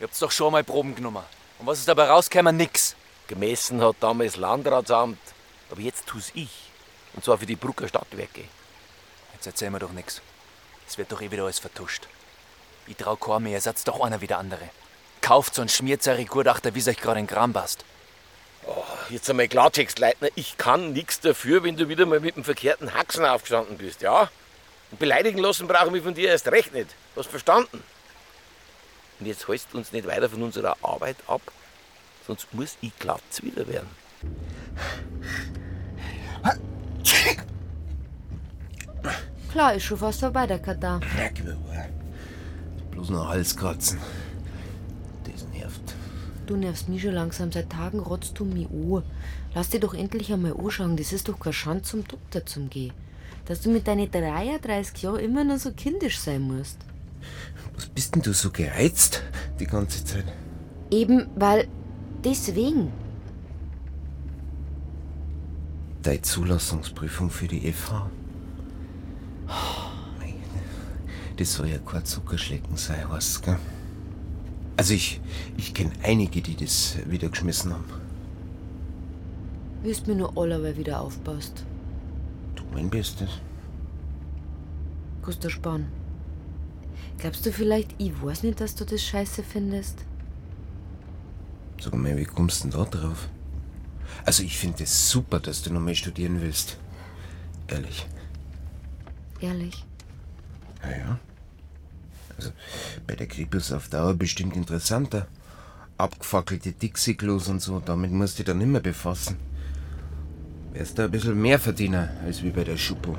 Ihr 0.00 0.06
habt's 0.06 0.18
doch 0.18 0.30
schon 0.30 0.52
mal 0.52 0.64
Proben 0.64 0.94
genommen. 0.94 1.22
Und 1.60 1.66
was 1.66 1.78
ist 1.78 1.88
dabei 1.88 2.08
rausgekommen? 2.08 2.56
Nix. 2.56 2.96
Gemessen 3.28 3.82
hat 3.82 3.96
damals 4.00 4.36
Landratsamt. 4.36 5.18
Aber 5.70 5.80
jetzt 5.80 6.06
tu's 6.06 6.30
ich. 6.32 6.70
Und 7.12 7.22
zwar 7.22 7.36
für 7.36 7.44
die 7.44 7.54
Brucker 7.54 7.86
Stadtwerke. 7.86 8.44
Jetzt 9.34 9.46
erzähl 9.46 9.70
mir 9.70 9.78
doch 9.78 9.92
nix. 9.92 10.22
Es 10.88 10.96
wird 10.96 11.12
doch 11.12 11.20
eh 11.20 11.30
wieder 11.30 11.42
alles 11.42 11.58
vertuscht. 11.58 12.08
Ich 12.86 12.96
trau 12.96 13.14
keinem 13.14 13.44
mehr, 13.44 13.60
seid 13.60 13.86
doch 13.86 14.00
einer 14.00 14.22
wie 14.22 14.26
der 14.26 14.38
andere. 14.38 14.70
Kauft 15.20 15.54
so 15.54 15.60
einen 15.60 15.68
schmierzerige 15.68 16.30
Gutachter, 16.30 16.74
wie 16.74 16.88
euch 16.88 16.96
gerade 16.96 17.20
in 17.20 17.26
Kram 17.26 17.52
passt. 17.52 17.84
Oh, 18.66 18.82
jetzt 19.10 19.28
einmal 19.28 19.46
Klartext, 19.46 19.98
Leitner. 19.98 20.28
Ich 20.36 20.56
kann 20.56 20.94
nichts 20.94 21.20
dafür, 21.20 21.62
wenn 21.62 21.76
du 21.76 21.88
wieder 21.88 22.06
mal 22.06 22.20
mit 22.20 22.36
dem 22.36 22.44
verkehrten 22.44 22.94
Haxen 22.94 23.24
aufgestanden 23.24 23.76
bist, 23.76 24.00
ja? 24.00 24.30
Und 24.90 24.98
beleidigen 24.98 25.38
lassen 25.38 25.68
brauche 25.68 25.86
ich 25.86 25.92
mich 25.92 26.02
von 26.04 26.14
dir 26.14 26.30
erst 26.30 26.48
recht 26.48 26.72
nicht. 26.72 26.88
Hast 27.16 27.28
verstanden? 27.28 27.82
Und 29.20 29.26
jetzt 29.26 29.46
hältst 29.46 29.68
du 29.72 29.78
uns 29.78 29.92
nicht 29.92 30.06
weiter 30.06 30.30
von 30.30 30.42
unserer 30.42 30.76
Arbeit 30.82 31.16
ab, 31.26 31.42
sonst 32.26 32.52
muss 32.54 32.78
ich 32.80 32.98
glatz 32.98 33.42
wieder 33.42 33.68
werden. 33.68 33.88
Klar, 39.52 39.74
ist 39.74 39.82
schon 39.82 39.98
fast 39.98 40.20
vorbei, 40.20 40.46
der 40.46 40.58
Katar. 40.58 41.00
Bloß 42.92 43.10
noch 43.10 43.28
Halskratzen. 43.28 43.98
Das 45.24 45.44
nervt. 45.48 45.94
Du 46.46 46.56
nervst 46.56 46.88
mich 46.88 47.02
schon 47.02 47.12
langsam. 47.14 47.52
Seit 47.52 47.70
Tagen 47.70 47.98
rotzt 47.98 48.38
du 48.38 48.44
mich 48.44 48.68
an. 48.70 49.02
Lass 49.54 49.68
dir 49.68 49.80
doch 49.80 49.92
endlich 49.92 50.32
einmal 50.32 50.54
anschauen. 50.56 50.96
Das 50.96 51.12
ist 51.12 51.28
doch 51.28 51.38
kein 51.38 51.52
Schand 51.52 51.84
zum 51.84 52.06
Doktor 52.06 52.46
zum 52.46 52.70
Gehen. 52.70 52.92
Dass 53.46 53.60
du 53.60 53.70
mit 53.70 53.86
deinen 53.88 54.10
33 54.10 55.02
Jahren 55.02 55.18
immer 55.20 55.44
noch 55.44 55.58
so 55.58 55.72
kindisch 55.72 56.20
sein 56.20 56.42
musst. 56.42 56.78
Was 57.74 57.86
bist 57.86 58.14
denn 58.14 58.22
du 58.22 58.32
so 58.32 58.50
gereizt 58.50 59.22
die 59.58 59.66
ganze 59.66 60.04
Zeit? 60.04 60.24
Eben, 60.90 61.28
weil. 61.36 61.68
Deswegen. 62.24 62.92
Deine 66.02 66.22
Zulassungsprüfung 66.22 67.30
für 67.30 67.46
die 67.48 67.72
FH. 67.72 68.10
Meine, 70.18 70.34
Das 71.36 71.54
soll 71.54 71.68
ja 71.68 71.78
kein 71.78 72.04
Zuckerschlecken 72.04 72.76
sein, 72.76 73.04
was, 73.08 73.40
gell? 73.40 73.58
Also 74.76 74.94
ich, 74.94 75.20
ich 75.56 75.74
kenne 75.74 75.92
einige, 76.02 76.40
die 76.40 76.56
das 76.56 76.96
wieder 77.06 77.28
geschmissen 77.28 77.72
haben. 77.72 77.84
Willst 79.82 80.06
mir 80.06 80.14
nur 80.14 80.36
allerweil 80.36 80.76
wieder 80.76 81.00
aufpasst. 81.00 81.64
Du 82.54 82.62
mein 82.72 82.90
Bestes. 82.90 83.28
Gustav 85.22 85.50
Spahn. 85.52 85.86
Glaubst 87.20 87.44
du 87.44 87.52
vielleicht, 87.52 87.94
ich 87.98 88.12
weiß 88.22 88.44
nicht, 88.44 88.60
dass 88.60 88.74
du 88.74 88.86
das 88.86 89.02
scheiße 89.02 89.42
findest? 89.42 90.06
Sag 91.78 91.94
mal, 91.94 92.16
wie 92.16 92.24
kommst 92.24 92.64
du 92.64 92.68
denn 92.68 92.78
da 92.78 92.84
drauf? 92.84 93.28
Also 94.24 94.42
ich 94.42 94.56
finde 94.56 94.84
es 94.84 95.10
super, 95.10 95.38
dass 95.38 95.62
du 95.62 95.70
noch 95.70 95.80
mehr 95.80 95.94
studieren 95.94 96.40
willst. 96.40 96.78
Ehrlich. 97.68 98.06
Ehrlich. 99.40 99.84
Ja, 100.82 100.90
ja. 100.90 101.18
Also 102.38 102.52
bei 103.06 103.16
der 103.16 103.26
Krippels 103.26 103.70
auf 103.70 103.88
Dauer 103.88 104.14
bestimmt 104.14 104.56
interessanter. 104.56 105.26
Abgefackelte 105.98 106.72
Dixie-Klos 106.72 107.48
und 107.48 107.60
so, 107.60 107.80
damit 107.80 108.12
musst 108.12 108.38
du 108.38 108.42
dich 108.42 108.46
dann 108.46 108.58
nicht 108.58 108.68
mehr 108.68 108.80
befassen. 108.80 109.36
Wärst 110.72 110.98
da 110.98 111.04
ein 111.04 111.10
bisschen 111.10 111.38
mehr 111.40 111.58
Verdiener 111.58 112.08
als 112.24 112.42
wie 112.42 112.50
bei 112.50 112.64
der 112.64 112.78
Schuppo. 112.78 113.18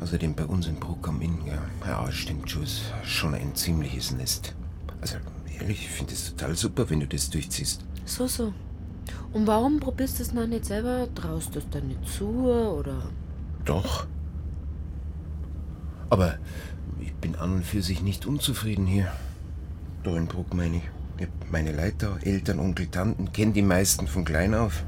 Außerdem 0.00 0.34
bei 0.34 0.44
uns 0.44 0.66
im 0.66 0.76
Bruck 0.76 1.08
am 1.08 1.20
Inn, 1.20 1.38
ja. 1.46 1.58
Ja, 1.86 2.10
stimmt 2.10 2.50
schon, 2.50 2.64
ist 2.64 2.92
schon 3.04 3.34
ein 3.34 3.54
ziemliches 3.54 4.12
Nest. 4.12 4.54
Also 5.00 5.16
ehrlich, 5.58 5.82
ich 5.82 5.88
finde 5.88 6.12
es 6.12 6.30
total 6.30 6.56
super, 6.56 6.88
wenn 6.90 7.00
du 7.00 7.06
das 7.06 7.30
durchziehst. 7.30 7.84
So, 8.04 8.26
so. 8.26 8.52
Und 9.32 9.46
warum 9.46 9.80
probierst 9.80 10.18
du 10.18 10.22
es 10.22 10.32
noch 10.32 10.46
nicht 10.46 10.64
selber? 10.64 11.08
Traust 11.14 11.54
du 11.54 11.58
es 11.58 11.68
dann 11.70 11.88
nicht 11.88 12.06
zu, 12.06 12.28
oder? 12.28 13.08
Doch. 13.64 14.06
Aber 16.10 16.38
ich 17.00 17.14
bin 17.14 17.34
an 17.36 17.54
und 17.54 17.66
für 17.66 17.82
sich 17.82 18.02
nicht 18.02 18.26
unzufrieden 18.26 18.86
hier. 18.86 19.10
Da 20.02 20.16
in 20.16 20.26
Bruck 20.26 20.54
meine 20.54 20.76
ich. 20.76 20.82
Ich 21.16 21.26
hab 21.26 21.50
meine 21.50 21.72
Leiter, 21.72 22.18
Eltern, 22.22 22.58
Onkel, 22.58 22.88
Tanten, 22.88 23.32
kenne 23.32 23.52
die 23.52 23.62
meisten 23.62 24.08
von 24.08 24.24
klein 24.24 24.54
auf. 24.54 24.82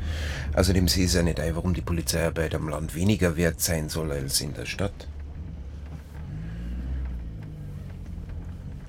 Außerdem 0.54 0.88
sehe 0.88 1.04
ich 1.06 1.14
ja 1.14 1.22
nicht 1.22 1.38
ein, 1.38 1.54
warum 1.54 1.72
die 1.72 1.82
Polizeiarbeit 1.82 2.54
am 2.54 2.68
Land 2.68 2.94
weniger 2.96 3.36
wert 3.36 3.60
sein 3.60 3.88
soll 3.88 4.10
als 4.10 4.40
in 4.40 4.54
der 4.54 4.66
Stadt. 4.66 5.06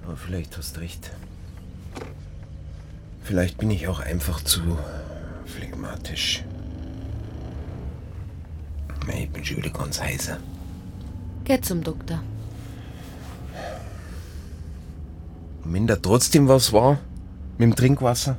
Aber 0.03 0.17
vielleicht 0.17 0.57
hast 0.57 0.79
recht. 0.79 1.11
Vielleicht 3.23 3.57
bin 3.57 3.69
ich 3.69 3.87
auch 3.87 3.99
einfach 3.99 4.41
zu 4.41 4.61
phlegmatisch. 5.45 6.43
Ich 9.15 9.29
bin 9.29 9.45
schon 9.45 9.57
wieder 9.57 9.69
ganz 9.69 10.01
heiser. 10.01 10.37
Geh 11.43 11.61
zum 11.61 11.83
Doktor. 11.83 12.21
Und 15.63 15.73
wenn 15.73 15.87
da 15.87 15.95
trotzdem 15.97 16.47
was 16.47 16.73
war, 16.73 16.99
mit 17.57 17.69
dem 17.69 17.75
Trinkwasser? 17.75 18.37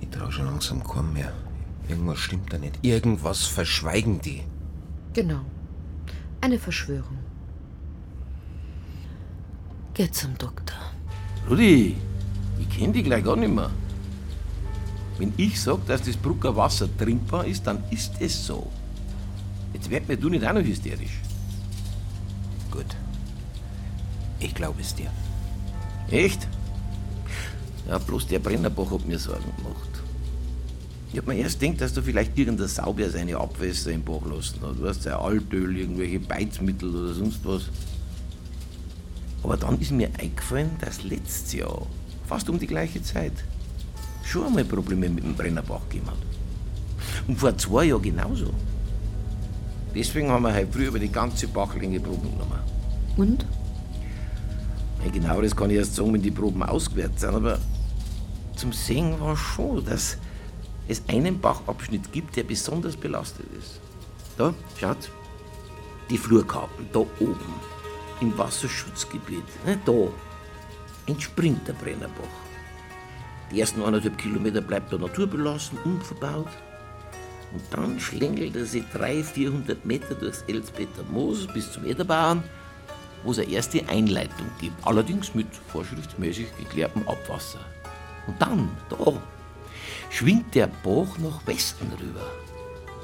Ich 0.00 0.08
trau 0.08 0.30
schon 0.30 0.46
langsam 0.46 0.82
kaum 0.82 1.12
mehr. 1.12 1.32
Irgendwas 1.88 2.18
stimmt 2.18 2.52
da 2.52 2.58
nicht. 2.58 2.78
Irgendwas 2.82 3.44
verschweigen 3.44 4.20
die. 4.20 4.42
Genau. 5.12 5.40
Eine 6.40 6.58
Verschwörung. 6.58 7.18
Geh 9.94 10.10
zum 10.10 10.36
Doktor. 10.38 10.78
Rudi, 11.48 11.96
ich 12.58 12.68
kenn 12.70 12.92
dich 12.92 13.04
gleich 13.04 13.24
gar 13.24 13.36
nicht 13.36 13.54
mehr. 13.54 13.70
Wenn 15.18 15.34
ich 15.36 15.60
sag, 15.60 15.86
dass 15.86 16.02
das 16.02 16.16
Brucker 16.16 16.56
Wasser 16.56 16.88
trinkbar 16.96 17.44
ist, 17.44 17.66
dann 17.66 17.84
ist 17.90 18.14
es 18.20 18.46
so. 18.46 18.70
Jetzt 19.74 19.90
werd 19.90 20.08
mir 20.08 20.16
du 20.16 20.30
nicht 20.30 20.46
auch 20.46 20.54
noch 20.54 20.62
hysterisch. 20.62 21.20
Gut. 22.70 22.86
Ich 24.40 24.54
glaube 24.54 24.80
es 24.80 24.94
dir. 24.94 25.10
Echt? 26.10 26.48
Ja, 27.92 27.98
bloß 27.98 28.26
der 28.26 28.38
Brennerbach 28.38 28.90
hat 28.90 29.06
mir 29.06 29.18
Sorgen 29.18 29.52
gemacht. 29.58 30.02
Ich 31.12 31.18
hab 31.18 31.26
mir 31.26 31.34
erst 31.34 31.60
gedacht, 31.60 31.82
dass 31.82 31.92
da 31.92 32.00
vielleicht 32.00 32.38
irgendein 32.38 32.66
Sauber 32.66 33.10
seine 33.10 33.36
Abwässer 33.36 33.92
im 33.92 34.02
Bach 34.02 34.22
lassen 34.24 34.62
hat. 34.62 34.78
Du 34.78 34.84
weißt, 34.84 35.02
sein 35.02 35.12
Altöl, 35.12 35.76
irgendwelche 35.76 36.18
Beizmittel 36.18 36.88
oder 36.88 37.12
sonst 37.12 37.40
was. 37.44 37.64
Aber 39.42 39.58
dann 39.58 39.78
ist 39.78 39.90
mir 39.90 40.08
eingefallen, 40.18 40.70
dass 40.80 41.02
letztes 41.02 41.52
Jahr, 41.52 41.86
fast 42.26 42.48
um 42.48 42.58
die 42.58 42.66
gleiche 42.66 43.02
Zeit, 43.02 43.34
schon 44.24 44.46
einmal 44.46 44.64
Probleme 44.64 45.10
mit 45.10 45.22
dem 45.22 45.34
Brennerbach 45.34 45.86
gegeben 45.90 46.06
hat. 46.06 47.28
Und 47.28 47.38
vor 47.38 47.58
zwei 47.58 47.84
Jahren 47.84 48.00
genauso. 48.00 48.54
Deswegen 49.94 50.30
haben 50.30 50.44
wir 50.44 50.54
heute 50.54 50.72
früh 50.72 50.86
über 50.86 50.98
die 50.98 51.12
ganze 51.12 51.46
Bachlänge 51.46 52.00
Proben 52.00 52.30
genommen. 52.30 52.60
Und? 53.18 53.44
Ja, 55.04 55.10
genaueres 55.10 55.54
kann 55.54 55.68
ich 55.68 55.76
erst 55.76 55.94
sagen, 55.94 56.14
wenn 56.14 56.22
die 56.22 56.30
Proben 56.30 56.62
ausgewertet 56.62 57.20
sind, 57.20 57.34
aber 57.34 57.58
zum 58.56 58.72
Sehen 58.72 59.20
war 59.20 59.36
schon, 59.36 59.84
dass 59.84 60.18
es 60.88 61.02
einen 61.08 61.40
Bachabschnitt 61.40 62.12
gibt, 62.12 62.36
der 62.36 62.44
besonders 62.44 62.96
belastet 62.96 63.46
ist. 63.58 63.80
Da, 64.36 64.54
schaut, 64.78 65.10
die 66.10 66.18
Flurkarten, 66.18 66.86
da 66.92 67.00
oben, 67.00 67.54
im 68.20 68.36
Wasserschutzgebiet, 68.36 69.44
ne, 69.66 69.78
da, 69.84 70.08
entspringt 71.06 71.66
der 71.66 71.72
Brennerbach. 71.74 72.42
Die 73.50 73.60
ersten 73.60 73.82
eineinhalb 73.82 74.16
Kilometer 74.16 74.60
bleibt 74.60 74.92
er 74.92 74.98
naturbelassen, 74.98 75.78
unverbaut. 75.84 76.48
Und 77.52 77.62
dann 77.70 78.00
schlängelt 78.00 78.56
er 78.56 78.64
sich 78.64 78.84
300, 78.94 79.26
400 79.26 79.84
Meter 79.84 80.14
durchs 80.14 80.42
Elsbeter 80.42 81.02
Moos 81.10 81.46
bis 81.48 81.70
zum 81.70 81.84
Ederbauern, 81.84 82.42
wo 83.24 83.32
es 83.32 83.38
eine 83.38 83.50
erste 83.50 83.86
Einleitung 83.88 84.46
gibt, 84.58 84.86
allerdings 84.86 85.34
mit 85.34 85.48
vorschriftsmäßig 85.68 86.46
geklärtem 86.56 87.06
Abwasser. 87.06 87.60
Und 88.26 88.40
dann, 88.40 88.70
da, 88.88 89.12
schwingt 90.10 90.54
der 90.54 90.66
Bach 90.66 91.18
nach 91.18 91.46
Westen 91.46 91.90
rüber, 92.00 92.26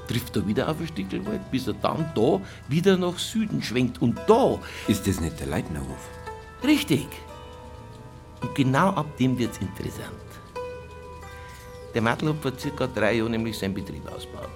trifft 0.07 0.37
er 0.37 0.46
wieder 0.46 0.68
auf 0.68 0.81
ein 0.81 0.88
Stickelwald, 0.88 1.50
bis 1.50 1.66
er 1.66 1.74
dann 1.74 2.11
da 2.14 2.40
wieder 2.68 2.96
nach 2.96 3.18
Süden 3.18 3.62
schwenkt. 3.62 4.00
Und 4.00 4.18
da. 4.26 4.59
Ist 4.87 5.07
das 5.07 5.20
nicht 5.20 5.38
der 5.40 5.48
Leitnerhof? 5.48 6.09
Richtig. 6.64 7.07
Und 8.40 8.54
genau 8.54 8.90
ab 8.90 9.16
dem 9.16 9.38
wird's 9.38 9.59
interessant. 9.59 10.14
Der 11.94 12.02
Matl 12.02 12.28
hat 12.28 12.37
vor 12.42 12.52
circa 12.59 12.87
drei 12.87 13.14
Jahren 13.14 13.33
nämlich 13.33 13.59
seinen 13.59 13.74
Betrieb 13.74 14.07
ausgebaut. 14.12 14.50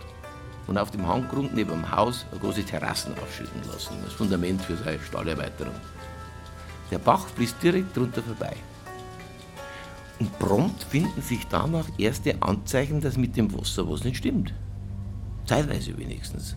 Und 0.67 0.79
auf 0.79 0.91
dem 0.91 1.07
Hanggrund 1.07 1.55
neben 1.55 1.71
dem 1.71 1.91
Haus 1.91 2.25
eine 2.31 2.41
große 2.41 2.65
Terrassen 2.65 3.15
aufschütten 3.19 3.63
lassen, 3.67 3.97
als 4.05 4.13
Fundament 4.13 4.63
für 4.63 4.77
seine 4.77 5.01
Stallerweiterung. 5.01 5.75
Der 6.91 6.99
Bach 6.99 7.27
fließt 7.29 7.61
direkt 7.63 7.97
drunter 7.97 8.23
vorbei. 8.23 8.55
Und 10.23 10.39
prompt 10.39 10.85
finden 10.85 11.21
sich 11.21 11.49
danach 11.51 11.89
erste 11.99 12.41
Anzeichen, 12.41 13.01
dass 13.01 13.17
mit 13.17 13.37
dem 13.37 13.53
Wasser 13.53 13.91
was 13.91 14.05
nicht 14.05 14.19
stimmt. 14.19 14.55
Zeitweise 15.47 15.99
wenigstens. 15.99 16.57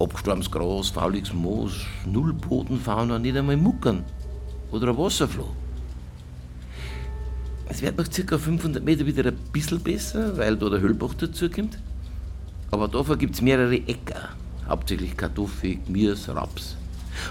Abgestorbenes 0.00 0.50
Gras, 0.50 0.88
fauliges 0.88 1.32
Moos, 1.32 1.86
null 2.04 2.32
Bodenfauna, 2.32 3.20
nicht 3.20 3.36
einmal 3.36 3.56
Muckern. 3.56 4.04
Oder 4.72 4.88
ein 4.88 4.98
Wasserfloh. 4.98 5.50
Es 7.68 7.80
wird 7.80 7.96
nach 7.96 8.08
ca. 8.10 8.36
500 8.36 8.82
Meter 8.82 9.06
wieder 9.06 9.24
ein 9.24 9.38
bisschen 9.52 9.78
besser, 9.78 10.36
weil 10.36 10.56
da 10.56 10.68
der 10.68 10.80
Höllbach 10.80 11.14
dazukommt. 11.14 11.78
Aber 12.72 12.88
davor 12.88 13.16
gibt 13.16 13.36
es 13.36 13.40
mehrere 13.40 13.76
Äcker, 13.76 14.30
hauptsächlich 14.68 15.16
Kartoffel, 15.16 15.76
Gemüse, 15.86 16.34
Raps. 16.34 16.76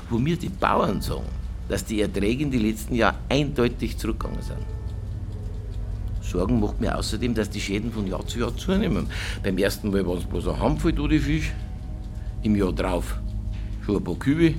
Wo 0.09 0.19
mir 0.19 0.37
die 0.37 0.47
Bauern 0.47 1.01
sagen, 1.01 1.27
dass 1.67 1.83
die 1.83 1.99
Erträge 1.99 2.43
in 2.43 2.51
den 2.51 2.61
letzten 2.61 2.95
Jahren 2.95 3.17
eindeutig 3.27 3.97
zurückgegangen 3.97 4.41
sind. 4.41 4.78
Sorgen 6.29 6.59
macht 6.59 6.79
mir 6.79 6.97
außerdem, 6.97 7.33
dass 7.33 7.49
die 7.49 7.61
Schäden 7.61 7.91
von 7.91 8.07
Jahr 8.07 8.25
zu 8.25 8.39
Jahr 8.39 8.55
zunehmen. 8.55 9.07
Beim 9.43 9.57
ersten 9.57 9.91
Mal 9.91 10.05
waren 10.05 10.19
es 10.19 10.25
bloß 10.25 10.47
ein 10.47 10.59
Handvoll 10.59 10.93
tote 10.93 11.19
Fisch, 11.19 11.51
im 12.43 12.55
Jahr 12.55 12.71
drauf 12.71 13.19
schon 13.89 13.97
ein 13.97 14.03
paar 14.03 14.15
Kühe 14.15 14.55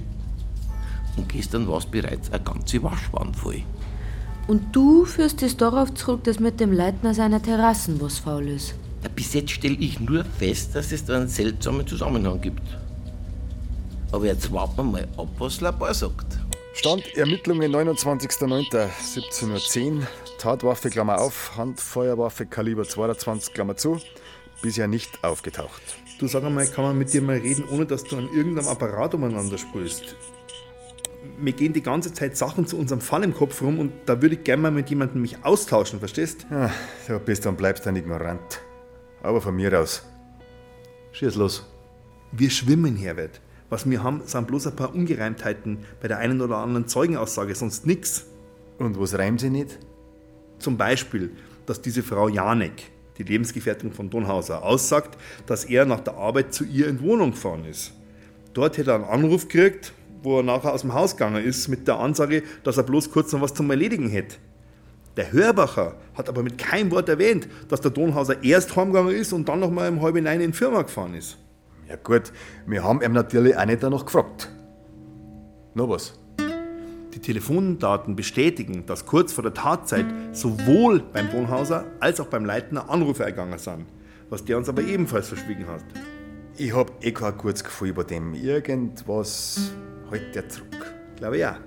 und 1.16 1.28
gestern 1.28 1.66
war 1.68 1.78
es 1.78 1.87
bereits 1.87 2.33
eine 2.33 2.42
ganze 2.42 2.83
Waschwand 2.83 3.37
voll. 3.37 3.62
Und 4.46 4.74
du 4.74 5.04
führst 5.04 5.42
es 5.42 5.54
darauf 5.56 5.92
zurück, 5.94 6.24
dass 6.24 6.40
mit 6.40 6.59
dem 6.61 6.72
Leitner 6.72 7.14
seiner 7.14 7.42
Terrassen 7.42 8.00
was 8.00 8.18
faul 8.18 8.48
ist. 8.48 8.74
Ja, 9.02 9.09
Bis 9.14 9.35
jetzt 9.35 9.52
stelle 9.52 9.76
ich 9.76 10.00
nur 10.00 10.24
fest, 10.24 10.74
dass 10.74 10.90
es 10.92 11.04
da 11.04 11.16
einen 11.16 11.28
seltsamen 11.28 11.87
Zusammenhang 11.87 12.40
gibt. 12.40 12.62
Aber 14.12 14.26
jetzt 14.26 14.52
warten 14.52 14.78
wir 14.78 14.85
mal 14.85 15.06
ab, 15.16 15.28
was 15.38 15.61
Labor 15.61 15.94
sagt. 15.94 16.38
Stand 16.74 17.16
Ermittlungen 17.16 17.72
29.09.17.10 17.72 19.98
Uhr. 19.98 20.06
Tatwaffe, 20.40 20.88
Klammer 20.88 21.20
auf, 21.20 21.57
Handfeuerwaffe, 21.59 22.46
Kaliber 22.46 22.85
22, 22.85 23.53
Klammer 23.53 23.76
zu. 23.76 24.00
Bisher 24.62 24.88
nicht 24.88 25.22
aufgetaucht. 25.22 25.83
Du 26.18 26.26
sag 26.29 26.44
einmal, 26.44 26.66
kann 26.66 26.85
man 26.85 26.96
mit 26.96 27.12
dir 27.12 27.20
mal 27.20 27.37
reden, 27.37 27.64
ohne 27.70 27.85
dass 27.85 28.05
du 28.05 28.16
an 28.16 28.29
irgendeinem 28.35 28.68
Apparat 28.68 29.14
umeinander 29.14 29.59
sprühst? 29.59 30.16
Wir 31.38 31.53
gehen 31.53 31.74
die 31.74 31.83
ganze 31.83 32.14
Zeit 32.14 32.38
Sachen 32.38 32.66
zu 32.66 32.79
unserem 32.79 33.03
Fall 33.03 33.22
im 33.22 33.35
Kopf 33.35 33.61
rum 33.61 33.79
und 33.79 33.92
da 34.07 34.22
würde 34.22 34.37
ich 34.37 34.44
gerne 34.44 34.62
mal 34.62 34.70
mit 34.70 34.88
jemandem 34.88 35.20
mich 35.20 35.44
austauschen, 35.44 35.98
verstehst? 35.98 36.46
Ja, 36.50 36.70
du 37.07 37.18
bist 37.18 37.46
und 37.46 37.59
bleibst 37.59 37.87
ein 37.87 37.96
Ignorant. 37.96 38.62
Aber 39.22 39.42
von 39.42 39.55
mir 39.55 39.79
aus. 39.79 40.07
Schieß 41.12 41.35
los. 41.35 41.66
Wir 42.33 42.48
schwimmen, 42.48 42.96
Herbert. 42.96 43.42
Was 43.68 43.88
wir 43.88 44.03
haben, 44.03 44.22
sind 44.24 44.46
bloß 44.46 44.68
ein 44.68 44.76
paar 44.76 44.94
Ungereimtheiten 44.94 45.85
bei 46.00 46.09
der 46.09 46.16
einen 46.16 46.40
oder 46.40 46.57
anderen 46.57 46.88
Zeugenaussage, 46.88 47.55
sonst 47.55 47.85
nix. 47.85 48.24
Und 48.79 48.98
was 48.98 49.18
reimt 49.18 49.40
sie 49.40 49.50
nicht? 49.50 49.79
Zum 50.61 50.77
Beispiel, 50.77 51.31
dass 51.66 51.83
diese 51.83 52.03
Frau 52.03 52.29
Janek, 52.29 52.90
die 53.18 53.25
Lebensgefährtin 53.25 53.92
von 53.92 54.09
Donhauser, 54.11 54.62
aussagt, 54.62 55.18
dass 55.46 55.64
er 55.64 55.87
nach 55.87 56.01
der 56.01 56.14
Arbeit 56.14 56.55
zu 56.55 56.64
ihr 56.64 56.87
in 56.87 56.99
die 56.99 57.05
Wohnung 57.05 57.33
gefahren 57.33 57.64
ist. 57.64 57.92
Dort 58.55 58.79
hätte 58.79 58.92
er 58.92 58.96
einen 58.96 59.05
Anruf 59.05 59.49
gekriegt, 59.49 59.92
wo 60.23 60.38
er 60.38 60.42
nachher 60.42 60.73
aus 60.73 60.83
dem 60.83 60.94
Haus 60.94 61.16
gegangen 61.16 61.42
ist, 61.42 61.68
mit 61.68 61.88
der 61.88 61.99
Ansage, 61.99 62.42
dass 62.62 62.77
er 62.77 62.83
bloß 62.83 63.11
kurz 63.11 63.33
noch 63.33 63.40
was 63.40 63.55
zum 63.55 63.70
Erledigen 63.70 64.09
hätte. 64.09 64.37
Der 65.16 65.33
Hörbacher 65.33 65.96
hat 66.14 66.29
aber 66.29 66.42
mit 66.42 66.59
keinem 66.59 66.90
Wort 66.90 67.09
erwähnt, 67.09 67.49
dass 67.68 67.81
der 67.81 67.90
Donhauser 67.90 68.42
erst 68.44 68.77
heimgegangen 68.77 69.14
ist 69.14 69.33
und 69.33 69.49
dann 69.49 69.61
noch 69.61 69.70
mal 69.70 69.88
um 69.88 70.03
halb 70.03 70.14
neun 70.14 70.40
in 70.40 70.53
die 70.53 70.57
Firma 70.57 70.83
gefahren 70.83 71.14
ist. 71.14 71.38
Ja 71.88 71.96
gut, 71.96 72.33
wir 72.66 72.85
haben 72.85 73.03
ihm 73.03 73.12
natürlich 73.12 73.57
auch 73.57 73.64
nicht 73.64 73.83
danach 73.83 74.05
gefragt. 74.05 74.49
Noch 75.75 75.88
was? 75.88 76.19
Die 77.14 77.18
Telefondaten 77.18 78.14
bestätigen, 78.14 78.85
dass 78.87 79.05
kurz 79.05 79.33
vor 79.33 79.42
der 79.42 79.55
Tatzeit 79.55 80.07
sowohl 80.33 81.01
beim 81.01 81.31
Donhauser 81.31 81.87
als 81.99 82.20
auch 82.20 82.27
beim 82.27 82.44
Leitner 82.44 82.88
Anrufe 82.88 83.25
ergangen 83.25 83.59
sind, 83.59 83.87
was 84.29 84.44
der 84.44 84.57
uns 84.57 84.68
aber 84.68 84.83
ebenfalls 84.83 85.29
verschwiegen 85.29 85.66
hat. 85.66 85.85
Ich 86.57 86.75
hab 86.75 87.05
eh 87.05 87.12
kein 87.12 87.37
gutes 87.37 87.64
Gefühl 87.64 87.92
bei 87.92 88.05
dem. 88.05 88.35
Irgendwas 88.35 89.73
hält 90.11 90.35
der 90.35 90.49
zurück. 90.49 90.94
Glaube 91.16 91.38
ja. 91.38 91.59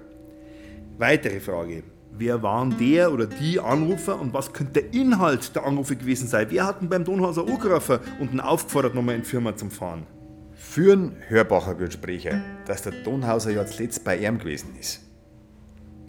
Weitere 0.98 1.40
Frage. 1.40 1.84
Wer 2.16 2.44
waren 2.44 2.78
der 2.78 3.12
oder 3.12 3.26
die 3.26 3.60
Anrufer 3.60 4.22
und 4.22 4.34
was 4.34 4.54
könnte 4.54 4.84
der 4.84 4.94
Inhalt 4.94 5.56
der 5.56 5.66
Anrufe 5.66 5.96
gewesen 5.96 6.28
sein? 6.28 6.48
Wer 6.52 6.68
hat 6.68 6.82
ihn 6.82 6.90
beim 6.90 7.04
Donhauser 7.04 7.48
angerufen 7.48 8.00
und 8.20 8.34
ihn 8.34 8.40
aufgefordert, 8.40 8.94
nochmal 8.94 9.16
in 9.16 9.22
die 9.22 9.28
Firma 9.28 9.56
zum 9.56 9.72
Fahren? 9.72 10.06
Führen 10.54 11.16
Hörbacher 11.28 11.74
Gespräche, 11.74 12.42
dass 12.68 12.84
der 12.84 12.94
Donhauser 13.04 13.50
ja 13.50 13.66
zuletzt 13.66 14.04
bei 14.04 14.18
ihm 14.18 14.38
gewesen 14.38 14.76
ist. 14.80 15.02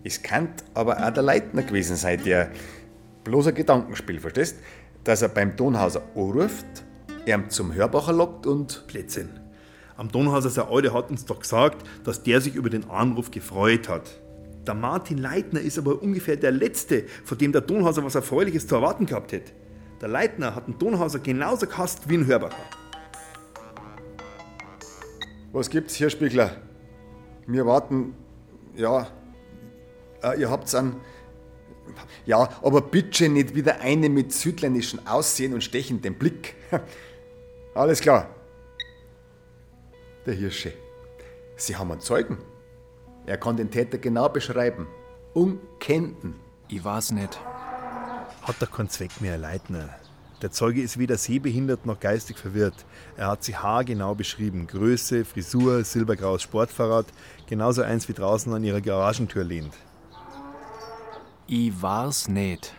Es 0.07 0.23
kann 0.23 0.51
aber 0.75 1.03
auch 1.03 1.11
der 1.11 1.23
Leitner 1.23 1.63
gewesen 1.63 1.97
sein, 1.97 2.23
der 2.23 2.51
bloß 3.25 3.49
ein 3.49 3.55
Gedankenspiel, 3.55 4.21
verstehst? 4.21 4.59
Dass 5.03 5.23
er 5.23 5.31
beim 5.31 5.57
Donhauser 5.57 6.03
anruft, 6.15 6.67
ihm 7.25 7.49
zum 7.49 7.73
Hörbacher 7.73 8.13
lockt 8.13 8.47
und. 8.47 8.87
Blödsinn. 8.87 9.31
Am 9.97 10.11
Donhauser 10.11 10.51
sein 10.51 10.67
Alte 10.69 10.93
hat 10.93 11.09
uns 11.11 11.25
doch 11.25 11.41
gesagt, 11.41 11.87
dass 12.05 12.23
der 12.23 12.43
sich 12.43 12.55
über 12.55 12.69
den 12.69 12.91
Anruf 12.91 13.31
gefreut 13.31 13.89
hat. 13.89 14.21
Der 14.67 14.75
Martin 14.75 15.19
Leitner 15.19 15.61
ist 15.61 15.79
aber 15.79 16.03
ungefähr 16.03 16.37
der 16.37 16.53
Letzte, 16.53 17.05
von 17.25 17.39
dem 17.39 17.53
der 17.53 17.63
Donhauser 17.63 18.05
was 18.05 18.15
Erfreuliches 18.15 18.67
zu 18.67 18.75
erwarten 18.75 19.07
gehabt 19.07 19.33
hätte. 19.33 19.53
Der 20.03 20.09
Leitner 20.09 20.55
hat 20.55 20.67
den 20.67 20.79
Donhauser 20.79 21.19
genauso 21.19 21.67
gehasst 21.67 22.11
wie 22.11 22.19
ein 22.19 22.27
Hörbacher. 22.27 22.57
Was 25.53 25.71
gibt's 25.71 25.95
hier, 25.95 26.11
Spiegler? 26.11 26.51
Wir 27.47 27.65
warten. 27.65 28.15
Ja. 28.77 29.07
Äh, 30.25 30.41
ihr 30.41 30.51
habt's 30.51 30.75
an. 30.75 30.97
Ja, 32.25 32.49
aber 32.63 32.81
bitte 32.81 33.29
nicht 33.29 33.55
wieder 33.55 33.81
eine 33.81 34.09
mit 34.09 34.33
südländischem 34.33 35.07
Aussehen 35.07 35.53
und 35.53 35.63
stechendem 35.63 36.15
Blick. 36.15 36.55
Alles 37.75 38.01
klar. 38.01 38.29
Der 40.25 40.35
Hirsche. 40.35 40.73
Sie 41.57 41.77
haben 41.77 41.93
einen 41.93 42.01
Zeugen. 42.01 42.39
Er 43.27 43.37
kann 43.37 43.57
den 43.57 43.71
Täter 43.71 43.99
genau 43.99 44.29
beschreiben. 44.29 44.87
Unkennten. 45.35 46.37
Ich 46.69 46.83
weiß 46.83 47.13
nicht. 47.13 47.39
Hat 48.43 48.57
doch 48.61 48.71
keinen 48.71 48.89
Zweck 48.89 49.21
mehr, 49.21 49.37
Leitner. 49.37 49.91
Der 50.43 50.51
Zeuge 50.51 50.83
ist 50.83 50.99
weder 50.99 51.17
sehbehindert 51.17 51.87
noch 51.87 52.01
geistig 52.01 52.39
verwirrt. 52.39 52.85
Er 53.17 53.29
hat 53.29 53.45
sie 53.45 53.57
haargenau 53.57 54.15
beschrieben. 54.15 54.67
Größe, 54.67 55.25
Frisur, 55.25 55.85
silbergraues 55.85 56.43
Sportfahrrad, 56.43 57.07
genauso 57.47 57.83
eins 57.83 58.09
wie 58.09 58.13
draußen 58.15 58.53
an 58.53 58.65
ihrer 58.65 58.81
Garagentür 58.81 59.45
lehnt. 59.45 59.75
Ich 61.47 61.83
weiß 61.83 62.29
nicht. 62.29 62.75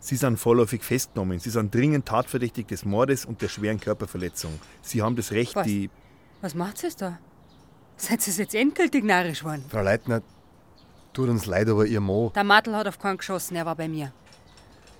Sie 0.00 0.16
sind 0.16 0.38
vorläufig 0.38 0.82
festgenommen. 0.82 1.38
Sie 1.38 1.50
sind 1.50 1.72
dringend 1.74 2.06
tatverdächtig 2.06 2.66
des 2.66 2.84
Mordes 2.84 3.24
und 3.24 3.40
der 3.40 3.48
schweren 3.48 3.78
Körperverletzung. 3.78 4.58
Sie 4.80 5.00
haben 5.02 5.14
das 5.14 5.30
Recht, 5.30 5.54
Was? 5.54 5.66
die. 5.66 5.90
Was 6.40 6.54
macht 6.54 6.82
ihr 6.82 6.90
da? 6.98 7.18
Seid 7.96 8.26
ihr 8.26 8.34
jetzt 8.34 8.54
endgültig 8.54 9.04
narrisch 9.04 9.40
geworden? 9.40 9.64
Frau 9.68 9.82
Leitner, 9.82 10.22
tut 11.12 11.28
uns 11.28 11.46
leid, 11.46 11.68
aber 11.68 11.86
Ihr 11.86 12.00
Mo. 12.00 12.32
Der 12.34 12.42
Mattel 12.42 12.74
hat 12.74 12.88
auf 12.88 12.98
keinen 12.98 13.18
geschossen, 13.18 13.54
er 13.54 13.64
war 13.64 13.76
bei 13.76 13.86
mir. 13.86 14.12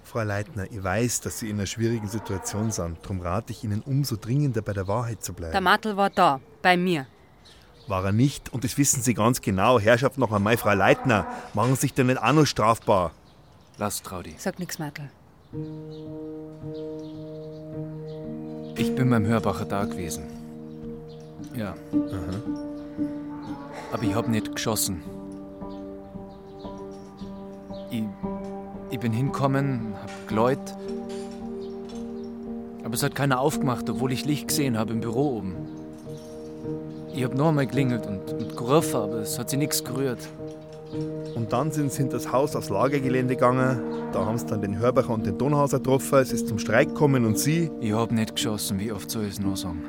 Frau 0.04 0.22
Leitner, 0.22 0.70
ich 0.70 0.84
weiß, 0.84 1.22
dass 1.22 1.38
Sie 1.40 1.48
in 1.50 1.56
einer 1.56 1.66
schwierigen 1.66 2.06
Situation 2.06 2.70
sind. 2.70 2.98
Darum 3.02 3.20
rate 3.20 3.52
ich 3.52 3.64
Ihnen 3.64 3.80
umso 3.80 4.16
dringender, 4.16 4.62
bei 4.62 4.72
der 4.72 4.86
Wahrheit 4.86 5.24
zu 5.24 5.32
bleiben. 5.32 5.52
Der 5.52 5.60
Mattel 5.62 5.96
war 5.96 6.10
da, 6.10 6.40
bei 6.60 6.76
mir. 6.76 7.06
War 7.92 8.06
er 8.06 8.12
nicht, 8.12 8.50
und 8.54 8.64
das 8.64 8.78
wissen 8.78 9.02
Sie 9.02 9.12
ganz 9.12 9.42
genau. 9.42 9.78
Herrschaft 9.78 10.16
noch 10.16 10.32
einmal, 10.32 10.56
Frau 10.56 10.72
Leitner, 10.72 11.26
machen 11.52 11.74
Sie 11.74 11.82
sich 11.82 11.92
denn 11.92 12.06
nicht 12.06 12.22
auch 12.22 12.32
noch 12.32 12.46
strafbar. 12.46 13.10
Lass, 13.76 14.00
Traudi. 14.00 14.34
Sag 14.38 14.58
nix, 14.58 14.78
Mattel. 14.78 15.10
Ich 18.78 18.94
bin 18.94 19.10
beim 19.10 19.26
Hörbacher 19.26 19.66
da 19.66 19.84
gewesen. 19.84 20.24
Ja. 21.54 21.74
Aber 23.92 24.02
ich 24.02 24.14
hab 24.14 24.26
nicht 24.26 24.54
geschossen. 24.54 25.02
Ich, 27.90 28.04
ich 28.88 29.00
bin 29.00 29.12
hinkommen, 29.12 29.92
hab 30.00 30.28
geläut. 30.28 30.76
Aber 32.84 32.94
es 32.94 33.02
hat 33.02 33.14
keiner 33.14 33.38
aufgemacht, 33.38 33.90
obwohl 33.90 34.12
ich 34.12 34.24
Licht 34.24 34.48
gesehen 34.48 34.78
habe 34.78 34.94
im 34.94 35.00
Büro 35.02 35.36
oben. 35.36 35.81
Ich 37.14 37.24
hab 37.24 37.34
noch 37.34 37.48
einmal 37.48 37.66
geklingelt 37.66 38.06
und, 38.06 38.32
und 38.32 38.56
gerufen, 38.56 38.96
aber 38.96 39.16
es 39.16 39.38
hat 39.38 39.50
sich 39.50 39.58
nichts 39.58 39.84
gerührt. 39.84 40.18
Und 41.34 41.52
dann 41.52 41.70
sind 41.70 41.92
sie 41.92 41.98
hinter 41.98 42.16
das 42.16 42.32
Haus 42.32 42.56
aufs 42.56 42.68
Lagergelände 42.68 43.34
gegangen. 43.34 43.80
Da 44.12 44.24
haben 44.24 44.38
sie 44.38 44.46
dann 44.46 44.60
den 44.60 44.78
Hörbacher 44.78 45.10
und 45.10 45.26
den 45.26 45.38
Donhauser 45.38 45.78
getroffen. 45.78 46.18
Es 46.18 46.32
ist 46.32 46.48
zum 46.48 46.58
Streik 46.58 46.88
gekommen 46.88 47.24
und 47.24 47.38
sie. 47.38 47.70
Ich 47.80 47.92
hab 47.92 48.12
nicht 48.12 48.34
geschossen, 48.34 48.78
wie 48.78 48.92
oft 48.92 49.10
soll 49.10 49.24
ich 49.24 49.32
es 49.32 49.40
nur 49.40 49.56
sagen? 49.56 49.82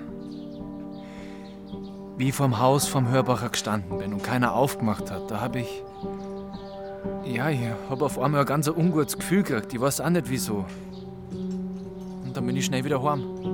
Wie 2.17 2.29
ich 2.29 2.35
vorm 2.35 2.59
Haus 2.59 2.87
vom 2.87 3.09
Hörbacher 3.09 3.49
gestanden 3.49 3.97
bin 3.97 4.13
und 4.13 4.23
keiner 4.23 4.53
aufgemacht 4.53 5.11
hat, 5.11 5.31
da 5.31 5.41
hab 5.41 5.55
ich. 5.55 5.83
Ja, 7.25 7.49
ich 7.49 7.59
hab 7.89 8.01
auf 8.01 8.19
einmal 8.19 8.41
ein 8.41 8.45
ganz 8.45 8.67
ungutes 8.67 9.17
Gefühl 9.17 9.43
gekriegt. 9.43 9.73
Ich 9.73 9.81
weiß 9.81 10.01
auch 10.01 10.09
nicht 10.09 10.29
wieso. 10.29 10.65
Und 12.23 12.35
dann 12.35 12.45
bin 12.45 12.55
ich 12.55 12.65
schnell 12.65 12.83
wieder 12.83 13.01
heim. 13.03 13.52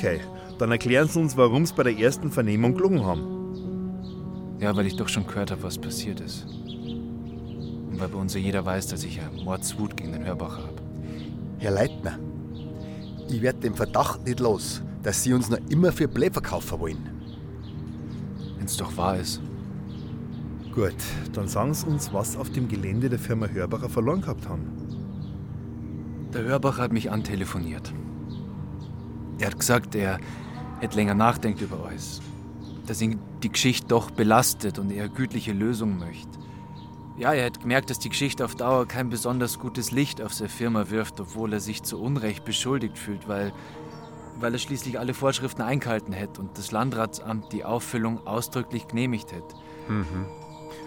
Okay, 0.00 0.20
dann 0.56 0.70
erklären 0.70 1.08
Sie 1.08 1.20
uns, 1.20 1.36
warum 1.36 1.66
Sie 1.66 1.74
bei 1.74 1.82
der 1.82 1.98
ersten 1.98 2.30
Vernehmung 2.30 2.74
gelungen 2.74 3.04
haben. 3.04 4.56
Ja, 4.58 4.74
weil 4.74 4.86
ich 4.86 4.96
doch 4.96 5.10
schon 5.10 5.26
gehört 5.26 5.50
habe, 5.50 5.62
was 5.62 5.76
passiert 5.76 6.20
ist. 6.20 6.46
Und 6.46 8.00
weil 8.00 8.08
bei 8.08 8.18
uns 8.18 8.32
ja 8.32 8.40
jeder 8.40 8.64
weiß, 8.64 8.86
dass 8.86 9.04
ich 9.04 9.16
ja 9.16 9.24
Mordswut 9.44 9.98
gegen 9.98 10.12
den 10.12 10.24
Hörbacher 10.24 10.62
habe. 10.62 10.80
Herr 11.58 11.72
Leitner, 11.72 12.18
ich 13.28 13.42
werde 13.42 13.58
den 13.58 13.74
Verdacht 13.74 14.24
nicht 14.24 14.40
los, 14.40 14.80
dass 15.02 15.22
Sie 15.22 15.34
uns 15.34 15.50
noch 15.50 15.58
immer 15.68 15.92
für 15.92 16.08
Blei 16.08 16.30
verkaufen 16.30 16.80
wollen. 16.80 17.10
Wenn's 18.56 18.78
doch 18.78 18.96
wahr 18.96 19.18
ist. 19.18 19.42
Gut, 20.74 20.96
dann 21.34 21.46
sagen 21.46 21.74
Sie 21.74 21.86
uns, 21.86 22.10
was 22.10 22.38
auf 22.38 22.48
dem 22.48 22.68
Gelände 22.68 23.10
der 23.10 23.18
Firma 23.18 23.48
Hörbacher 23.48 23.90
verloren 23.90 24.22
gehabt 24.22 24.48
haben. 24.48 24.62
Der 26.32 26.44
Hörbacher 26.44 26.84
hat 26.84 26.92
mich 26.94 27.10
antelefoniert. 27.10 27.92
Er 29.40 29.46
hat 29.46 29.58
gesagt, 29.58 29.94
er 29.94 30.20
hätte 30.80 30.96
länger 30.96 31.14
nachdenkt 31.14 31.60
über 31.62 31.84
alles. 31.86 32.20
Dass 32.86 33.00
ihn 33.00 33.18
die 33.42 33.50
Geschichte 33.50 33.88
doch 33.88 34.10
belastet 34.10 34.78
und 34.78 34.90
er 34.90 35.04
eine 35.04 35.12
gütliche 35.12 35.52
Lösung 35.52 35.98
möchte. 35.98 36.38
Ja, 37.16 37.32
er 37.32 37.46
hat 37.46 37.60
gemerkt, 37.60 37.90
dass 37.90 37.98
die 37.98 38.08
Geschichte 38.10 38.44
auf 38.44 38.54
Dauer 38.54 38.86
kein 38.86 39.08
besonders 39.10 39.58
gutes 39.58 39.90
Licht 39.90 40.22
auf 40.22 40.32
seine 40.32 40.48
Firma 40.48 40.90
wirft, 40.90 41.20
obwohl 41.20 41.52
er 41.52 41.60
sich 41.60 41.82
zu 41.82 42.00
Unrecht 42.00 42.44
beschuldigt 42.44 42.98
fühlt, 42.98 43.28
weil, 43.28 43.52
weil 44.38 44.52
er 44.52 44.58
schließlich 44.58 44.98
alle 44.98 45.14
Vorschriften 45.14 45.62
eingehalten 45.62 46.12
hätte 46.12 46.40
und 46.40 46.56
das 46.56 46.70
Landratsamt 46.70 47.52
die 47.52 47.64
Auffüllung 47.64 48.26
ausdrücklich 48.26 48.88
genehmigt 48.88 49.32
hätte. 49.32 49.54
Mhm. 49.88 50.26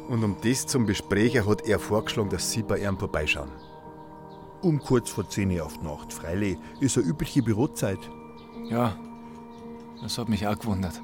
Und 0.09 0.23
um 0.23 0.37
das 0.43 0.67
zum 0.67 0.85
Besprechen 0.85 1.47
hat 1.47 1.67
er 1.67 1.79
vorgeschlagen, 1.79 2.29
dass 2.29 2.51
Sie 2.51 2.63
bei 2.63 2.79
ihm 2.79 2.97
vorbeischauen. 2.97 3.49
Um 4.61 4.79
kurz 4.79 5.09
vor 5.09 5.27
10 5.27 5.51
Uhr 5.51 5.65
auf 5.65 5.77
die 5.77 5.85
Nacht. 5.85 6.13
Freilich 6.13 6.57
ist 6.79 6.97
eine 6.97 7.07
übliche 7.07 7.41
Bürozeit. 7.43 7.99
Ja, 8.69 8.95
das 10.01 10.17
hat 10.17 10.29
mich 10.29 10.47
auch 10.47 10.57
gewundert. 10.57 11.01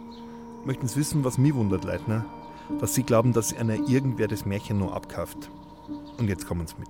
Möchten 0.66 0.88
Sie 0.88 0.98
wissen, 0.98 1.24
was 1.24 1.38
mich 1.38 1.54
wundert, 1.54 1.84
Leitner? 1.84 2.26
Dass 2.80 2.94
Sie 2.94 3.04
glauben, 3.04 3.34
dass 3.34 3.56
einer 3.56 3.76
irgendwer 3.76 4.28
das 4.28 4.46
Märchen 4.46 4.80
nur 4.80 4.96
abkauft. 4.96 5.50
Und 6.18 6.28
jetzt 6.28 6.48
kommen 6.48 6.68
Sie 6.68 6.76
mit. 6.80 6.90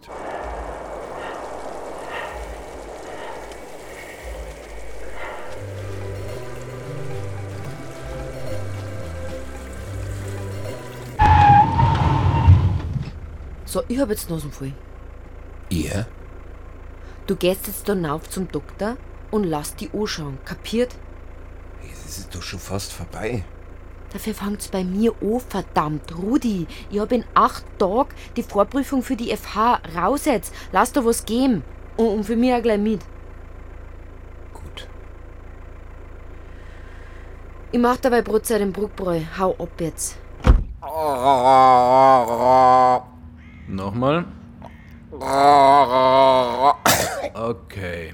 So, 13.65 13.84
ich 13.88 13.99
hab 13.99 14.10
jetzt 14.10 14.29
Nasen 14.29 14.51
voll. 14.51 14.73
Ihr? 15.69 16.08
Du 17.27 17.36
gehst 17.36 17.67
jetzt 17.67 17.88
da 17.88 17.93
rauf 17.93 18.27
zum 18.27 18.51
Doktor 18.51 18.97
und 19.32 19.44
lass 19.44 19.76
die 19.76 19.89
anschauen. 19.94 20.38
Kapiert? 20.46 20.96
Es 22.06 22.18
ist 22.18 22.36
doch 22.36 22.42
schon 22.42 22.60
fast 22.60 22.92
vorbei. 22.92 23.44
Dafür 24.12 24.34
fängt's 24.34 24.68
bei 24.70 24.84
mir 24.84 25.13
an, 25.22 25.39
verdammt. 25.48 26.18
Rudi, 26.18 26.65
ich 26.89 27.00
hab 27.00 27.12
in 27.12 27.24
acht 27.36 27.63
Tagen 27.78 28.10
die 28.36 28.44
Vorprüfung 28.44 29.04
für 29.04 29.15
die 29.15 29.36
FH 29.36 29.82
raus 29.96 30.26
jetzt. 30.26 30.54
Lass 30.72 30.92
da 30.92 31.06
was 31.06 31.26
geben. 31.26 31.63
Und, 31.96 32.08
und 32.08 32.24
für 32.24 32.36
mich 32.36 32.54
auch 32.54 32.62
gleich 32.62 32.80
mit. 32.80 33.02
Gut. 34.54 34.88
Ich 37.72 37.80
mach 37.80 37.98
dabei 37.98 38.24
Brotzeit 38.24 38.62
im 38.62 38.74
Bruckbräu. 38.74 39.22
Hau 39.38 39.56
ab 39.60 39.80
jetzt. 39.80 40.18
Nochmal. 43.68 44.26
Okay. 47.32 48.13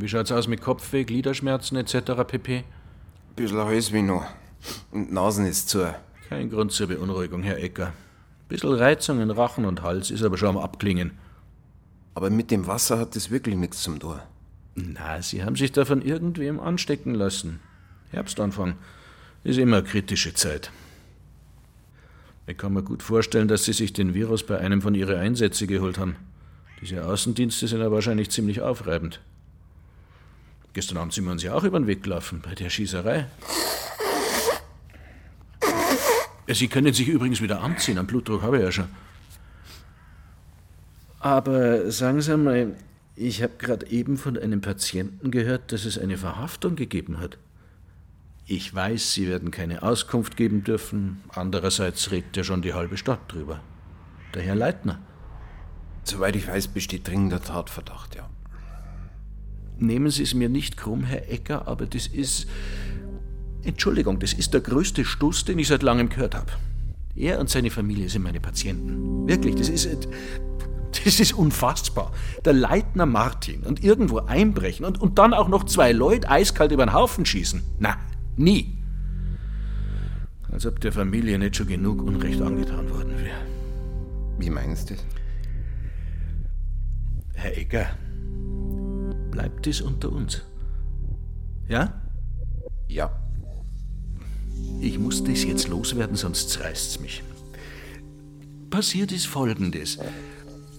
Wie 0.00 0.06
schaut's 0.06 0.30
aus 0.30 0.46
mit 0.46 0.60
Kopfweh, 0.60 1.02
Gliederschmerzen 1.02 1.76
etc. 1.76 2.22
pp? 2.24 2.62
Bisschen 3.34 3.58
Halsweh 3.58 4.02
noch. 4.02 4.26
Und 4.92 5.12
Nasen 5.12 5.44
ist 5.44 5.68
zu. 5.68 5.92
Kein 6.28 6.50
Grund 6.50 6.70
zur 6.70 6.86
Beunruhigung, 6.86 7.42
Herr 7.42 7.58
Ecker. 7.58 7.92
Bisschen 8.48 8.74
Reizung 8.74 9.20
in 9.20 9.32
Rachen 9.32 9.64
und 9.64 9.82
Hals 9.82 10.12
ist 10.12 10.22
aber 10.22 10.38
schon 10.38 10.50
am 10.50 10.58
Abklingen. 10.58 11.18
Aber 12.14 12.30
mit 12.30 12.52
dem 12.52 12.68
Wasser 12.68 12.96
hat 12.96 13.16
das 13.16 13.32
wirklich 13.32 13.56
nichts 13.56 13.82
zum 13.82 13.98
Tor. 13.98 14.22
Na, 14.76 15.20
Sie 15.20 15.42
haben 15.42 15.56
sich 15.56 15.72
davon 15.72 16.00
irgendwem 16.02 16.60
anstecken 16.60 17.16
lassen. 17.16 17.58
Herbstanfang 18.12 18.76
ist 19.42 19.58
immer 19.58 19.82
kritische 19.82 20.32
Zeit. 20.32 20.70
Ich 22.46 22.56
kann 22.56 22.72
mir 22.72 22.84
gut 22.84 23.02
vorstellen, 23.02 23.48
dass 23.48 23.64
Sie 23.64 23.72
sich 23.72 23.94
den 23.94 24.14
Virus 24.14 24.44
bei 24.44 24.58
einem 24.58 24.80
von 24.80 24.94
Ihren 24.94 25.18
Einsätzen 25.18 25.66
geholt 25.66 25.98
haben. 25.98 26.14
Diese 26.80 27.04
Außendienste 27.04 27.66
sind 27.66 27.80
ja 27.80 27.90
wahrscheinlich 27.90 28.30
ziemlich 28.30 28.60
aufreibend. 28.60 29.20
Gestern 30.78 30.98
Abend 30.98 31.12
sind 31.12 31.24
wir 31.24 31.32
uns 31.32 31.42
ja 31.42 31.54
auch 31.54 31.64
über 31.64 31.80
den 31.80 31.88
Weg 31.88 32.04
gelaufen, 32.04 32.40
bei 32.40 32.54
der 32.54 32.70
Schießerei. 32.70 33.26
Sie 36.46 36.68
können 36.68 36.94
sich 36.94 37.08
übrigens 37.08 37.42
wieder 37.42 37.62
anziehen, 37.62 37.98
am 37.98 38.06
Blutdruck 38.06 38.42
habe 38.42 38.58
ich 38.58 38.62
ja 38.62 38.70
schon. 38.70 38.88
Aber 41.18 41.90
sagen 41.90 42.20
Sie 42.20 42.36
mal, 42.36 42.76
ich 43.16 43.42
habe 43.42 43.54
gerade 43.58 43.88
eben 43.88 44.16
von 44.16 44.38
einem 44.38 44.60
Patienten 44.60 45.32
gehört, 45.32 45.72
dass 45.72 45.84
es 45.84 45.98
eine 45.98 46.16
Verhaftung 46.16 46.76
gegeben 46.76 47.18
hat. 47.18 47.38
Ich 48.46 48.72
weiß, 48.72 49.14
Sie 49.14 49.26
werden 49.26 49.50
keine 49.50 49.82
Auskunft 49.82 50.36
geben 50.36 50.62
dürfen. 50.62 51.24
Andererseits 51.30 52.12
redet 52.12 52.36
ja 52.36 52.44
schon 52.44 52.62
die 52.62 52.74
halbe 52.74 52.96
Stadt 52.96 53.22
drüber. 53.26 53.58
Der 54.32 54.42
Herr 54.42 54.54
Leitner. 54.54 55.00
Soweit 56.04 56.36
ich 56.36 56.46
weiß, 56.46 56.68
besteht 56.68 57.08
dringender 57.08 57.42
Tatverdacht, 57.42 58.14
ja. 58.14 58.30
Nehmen 59.78 60.10
Sie 60.10 60.24
es 60.24 60.34
mir 60.34 60.48
nicht 60.48 60.76
krumm, 60.76 61.04
Herr 61.04 61.30
Ecker, 61.30 61.68
aber 61.68 61.86
das 61.86 62.06
ist. 62.06 62.46
Entschuldigung, 63.62 64.18
das 64.18 64.32
ist 64.32 64.54
der 64.54 64.60
größte 64.60 65.04
Stuss, 65.04 65.44
den 65.44 65.58
ich 65.58 65.68
seit 65.68 65.82
langem 65.82 66.08
gehört 66.08 66.34
habe. 66.34 66.52
Er 67.14 67.40
und 67.40 67.50
seine 67.50 67.70
Familie 67.70 68.08
sind 68.08 68.22
meine 68.22 68.40
Patienten. 68.40 69.28
Wirklich, 69.28 69.54
das 69.56 69.68
ist. 69.68 70.08
Das 71.04 71.20
ist 71.20 71.32
unfassbar. 71.34 72.12
Der 72.44 72.54
Leitner 72.54 73.06
Martin 73.06 73.62
und 73.62 73.84
irgendwo 73.84 74.18
einbrechen 74.20 74.84
und, 74.84 75.00
und 75.00 75.18
dann 75.18 75.34
auch 75.34 75.48
noch 75.48 75.64
zwei 75.64 75.92
Leute 75.92 76.28
eiskalt 76.28 76.72
über 76.72 76.84
den 76.84 76.92
Haufen 76.92 77.26
schießen. 77.26 77.62
Na, 77.78 77.96
nie. 78.36 78.78
Als 80.50 80.64
ob 80.66 80.80
der 80.80 80.92
Familie 80.92 81.38
nicht 81.38 81.56
schon 81.56 81.68
genug 81.68 82.02
Unrecht 82.02 82.40
angetan 82.40 82.90
worden 82.90 83.12
wäre. 83.18 83.36
Wie 84.38 84.50
meinst 84.50 84.90
du 84.90 84.94
das? 84.94 85.04
Herr 87.34 87.56
Ecker, 87.56 87.86
bleibt 89.38 89.68
es 89.68 89.80
unter 89.80 90.10
uns? 90.10 90.42
Ja? 91.68 92.02
Ja. 92.88 93.08
Ich 94.80 94.98
muss 94.98 95.22
das 95.22 95.44
jetzt 95.44 95.68
loswerden, 95.68 96.16
sonst 96.16 96.58
reißt's 96.58 96.98
mich. 96.98 97.22
Passiert 98.68 99.12
ist 99.12 99.28
Folgendes. 99.28 100.00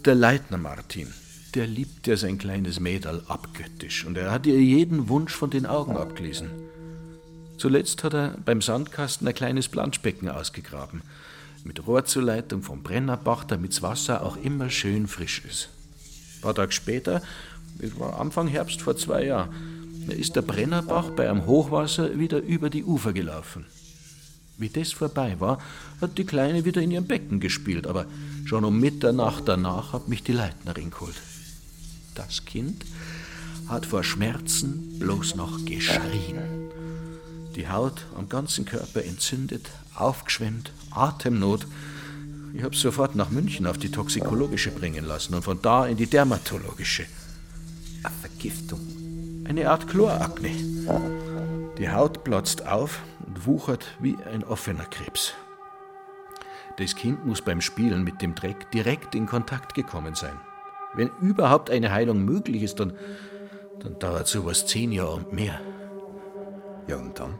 Der 0.03 0.13
Leitner 0.13 0.57
Martin, 0.57 1.07
der 1.55 1.67
liebt 1.67 2.05
ja 2.05 2.17
sein 2.17 2.37
kleines 2.37 2.81
Mädel 2.81 3.23
abgöttisch 3.29 4.03
und 4.03 4.17
er 4.17 4.29
hat 4.29 4.45
ihr 4.45 4.59
jeden 4.59 5.07
Wunsch 5.07 5.33
von 5.33 5.49
den 5.49 5.65
Augen 5.65 5.95
abgelesen. 5.95 6.49
Zuletzt 7.57 8.03
hat 8.03 8.13
er 8.13 8.35
beim 8.43 8.61
Sandkasten 8.61 9.25
ein 9.25 9.33
kleines 9.33 9.69
Planschbecken 9.69 10.27
ausgegraben, 10.27 11.01
mit 11.63 11.87
Rohrzuleitung 11.87 12.61
vom 12.61 12.83
Brennerbach, 12.83 13.45
damit's 13.45 13.81
Wasser 13.81 14.21
auch 14.21 14.35
immer 14.35 14.69
schön 14.69 15.07
frisch 15.07 15.45
ist. 15.45 15.69
Ein 16.39 16.41
paar 16.41 16.55
Tage 16.55 16.73
später, 16.73 17.21
es 17.79 17.99
war 17.99 18.19
Anfang 18.19 18.47
Herbst 18.47 18.81
vor 18.81 18.95
zwei 18.97 19.25
Jahren, 19.25 19.49
da 20.07 20.13
ist 20.13 20.35
der 20.35 20.41
Brennerbach 20.41 21.11
bei 21.11 21.29
einem 21.29 21.45
Hochwasser 21.45 22.17
wieder 22.19 22.39
über 22.39 22.69
die 22.69 22.83
Ufer 22.83 23.13
gelaufen. 23.13 23.65
Wie 24.57 24.69
das 24.69 24.91
vorbei 24.91 25.37
war, 25.39 25.59
hat 26.01 26.17
die 26.17 26.25
Kleine 26.25 26.65
wieder 26.65 26.81
in 26.81 26.91
ihrem 26.91 27.07
Becken 27.07 27.39
gespielt, 27.39 27.87
aber 27.87 28.05
schon 28.45 28.65
um 28.65 28.79
Mitternacht 28.79 29.43
danach 29.47 29.93
hat 29.93 30.09
mich 30.09 30.21
die 30.21 30.33
Leitnerin 30.33 30.91
geholt. 30.91 31.15
Das 32.15 32.43
Kind 32.43 32.85
hat 33.69 33.85
vor 33.85 34.03
Schmerzen 34.03 34.99
bloß 34.99 35.35
noch 35.35 35.63
geschrien. 35.63 36.39
Die 37.55 37.69
Haut 37.69 38.05
am 38.17 38.27
ganzen 38.27 38.65
Körper 38.65 39.03
entzündet, 39.03 39.69
aufgeschwemmt, 39.95 40.71
Atemnot. 40.91 41.65
Ich 42.53 42.63
habe 42.63 42.75
sofort 42.75 43.15
nach 43.15 43.29
München 43.29 43.65
auf 43.65 43.77
die 43.77 43.91
toxikologische 43.91 44.71
bringen 44.71 45.05
lassen 45.05 45.35
und 45.35 45.43
von 45.43 45.61
da 45.61 45.85
in 45.85 45.95
die 45.95 46.07
dermatologische. 46.07 47.05
Eine 48.03 48.13
Vergiftung. 48.21 48.79
Eine 49.47 49.69
Art 49.69 49.87
Chlorakne. 49.87 50.51
Die 51.77 51.89
Haut 51.89 52.23
platzt 52.23 52.65
auf 52.65 53.01
und 53.25 53.45
wuchert 53.45 53.87
wie 53.99 54.15
ein 54.31 54.43
offener 54.43 54.85
Krebs. 54.85 55.33
Das 56.77 56.95
Kind 56.95 57.25
muss 57.25 57.41
beim 57.41 57.61
Spielen 57.61 58.03
mit 58.03 58.21
dem 58.21 58.35
Dreck 58.35 58.71
direkt 58.71 59.15
in 59.15 59.25
Kontakt 59.25 59.73
gekommen 59.73 60.15
sein. 60.15 60.39
Wenn 60.93 61.09
überhaupt 61.21 61.69
eine 61.69 61.91
Heilung 61.91 62.23
möglich 62.23 62.63
ist, 62.63 62.79
dann, 62.79 62.93
dann 63.79 63.99
dauert 63.99 64.27
sowas 64.27 64.65
zehn 64.65 64.91
Jahre 64.91 65.15
und 65.15 65.33
mehr. 65.33 65.59
Ja, 66.87 66.95
und 66.97 67.19
dann? 67.19 67.37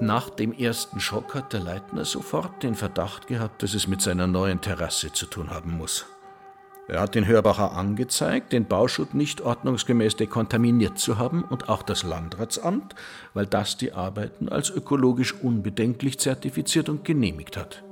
Nach 0.00 0.30
dem 0.30 0.52
ersten 0.52 1.00
Schock 1.00 1.34
hat 1.34 1.52
der 1.52 1.60
Leitner 1.60 2.04
sofort 2.04 2.62
den 2.62 2.74
Verdacht 2.74 3.26
gehabt, 3.26 3.62
dass 3.62 3.74
es 3.74 3.88
mit 3.88 4.00
seiner 4.00 4.26
neuen 4.26 4.60
Terrasse 4.60 5.12
zu 5.12 5.26
tun 5.26 5.50
haben 5.50 5.76
muss. 5.76 6.06
Er 6.88 7.02
hat 7.02 7.14
den 7.14 7.26
Hörbacher 7.26 7.72
angezeigt, 7.72 8.54
den 8.54 8.64
Bauschutt 8.64 9.12
nicht 9.12 9.42
ordnungsgemäß 9.42 10.16
dekontaminiert 10.16 10.98
zu 10.98 11.18
haben 11.18 11.44
und 11.44 11.68
auch 11.68 11.82
das 11.82 12.02
Landratsamt, 12.02 12.94
weil 13.34 13.44
das 13.44 13.76
die 13.76 13.92
Arbeiten 13.92 14.48
als 14.48 14.70
ökologisch 14.70 15.34
unbedenklich 15.34 16.18
zertifiziert 16.18 16.88
und 16.88 17.04
genehmigt 17.04 17.58
hat. 17.58 17.84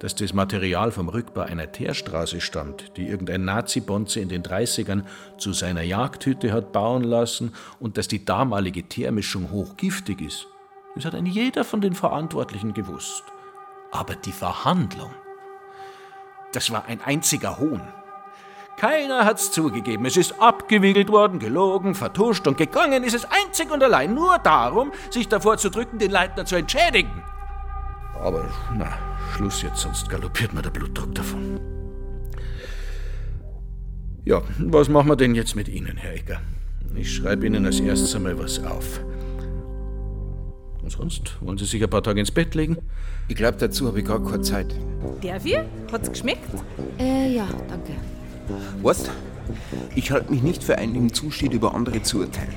Dass 0.00 0.14
das 0.14 0.34
Material 0.34 0.92
vom 0.92 1.08
Rückbau 1.08 1.42
einer 1.42 1.72
Teerstraße 1.72 2.42
stammt, 2.42 2.94
die 2.98 3.08
irgendein 3.08 3.46
Nazi-Bonze 3.46 4.20
in 4.20 4.28
den 4.28 4.42
30ern 4.42 5.04
zu 5.38 5.54
seiner 5.54 5.82
Jagdhütte 5.82 6.52
hat 6.52 6.72
bauen 6.72 7.04
lassen 7.04 7.54
und 7.80 7.96
dass 7.96 8.06
die 8.06 8.22
damalige 8.22 8.82
Teermischung 8.82 9.50
hochgiftig 9.50 10.20
ist, 10.20 10.46
das 10.94 11.06
hat 11.06 11.14
ein 11.14 11.24
jeder 11.24 11.64
von 11.64 11.80
den 11.80 11.94
Verantwortlichen 11.94 12.74
gewusst. 12.74 13.24
Aber 13.92 14.14
die 14.14 14.32
Verhandlung, 14.32 15.10
das 16.54 16.70
war 16.70 16.86
ein 16.86 17.00
einziger 17.04 17.58
Hohn. 17.58 17.82
Keiner 18.76 19.24
hat's 19.24 19.52
zugegeben. 19.52 20.04
Es 20.04 20.16
ist 20.16 20.40
abgewiegelt 20.40 21.08
worden, 21.08 21.38
gelogen, 21.38 21.94
vertuscht 21.94 22.46
und 22.46 22.56
gegangen 22.56 23.04
ist 23.04 23.14
es 23.14 23.24
einzig 23.24 23.70
und 23.70 23.82
allein 23.82 24.14
nur 24.14 24.38
darum, 24.38 24.92
sich 25.10 25.28
davor 25.28 25.58
zu 25.58 25.70
drücken, 25.70 25.98
den 25.98 26.10
Leitner 26.10 26.44
zu 26.44 26.56
entschädigen. 26.56 27.22
Aber 28.20 28.48
na, 28.76 28.98
Schluss 29.34 29.62
jetzt, 29.62 29.80
sonst 29.80 30.08
galoppiert 30.08 30.52
mir 30.52 30.62
der 30.62 30.70
Blutdruck 30.70 31.14
davon. 31.14 31.60
Ja, 34.24 34.42
was 34.58 34.88
machen 34.88 35.08
wir 35.08 35.16
denn 35.16 35.34
jetzt 35.34 35.54
mit 35.54 35.68
Ihnen, 35.68 35.96
Herr 35.96 36.14
Ecker? 36.14 36.40
Ich 36.94 37.14
schreibe 37.14 37.46
Ihnen 37.46 37.66
als 37.66 37.80
erstes 37.80 38.14
einmal 38.14 38.38
was 38.38 38.62
auf. 38.64 39.00
Und 40.84 40.90
sonst 40.90 41.36
wollen 41.40 41.56
Sie 41.56 41.64
sich 41.64 41.82
ein 41.82 41.88
paar 41.88 42.02
Tage 42.02 42.20
ins 42.20 42.30
Bett 42.30 42.54
legen? 42.54 42.76
Ich 43.28 43.36
glaube, 43.36 43.56
dazu 43.56 43.86
habe 43.86 44.00
ich 44.00 44.04
gar 44.04 44.22
keine 44.22 44.42
Zeit. 44.42 44.66
Der 45.22 45.42
wir? 45.42 45.64
Hat's 45.90 46.10
geschmeckt? 46.10 46.44
Äh, 46.98 47.34
ja, 47.34 47.46
danke. 47.68 47.92
Weißt 48.82 49.10
ich 49.94 50.10
halte 50.10 50.30
mich 50.30 50.42
nicht 50.42 50.62
für 50.62 50.76
einen 50.76 50.94
im 50.94 51.12
Zustand, 51.12 51.54
über 51.54 51.74
andere 51.74 52.02
zu 52.02 52.20
urteilen. 52.20 52.52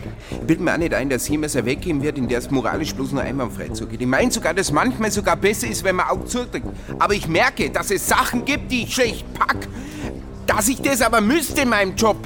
Bild 0.46 0.60
mir 0.60 0.74
auch 0.74 0.78
nicht 0.78 0.94
ein, 0.94 1.10
dass 1.10 1.28
jemals 1.28 1.56
ein 1.56 1.66
weggehen 1.66 2.02
wird, 2.02 2.18
in 2.18 2.28
der 2.28 2.40
es 2.40 2.50
moralisch 2.52 2.96
bloß 2.96 3.14
nur 3.14 3.22
einwandfrei 3.22 3.70
zugeht. 3.70 4.02
Ich 4.02 4.08
meine 4.08 4.32
sogar, 4.32 4.54
dass 4.54 4.72
manchmal 4.72 5.12
sogar 5.12 5.36
besser 5.36 5.68
ist, 5.68 5.84
wenn 5.84 5.98
man 5.98 6.08
auch 6.08 6.26
zudrückt. 6.26 6.68
Aber 7.00 7.14
ich 7.14 7.28
merke, 7.28 7.70
dass 7.70 7.92
es 7.92 8.08
Sachen 8.08 8.44
gibt, 8.46 8.72
die 8.72 8.84
ich 8.84 8.94
schlecht 8.94 9.26
pack. 9.34 9.68
Dass 10.46 10.68
ich 10.68 10.82
das 10.82 11.02
aber 11.02 11.22
müsste 11.22 11.62
in 11.62 11.70
meinem 11.70 11.96
Job. 11.96 12.18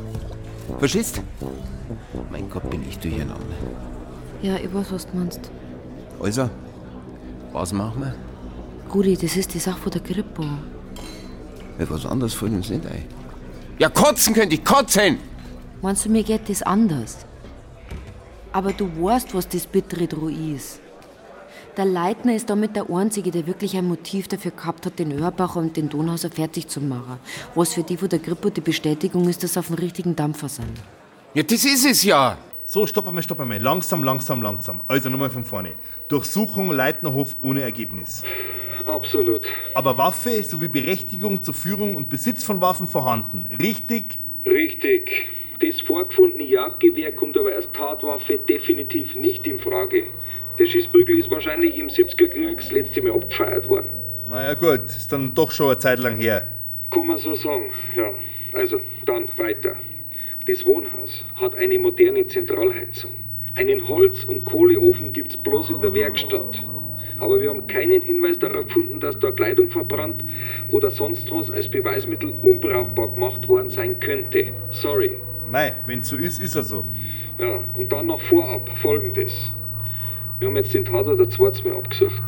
Verstehst? 0.80 1.22
Mein 2.32 2.50
Gott, 2.50 2.68
bin 2.70 2.88
ich 2.88 2.98
durcheinander. 3.00 3.36
Ja, 4.42 4.58
ich 4.58 4.74
weiß, 4.74 4.92
was 4.92 5.08
du 5.08 5.18
meinst. 5.18 5.52
Also, 6.20 6.50
was 7.52 7.74
machen 7.74 8.02
wir? 8.02 8.16
Rudi, 8.94 9.16
das 9.16 9.36
ist 9.38 9.54
die 9.54 9.60
Sache 9.60 9.80
von 9.80 9.92
der 9.92 10.02
Kripo. 10.02 10.44
Etwas 11.78 12.06
anderes 12.06 12.34
fällt 12.34 12.54
uns 12.54 12.70
nicht 12.70 12.86
ein. 12.86 13.06
Ja, 13.80 13.90
kotzen 13.90 14.34
könnte 14.34 14.56
ich 14.56 14.64
kotzen! 14.64 15.18
Meinst 15.82 16.06
du, 16.06 16.10
mir 16.10 16.24
geht 16.24 16.48
das 16.50 16.62
anders? 16.62 17.26
Aber 18.52 18.74
du 18.74 18.86
weißt, 18.86 19.34
was 19.34 19.48
das 19.48 19.66
bittere 19.66 20.08
Droh 20.08 20.28
ist. 20.28 20.80
Der 21.78 21.86
Leitner 21.86 22.36
ist 22.36 22.50
damit 22.50 22.76
der 22.76 22.90
Einzige, 22.90 23.32
der 23.32 23.48
wirklich 23.48 23.78
ein 23.78 23.88
Motiv 23.88 24.28
dafür 24.28 24.52
gehabt 24.52 24.86
hat, 24.86 25.00
den 25.00 25.18
Örbacher 25.18 25.60
und 25.60 25.78
den 25.78 25.88
Donhauser 25.88 26.30
fertig 26.30 26.68
zu 26.68 26.82
machen. 26.82 27.18
Was 27.56 27.74
für 27.74 27.84
die 27.84 27.96
von 27.96 28.10
der 28.10 28.20
Kripo 28.20 28.50
die 28.50 28.62
Bestätigung 28.62 29.28
ist, 29.30 29.42
dass 29.42 29.54
sie 29.54 29.60
auf 29.60 29.68
dem 29.68 29.78
richtigen 29.78 30.16
Dampfer 30.16 30.50
sind. 30.50 30.78
Ja, 31.34 31.44
das 31.44 31.64
ist 31.64 31.86
es 31.86 32.04
ja! 32.04 32.38
So, 32.72 32.88
stopp 32.88 33.06
einmal, 33.06 33.22
stopp 33.22 33.42
einmal. 33.42 33.60
Langsam, 33.60 34.02
langsam, 34.02 34.42
langsam. 34.42 34.80
Also 34.88 35.10
nochmal 35.10 35.30
von 35.30 35.44
vorne. 35.44 35.74
Durchsuchung 36.08 36.72
Leitnerhof 36.72 37.36
ohne 37.44 37.64
Ergebnis. 37.64 38.24
Absolut. 38.86 39.42
Aber 39.74 39.98
Waffe 39.98 40.42
sowie 40.42 40.70
Berechtigung 40.70 41.44
zur 41.44 41.54
Führung 41.54 41.98
und 41.98 42.08
Besitz 42.08 42.46
von 42.46 42.62
Waffen 42.62 42.88
vorhanden. 42.88 43.46
Richtig? 43.60 44.18
Richtig. 44.46 45.28
Das 45.60 45.82
vorgefundene 45.82 46.46
Jagdgewehr 46.46 47.12
kommt 47.12 47.38
aber 47.38 47.54
als 47.54 47.70
Tatwaffe 47.74 48.38
definitiv 48.38 49.16
nicht 49.16 49.46
in 49.46 49.60
Frage. 49.60 50.06
Der 50.58 50.66
Schießprügel 50.66 51.20
ist 51.20 51.30
wahrscheinlich 51.30 51.78
im 51.78 51.90
70er 51.90 52.30
Krieg 52.30 52.56
das 52.56 52.72
letzte 52.72 53.02
Mal 53.02 53.12
abgefeiert 53.12 53.68
worden. 53.68 53.90
Naja, 54.30 54.54
gut. 54.54 54.86
Ist 54.86 55.12
dann 55.12 55.34
doch 55.34 55.52
schon 55.52 55.72
eine 55.72 55.78
Zeit 55.78 56.00
lang 56.00 56.16
her. 56.16 56.48
Kann 56.90 57.06
man 57.06 57.18
so 57.18 57.36
sagen, 57.36 57.70
ja. 57.98 58.14
Also, 58.54 58.80
dann 59.06 59.28
weiter. 59.36 59.76
Das 60.52 60.66
Wohnhaus 60.66 61.24
hat 61.38 61.56
eine 61.56 61.80
moderne 61.80 62.28
Zentralheizung. 62.28 63.12
Einen 63.56 63.88
Holz- 63.88 64.26
und 64.26 64.44
Kohleofen 64.44 65.14
gibt's 65.14 65.38
bloß 65.38 65.70
in 65.70 65.80
der 65.80 65.94
Werkstatt. 65.94 66.62
Aber 67.20 67.40
wir 67.40 67.52
haben 67.52 67.68
keinen 67.68 68.02
Hinweis 68.02 68.38
darauf 68.38 68.66
gefunden, 68.66 69.00
dass 69.00 69.18
da 69.18 69.32
Kleidung 69.32 69.70
verbrannt 69.70 70.26
oder 70.70 70.92
sonst 70.92 71.32
was 71.32 71.50
als 71.50 71.72
Beweismittel 71.72 72.34
unbrauchbar 72.42 73.14
gemacht 73.14 73.48
worden 73.48 73.70
sein 73.70 73.98
könnte. 74.02 74.48
Sorry. 74.72 75.12
Mei, 75.50 75.74
wenn's 75.86 76.10
so 76.10 76.18
ist, 76.18 76.42
ist 76.42 76.58
er 76.58 76.64
so. 76.64 76.84
Ja, 77.40 77.64
und 77.78 77.90
dann 77.90 78.08
noch 78.08 78.20
vorab 78.20 78.70
folgendes. 78.82 79.54
Wir 80.40 80.50
haben 80.50 80.58
jetzt 80.58 80.74
den 80.74 80.84
Tatort 80.84 81.18
der 81.18 81.72
Mal 81.72 81.78
abgesucht. 81.78 82.24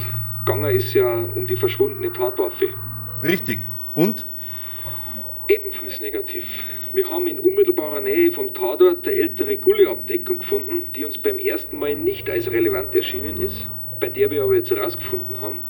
Ganger 0.46 0.72
ist 0.72 0.94
ja 0.94 1.26
um 1.36 1.46
die 1.46 1.58
verschwundene 1.58 2.14
Tatwaffe. 2.14 2.70
Richtig. 3.22 3.60
Und? 3.96 4.26
Ebenfalls 5.50 6.00
negativ. 6.00 6.46
Wir 6.94 7.10
haben 7.10 7.26
in 7.26 7.40
unmittelbarer 7.40 8.02
Nähe 8.02 8.32
vom 8.32 8.54
Tatort 8.54 9.08
eine 9.08 9.18
ältere 9.18 9.58
Gulleabdeckung 9.58 10.38
gefunden, 10.38 10.90
die 10.96 11.04
uns 11.04 11.18
beim 11.18 11.40
ersten 11.40 11.80
Mal 11.80 11.96
nicht 11.96 12.30
als 12.30 12.52
relevant 12.52 12.94
erschienen 12.94 13.42
ist, 13.42 13.68
bei 14.00 14.10
der 14.10 14.30
wir 14.30 14.44
aber 14.44 14.54
jetzt 14.54 14.70
herausgefunden 14.70 15.42
haben, 15.42 15.64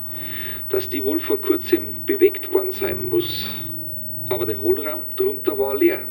dass 0.70 0.90
die 0.90 1.02
wohl 1.02 1.22
vor 1.22 1.40
kurzem 1.40 2.06
bewegt 2.06 2.52
worden 2.52 2.74
sein 2.74 3.08
muss. 3.08 3.50
Aber 4.32 4.46
der 4.46 4.60
Hohlraum 4.60 5.04
drunter 5.16 5.58
war 5.58 5.78
leer. 5.78 6.02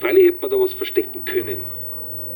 Freilich 0.00 0.26
hätte 0.26 0.40
man 0.40 0.50
da 0.50 0.58
was 0.58 0.72
verstecken 0.72 1.24
können. 1.24 1.58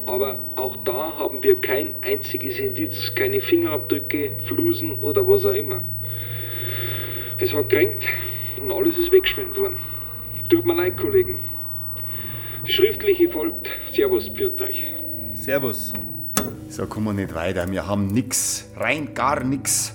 Aber 0.07 0.39
auch 0.55 0.77
da 0.85 1.19
haben 1.19 1.43
wir 1.43 1.57
kein 1.57 1.97
einziges 2.01 2.61
Indiz, 2.61 3.13
keine 3.17 3.41
Fingerabdrücke, 3.41 4.31
Flusen 4.47 5.03
oder 5.03 5.27
was 5.27 5.45
auch 5.45 5.53
immer. 5.53 5.83
Es 7.41 7.53
hat 7.53 7.71
gerenkt 7.71 8.05
und 8.63 8.71
alles 8.71 8.97
ist 8.97 9.11
weggeschwemmt 9.11 9.57
worden. 9.57 9.79
Tut 10.49 10.65
mir 10.65 10.77
leid, 10.77 10.97
Kollegen. 10.97 11.56
Schriftliche 12.69 13.29
folgt. 13.29 13.69
Servus, 13.93 14.29
pfiat 14.29 14.61
euch. 14.61 14.83
Servus. 15.35 15.93
So 16.69 16.87
kommen 16.87 17.17
wir 17.17 17.25
nicht 17.25 17.35
weiter. 17.35 17.71
Wir 17.71 17.87
haben 17.87 18.09
nix. 18.09 18.69
Rein 18.77 19.15
gar 19.15 19.43
nix. 19.45 19.95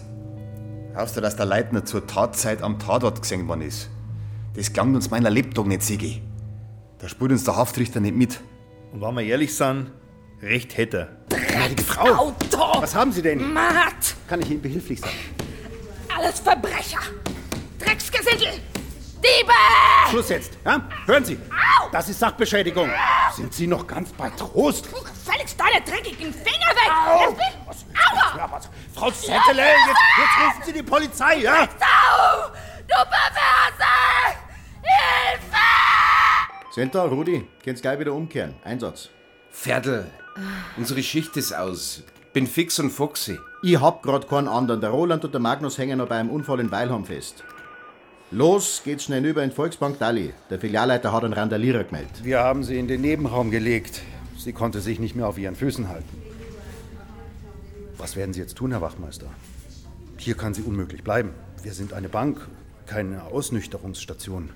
Außer, 0.96 1.22
dass 1.22 1.36
der 1.36 1.46
Leitner 1.46 1.86
zur 1.86 2.08
Tatzeit 2.08 2.62
am 2.62 2.80
Tatort 2.80 3.22
gesehen 3.22 3.48
worden 3.48 3.62
ist. 3.62 3.90
Das 4.56 4.72
klang 4.72 4.94
uns 4.96 5.10
meiner 5.10 5.30
Lebtag 5.30 5.68
nicht, 5.68 5.84
Sigi. 5.84 6.22
Da 7.00 7.08
spürt 7.08 7.32
uns 7.32 7.44
der 7.44 7.56
Haftrichter 7.56 8.00
nicht 8.00 8.16
mit. 8.16 8.40
Und 8.92 9.02
wenn 9.02 9.16
wir 9.16 9.24
ehrlich 9.24 9.56
sind, 9.56 9.92
recht 10.42 10.78
hätte 10.78 11.10
er. 11.30 11.84
Frau! 11.86 12.28
Auto! 12.30 12.82
Was 12.82 12.96
haben 12.96 13.12
Sie 13.12 13.22
denn? 13.22 13.54
Matt! 13.54 14.16
Kann 14.28 14.42
ich 14.42 14.50
Ihnen 14.50 14.62
behilflich 14.62 15.00
sein? 15.00 15.12
Alles 16.16 16.40
Verbrecher! 16.40 17.00
Drecksgesindel! 17.80 18.60
Diebe! 19.24 19.54
Schluss 20.10 20.30
jetzt, 20.30 20.58
ja? 20.66 20.82
Hören 21.06 21.24
Sie! 21.26 21.40
Das 21.92 22.10
ist 22.10 22.20
Sachbeschädigung. 22.20 22.90
Sind 23.36 23.54
Sie 23.54 23.68
noch 23.68 23.86
ganz 23.86 24.12
bei 24.14 24.30
Trost? 24.32 24.88
Gefälligst 24.92 25.60
deine 25.60 25.82
dreckigen 25.86 26.34
Finger 26.34 26.70
weg! 26.76 26.92
Au! 26.92 27.20
Jetzt 27.30 27.38
bin- 27.88 27.96
Aua! 27.98 28.60
Frau 28.96 29.12
Zettele, 29.12 29.62
jetzt, 29.62 29.88
jetzt 30.18 30.48
rufen 30.48 30.64
Sie 30.66 30.74
die 30.74 30.84
Polizei, 30.84 31.36
ja? 31.42 31.64
Au! 31.64 32.48
Du 32.88 32.96
Perverse! 32.96 34.38
Hilfe! 34.82 35.58
Senta, 36.74 37.04
Rudi, 37.04 37.48
könnt's 37.64 37.82
gleich 37.82 38.00
wieder 38.00 38.14
umkehren. 38.14 38.56
Einsatz. 38.64 39.10
Pferdl, 39.52 40.10
unsere 40.78 41.04
Schicht 41.04 41.36
ist 41.38 41.54
aus. 41.54 42.04
Bin 42.34 42.48
fix 42.48 42.80
und 42.80 42.92
foxy. 42.92 43.38
Ich 43.62 43.80
hab 43.80 44.02
grad 44.04 44.30
keinen 44.30 44.48
anderen. 44.48 44.80
Der 44.82 44.90
Roland 44.90 45.26
und 45.26 45.34
der 45.34 45.42
Magnus 45.42 45.78
hängen 45.78 45.98
noch 45.98 46.08
bei 46.08 46.18
einem 46.18 46.30
Unfall 46.30 46.62
in 46.62 46.72
Weilheim 46.72 47.04
fest. 47.06 47.44
Los 48.34 48.82
geht's 48.86 49.04
schnell 49.04 49.26
über 49.26 49.44
in 49.44 49.50
die 49.50 49.56
Volksbank 49.58 50.00
Dalli. 50.00 50.34
Der 50.50 50.58
Filialleiter 50.58 51.12
hat 51.12 51.26
einen 51.26 51.34
Randalierer 51.34 51.84
gemeldet. 51.84 52.24
Wir 52.24 52.40
haben 52.40 52.64
sie 52.64 52.80
in 52.80 52.88
den 52.88 53.02
Nebenraum 53.02 53.52
gelegt. 53.52 54.02
Sie 54.38 54.54
konnte 54.54 54.80
sich 54.80 55.00
nicht 55.00 55.18
mehr 55.18 55.28
auf 55.28 55.38
ihren 55.38 55.58
Füßen 55.58 55.90
halten. 55.90 56.22
Was 57.98 58.16
werden 58.16 58.32
Sie 58.32 58.40
jetzt 58.40 58.56
tun, 58.56 58.72
Herr 58.72 58.80
Wachmeister? 58.80 59.28
Hier 60.18 60.36
kann 60.36 60.54
sie 60.54 60.62
unmöglich 60.62 61.04
bleiben. 61.04 61.32
Wir 61.62 61.74
sind 61.74 61.92
eine 61.92 62.08
Bank, 62.08 62.48
keine 62.86 63.24
Ausnüchterungsstation. 63.26 64.50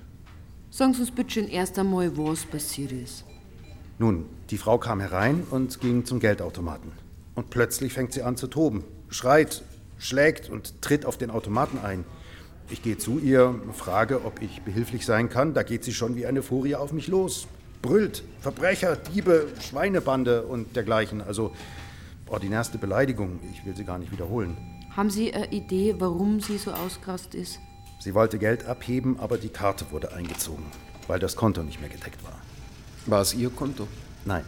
Sagen 0.70 0.94
Sie 0.94 1.02
uns 1.02 1.10
bitte 1.10 1.32
schön 1.32 1.48
erst 1.48 1.78
einmal, 1.78 2.16
was 2.16 2.46
passiert 2.46 2.92
ist. 2.92 3.26
Nun, 3.98 4.24
die 4.48 4.58
Frau 4.58 4.78
kam 4.78 5.00
herein 5.00 5.42
und 5.50 5.80
ging 5.80 6.06
zum 6.06 6.18
Geldautomaten. 6.18 6.92
Und 7.34 7.50
plötzlich 7.50 7.92
fängt 7.92 8.14
sie 8.14 8.22
an 8.22 8.38
zu 8.38 8.46
toben, 8.46 8.84
schreit, 9.10 9.62
schlägt 9.98 10.48
und 10.48 10.80
tritt 10.80 11.04
auf 11.04 11.18
den 11.18 11.30
Automaten 11.30 11.78
ein. 11.78 12.06
Ich 12.68 12.82
gehe 12.82 12.98
zu 12.98 13.18
ihr, 13.18 13.54
frage, 13.72 14.24
ob 14.24 14.42
ich 14.42 14.62
behilflich 14.62 15.06
sein 15.06 15.28
kann. 15.28 15.54
Da 15.54 15.62
geht 15.62 15.84
sie 15.84 15.94
schon 15.94 16.16
wie 16.16 16.26
eine 16.26 16.42
Furie 16.42 16.74
auf 16.74 16.92
mich 16.92 17.06
los. 17.06 17.46
Brüllt, 17.80 18.24
Verbrecher, 18.40 18.96
Diebe, 18.96 19.46
Schweinebande 19.60 20.42
und 20.42 20.74
dergleichen. 20.74 21.20
Also 21.20 21.52
ordinärste 22.28 22.78
Beleidigung. 22.78 23.38
Ich 23.52 23.64
will 23.64 23.76
sie 23.76 23.84
gar 23.84 23.98
nicht 23.98 24.10
wiederholen. 24.10 24.56
Haben 24.96 25.10
Sie 25.10 25.32
eine 25.32 25.52
Idee, 25.52 25.94
warum 25.98 26.40
sie 26.40 26.56
so 26.56 26.72
ausgerast 26.72 27.34
ist? 27.34 27.60
Sie 28.00 28.14
wollte 28.14 28.38
Geld 28.38 28.66
abheben, 28.66 29.20
aber 29.20 29.36
die 29.36 29.50
Karte 29.50 29.84
wurde 29.90 30.12
eingezogen, 30.12 30.64
weil 31.06 31.18
das 31.18 31.36
Konto 31.36 31.62
nicht 31.62 31.80
mehr 31.80 31.90
gedeckt 31.90 32.24
war. 32.24 32.40
War 33.04 33.20
es 33.20 33.34
Ihr 33.34 33.50
Konto? 33.50 33.86
Nein. 34.24 34.44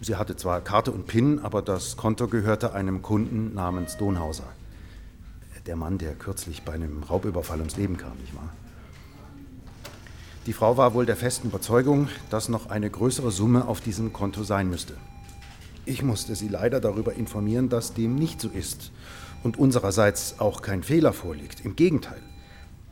Sie 0.00 0.16
hatte 0.16 0.36
zwar 0.36 0.60
Karte 0.60 0.92
und 0.92 1.06
PIN, 1.06 1.38
aber 1.40 1.62
das 1.62 1.96
Konto 1.96 2.28
gehörte 2.28 2.74
einem 2.74 3.02
Kunden 3.02 3.54
namens 3.54 3.96
Donhauser. 3.96 4.44
Der 5.66 5.76
Mann, 5.76 5.98
der 5.98 6.14
kürzlich 6.14 6.62
bei 6.62 6.72
einem 6.72 7.04
Raubüberfall 7.04 7.58
ums 7.58 7.76
Leben 7.76 7.96
kam, 7.96 8.18
nicht 8.18 8.34
wahr? 8.34 8.52
Die 10.46 10.52
Frau 10.52 10.76
war 10.76 10.92
wohl 10.92 11.06
der 11.06 11.16
festen 11.16 11.48
Überzeugung, 11.48 12.08
dass 12.30 12.48
noch 12.48 12.68
eine 12.68 12.90
größere 12.90 13.30
Summe 13.30 13.68
auf 13.68 13.80
diesem 13.80 14.12
Konto 14.12 14.42
sein 14.42 14.68
müsste. 14.68 14.96
Ich 15.84 16.02
musste 16.02 16.34
sie 16.34 16.48
leider 16.48 16.80
darüber 16.80 17.12
informieren, 17.12 17.68
dass 17.68 17.94
dem 17.94 18.16
nicht 18.16 18.40
so 18.40 18.48
ist 18.48 18.90
und 19.44 19.56
unsererseits 19.56 20.40
auch 20.40 20.60
kein 20.60 20.82
Fehler 20.82 21.12
vorliegt. 21.12 21.64
Im 21.64 21.76
Gegenteil, 21.76 22.20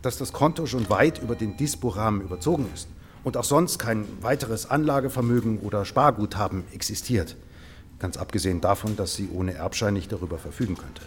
dass 0.00 0.16
das 0.16 0.32
Konto 0.32 0.66
schon 0.66 0.88
weit 0.90 1.20
über 1.20 1.34
den 1.34 1.56
Dispo-Rahmen 1.56 2.20
überzogen 2.20 2.68
ist 2.72 2.88
und 3.24 3.36
auch 3.36 3.44
sonst 3.44 3.78
kein 3.78 4.06
weiteres 4.22 4.70
Anlagevermögen 4.70 5.58
oder 5.58 5.84
Sparguthaben 5.84 6.62
existiert. 6.72 7.36
Ganz 7.98 8.16
abgesehen 8.16 8.60
davon, 8.60 8.94
dass 8.94 9.14
sie 9.14 9.28
ohne 9.32 9.54
Erbschein 9.54 9.94
nicht 9.94 10.12
darüber 10.12 10.38
verfügen 10.38 10.76
könnte. 10.76 11.02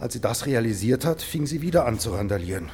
Als 0.00 0.12
sie 0.12 0.20
das 0.20 0.46
realisiert 0.46 1.04
hat, 1.04 1.22
fing 1.22 1.46
sie 1.46 1.60
wieder 1.60 1.84
an 1.84 1.98
zu 1.98 2.10
randalieren. 2.10 2.70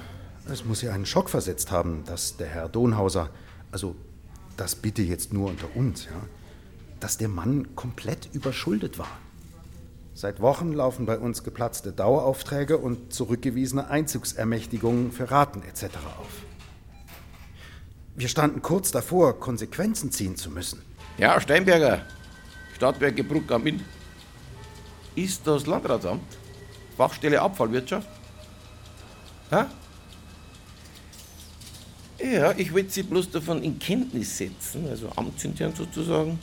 Es 0.50 0.64
muss 0.64 0.82
ihr 0.82 0.92
einen 0.92 1.06
Schock 1.06 1.30
versetzt 1.30 1.70
haben, 1.70 2.04
dass 2.04 2.36
der 2.36 2.48
Herr 2.48 2.68
Donhauser, 2.68 3.30
also 3.72 3.96
das 4.58 4.74
bitte 4.74 5.00
jetzt 5.00 5.32
nur 5.32 5.48
unter 5.48 5.74
uns, 5.74 6.04
ja, 6.04 6.20
dass 7.00 7.16
der 7.16 7.28
Mann 7.28 7.74
komplett 7.74 8.28
überschuldet 8.34 8.98
war. 8.98 9.08
Seit 10.12 10.40
Wochen 10.40 10.72
laufen 10.72 11.06
bei 11.06 11.18
uns 11.18 11.42
geplatzte 11.42 11.92
Daueraufträge 11.92 12.76
und 12.76 13.12
zurückgewiesene 13.12 13.88
Einzugsermächtigungen 13.88 15.10
für 15.10 15.30
Raten 15.30 15.62
etc. 15.62 15.84
auf. 16.18 16.44
Wir 18.14 18.28
standen 18.28 18.60
kurz 18.60 18.92
davor, 18.92 19.40
Konsequenzen 19.40 20.12
ziehen 20.12 20.36
zu 20.36 20.50
müssen. 20.50 20.82
Ja, 21.16 21.40
Steinberger, 21.40 22.02
Stadtwerke 22.76 23.24
Bruck 23.24 23.50
am 23.50 23.66
Inn. 23.66 23.80
Ist 25.16 25.46
das 25.46 25.66
Landratsamt? 25.66 26.43
Fachstelle 26.96 27.40
Abfallwirtschaft? 27.40 28.08
Hä? 29.50 29.64
Ja, 32.22 32.52
ich 32.56 32.72
wollte 32.72 32.90
Sie 32.90 33.02
bloß 33.02 33.30
davon 33.30 33.62
in 33.62 33.78
Kenntnis 33.78 34.38
setzen, 34.38 34.88
also 34.88 35.10
amtsintern 35.16 35.74
sozusagen, 35.74 36.38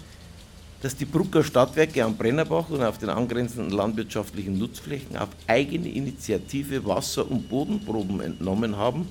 dass 0.81 0.95
die 0.95 1.05
Brucker 1.05 1.43
Stadtwerke 1.43 2.03
am 2.03 2.17
Brennerbach 2.17 2.69
und 2.69 2.83
auf 2.83 2.97
den 2.97 3.09
angrenzenden 3.09 3.71
landwirtschaftlichen 3.71 4.57
Nutzflächen 4.57 5.15
auf 5.17 5.29
eigene 5.47 5.89
Initiative 5.89 6.85
Wasser- 6.85 7.29
und 7.29 7.49
Bodenproben 7.49 8.19
entnommen 8.21 8.75
haben 8.75 9.07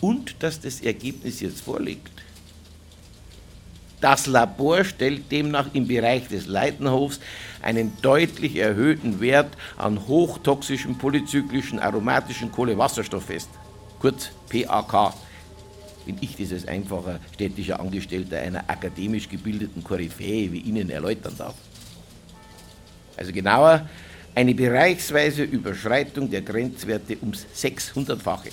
und 0.00 0.42
dass 0.42 0.60
das 0.60 0.80
Ergebnis 0.80 1.40
jetzt 1.40 1.60
vorliegt. 1.60 2.10
Das 4.00 4.26
Labor 4.26 4.84
stellt 4.84 5.30
demnach 5.30 5.66
im 5.74 5.86
Bereich 5.86 6.26
des 6.28 6.46
Leitenhofs 6.46 7.20
einen 7.62 7.92
deutlich 8.02 8.56
erhöhten 8.56 9.20
Wert 9.20 9.56
an 9.76 10.06
hochtoxischen 10.06 10.98
polyzyklischen 10.98 11.78
aromatischen 11.78 12.50
Kohlewasserstoff 12.52 13.24
fest, 13.24 13.50
kurz 14.00 14.30
PAK. 14.48 15.14
Wenn 16.06 16.16
ich 16.20 16.38
als 16.52 16.66
einfacher 16.66 17.20
städtischer 17.34 17.78
Angestellter 17.78 18.38
einer 18.38 18.64
akademisch 18.68 19.28
gebildeten 19.28 19.84
Koryphäe 19.84 20.50
wie 20.50 20.60
Ihnen 20.60 20.90
erläutern 20.90 21.34
darf. 21.36 21.54
Also 23.16 23.32
genauer, 23.32 23.88
eine 24.34 24.54
bereichsweise 24.54 25.42
Überschreitung 25.42 26.30
der 26.30 26.40
Grenzwerte 26.40 27.18
ums 27.20 27.46
600-fache. 27.54 28.50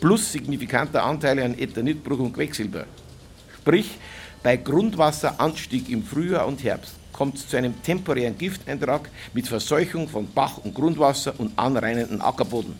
Plus 0.00 0.32
signifikanter 0.32 1.04
Anteile 1.04 1.44
an 1.44 1.58
Ethanitbruch 1.58 2.18
und 2.18 2.32
Quecksilber. 2.32 2.86
Sprich, 3.60 3.98
bei 4.42 4.56
Grundwasseranstieg 4.56 5.88
im 5.90 6.02
Frühjahr 6.02 6.46
und 6.46 6.62
Herbst 6.64 6.99
kommt 7.20 7.36
es 7.36 7.46
zu 7.46 7.58
einem 7.58 7.82
temporären 7.82 8.38
Gifteintrag 8.38 9.10
mit 9.34 9.46
Verseuchung 9.46 10.08
von 10.08 10.26
Bach- 10.32 10.56
und 10.64 10.74
Grundwasser 10.74 11.34
und 11.36 11.52
anreinenden 11.58 12.22
Ackerboden. 12.22 12.74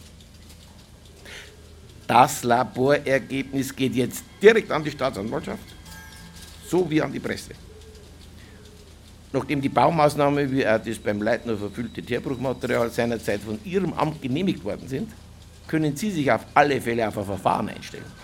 Das 2.07 2.43
Laborergebnis 2.43 3.77
geht 3.77 3.95
jetzt 3.95 4.25
direkt 4.43 4.73
an 4.73 4.83
die 4.83 4.93
Staatsanwaltschaft, 4.93 5.63
so 6.67 6.89
wie 6.89 7.03
an 7.03 7.13
die 7.13 7.21
Presse. 7.21 7.51
Nachdem 9.31 9.61
die 9.61 9.69
Baumaßnahme 9.69 10.51
wie 10.51 10.67
auch 10.67 10.83
das 10.83 10.99
beim 10.99 11.21
Leitner 11.21 11.59
verfüllte 11.59 12.03
Teerbruchmaterial 12.03 12.89
seinerzeit 12.89 13.43
von 13.43 13.59
Ihrem 13.67 13.93
Amt 13.93 14.23
genehmigt 14.23 14.65
worden 14.65 14.89
sind, 14.89 15.11
können 15.69 15.95
Sie 15.95 16.11
sich 16.11 16.33
auf 16.33 16.47
alle 16.55 16.81
Fälle 16.81 17.07
auf 17.07 17.19
ein 17.19 17.27
Verfahren 17.27 17.69
einstellen. 17.69 18.20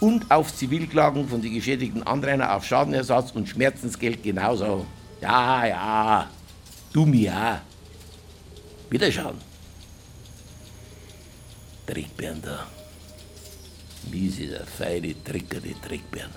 Und 0.00 0.30
auf 0.30 0.54
Zivilklagen 0.54 1.28
von 1.28 1.42
den 1.42 1.54
geschädigten 1.54 2.04
Anrainer 2.04 2.54
auf 2.54 2.64
Schadenersatz 2.64 3.32
und 3.32 3.48
Schmerzensgeld 3.48 4.22
genauso. 4.22 4.86
Ja, 5.20 5.66
ja, 5.66 6.30
du 6.92 7.04
mir 7.04 7.32
auch. 7.32 8.90
Wiederschauen. 8.90 9.36
Trickbären 11.86 12.40
da. 12.42 12.66
Miese, 14.10 14.46
der 14.46 14.66
feine 14.66 15.14
Tricker, 15.24 15.60
die 15.60 15.74
Trickbären. 15.74 16.30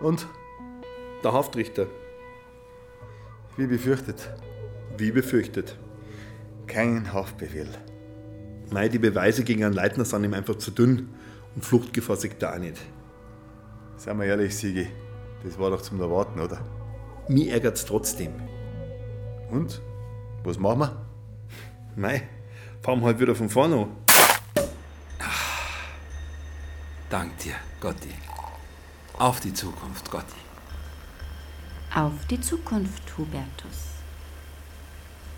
Und? 0.00 0.26
Der 1.22 1.32
Haftrichter. 1.32 1.86
Wie 3.56 3.66
befürchtet. 3.66 4.28
Wie 4.98 5.10
befürchtet. 5.10 5.76
Kein 6.66 7.12
Haftbefehl. 7.12 7.68
Nein, 8.70 8.90
die 8.90 8.98
Beweise 8.98 9.44
gegen 9.44 9.64
einen 9.64 9.74
Leitner 9.74 10.04
sind 10.04 10.24
ihm 10.24 10.34
einfach 10.34 10.56
zu 10.56 10.70
dünn 10.70 11.08
und 11.56 11.64
Fluchtgefahr 11.64 12.16
sieht 12.16 12.40
er 12.42 12.54
auch 12.54 12.58
nicht. 12.58 12.76
Seien 13.96 14.18
wir 14.20 14.26
ehrlich, 14.26 14.54
Sigi, 14.54 14.86
das 15.42 15.58
war 15.58 15.70
doch 15.70 15.80
zum 15.80 16.00
Erwarten, 16.00 16.38
oder? 16.38 16.60
Mich 17.28 17.48
ärgert's 17.48 17.84
trotzdem. 17.84 18.34
Und? 19.50 19.80
Was 20.44 20.58
machen 20.58 20.80
wir? 20.80 21.06
Mei, 21.96 22.28
fahren 22.82 23.00
wir 23.00 23.06
halt 23.06 23.18
wieder 23.18 23.34
von 23.34 23.48
vorne 23.48 23.76
an. 23.76 23.88
Dank 27.08 27.38
dir, 27.38 27.54
Gotti. 27.80 28.10
Auf 29.18 29.40
die 29.40 29.54
Zukunft, 29.54 30.10
Gotti. 30.10 30.36
Auf 31.94 32.26
die 32.28 32.40
Zukunft, 32.40 33.16
Hubertus. 33.16 33.94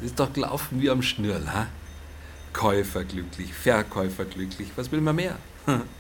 Das 0.01 0.07
ist 0.09 0.19
doch 0.19 0.33
gelaufen 0.33 0.81
wie 0.81 0.91
am 0.91 1.01
Schnürl, 1.01 1.53
ha? 1.53 1.69
Käufer 2.53 3.05
glücklich, 3.05 3.55
Verkäufer 3.55 4.25
glücklich, 4.25 4.73
was 4.75 4.91
will 4.91 5.01
man 5.01 5.15
mehr? 5.15 5.39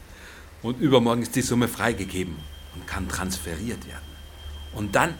Und 0.62 0.80
übermorgen 0.80 1.22
ist 1.22 1.36
die 1.36 1.42
Summe 1.42 1.68
freigegeben 1.68 2.36
und 2.74 2.86
kann 2.86 3.08
transferiert 3.08 3.86
werden. 3.86 4.08
Und 4.72 4.94
dann 4.94 5.14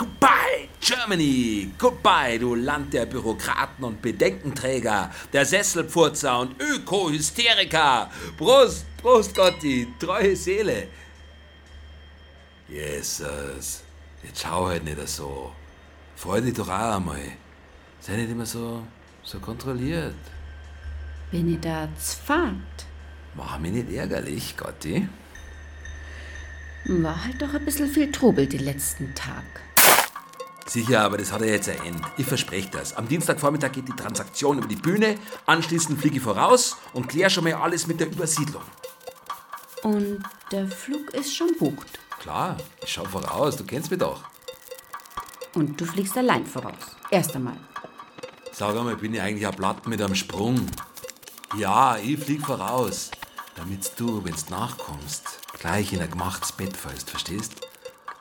Goodbye, 0.00 0.68
Germany! 0.80 1.72
Goodbye, 1.78 2.38
du 2.38 2.54
Land 2.54 2.94
der 2.94 3.04
Bürokraten 3.04 3.84
und 3.84 4.00
Bedenkenträger, 4.00 5.10
der 5.30 5.44
Sesselpfurzer 5.44 6.40
und 6.40 6.58
Öko-Hysteriker! 6.58 8.10
Prost, 8.38 8.86
Prost, 8.96 9.34
Gotti, 9.34 9.88
treue 9.98 10.34
Seele! 10.34 10.88
Jesus, 12.66 13.82
jetzt 14.22 14.40
schau 14.40 14.68
halt 14.68 14.84
nicht 14.84 15.06
so. 15.06 15.52
Freu 16.16 16.40
dich 16.40 16.54
doch 16.54 16.68
auch 16.68 16.96
einmal. 16.96 17.20
Sei 18.00 18.16
nicht 18.16 18.30
immer 18.30 18.46
so, 18.46 18.82
so 19.22 19.38
kontrolliert. 19.38 20.14
Bin 21.30 21.52
ich 21.52 21.60
da 21.60 21.88
fad? 21.98 22.54
Mach 23.34 23.58
mich 23.58 23.72
nicht 23.72 23.90
ärgerlich, 23.90 24.56
Gotti. 24.56 25.08
War 26.86 27.24
halt 27.24 27.40
doch 27.40 27.54
ein 27.54 27.64
bisschen 27.64 27.88
viel 27.88 28.10
Trubel 28.10 28.46
die 28.46 28.58
letzten 28.58 29.14
Tag. 29.14 29.44
Sicher, 30.66 31.00
aber 31.00 31.18
das 31.18 31.32
hat 31.32 31.40
ja 31.40 31.48
jetzt 31.48 31.68
ein 31.68 31.84
Ende. 31.84 32.02
Ich 32.16 32.26
verspreche 32.26 32.70
das. 32.70 32.96
Am 32.96 33.08
Dienstagvormittag 33.08 33.72
geht 33.72 33.88
die 33.88 33.96
Transaktion 33.96 34.58
über 34.58 34.68
die 34.68 34.76
Bühne, 34.76 35.16
anschließend 35.46 36.00
fliege 36.00 36.16
ich 36.16 36.22
voraus 36.22 36.76
und 36.92 37.08
kläre 37.08 37.28
schon 37.28 37.44
mal 37.44 37.54
alles 37.54 37.86
mit 37.86 37.98
der 37.98 38.06
Übersiedlung. 38.06 38.62
Und 39.82 40.22
der 40.52 40.68
Flug 40.68 41.10
ist 41.14 41.34
schon 41.34 41.56
bucht. 41.58 41.98
Klar, 42.20 42.56
ich 42.82 42.92
schau 42.92 43.04
voraus, 43.04 43.56
du 43.56 43.64
kennst 43.64 43.90
mich 43.90 43.98
doch. 43.98 44.22
Und 45.54 45.80
du 45.80 45.84
fliegst 45.84 46.16
allein 46.16 46.46
voraus. 46.46 46.96
Erst 47.10 47.34
einmal. 47.34 47.56
Sag 48.52 48.76
einmal, 48.76 48.96
bin 48.96 49.14
ich 49.14 49.20
eigentlich 49.20 49.46
ein 49.46 49.56
Blatt 49.56 49.86
mit 49.88 50.00
einem 50.00 50.14
Sprung? 50.14 50.66
Ja, 51.56 51.96
ich 51.96 52.18
flieg 52.20 52.46
voraus, 52.46 53.10
damit 53.56 53.92
du, 53.98 54.24
wenn's 54.24 54.50
nachkommst, 54.50 55.40
gleich 55.58 55.92
in 55.92 56.00
ein 56.00 56.10
gemachtes 56.10 56.52
Bett 56.52 56.76
fällst, 56.76 57.10
verstehst? 57.10 57.54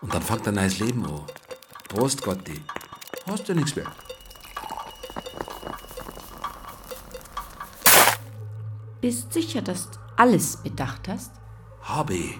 Und 0.01 0.13
dann 0.13 0.21
fängt 0.21 0.47
ein 0.47 0.55
neues 0.55 0.80
Leben 0.80 1.05
an. 1.05 1.21
Prost, 1.88 2.21
Gotti. 2.21 2.61
Hast 3.27 3.47
du 3.49 3.53
nichts 3.53 3.75
mehr? 3.75 3.91
Bist 9.01 9.32
sicher, 9.34 9.61
dass 9.61 9.91
du 9.91 9.99
alles 10.17 10.57
bedacht 10.57 11.07
hast? 11.07 11.32
Hab 11.82 12.09
ich. 12.09 12.39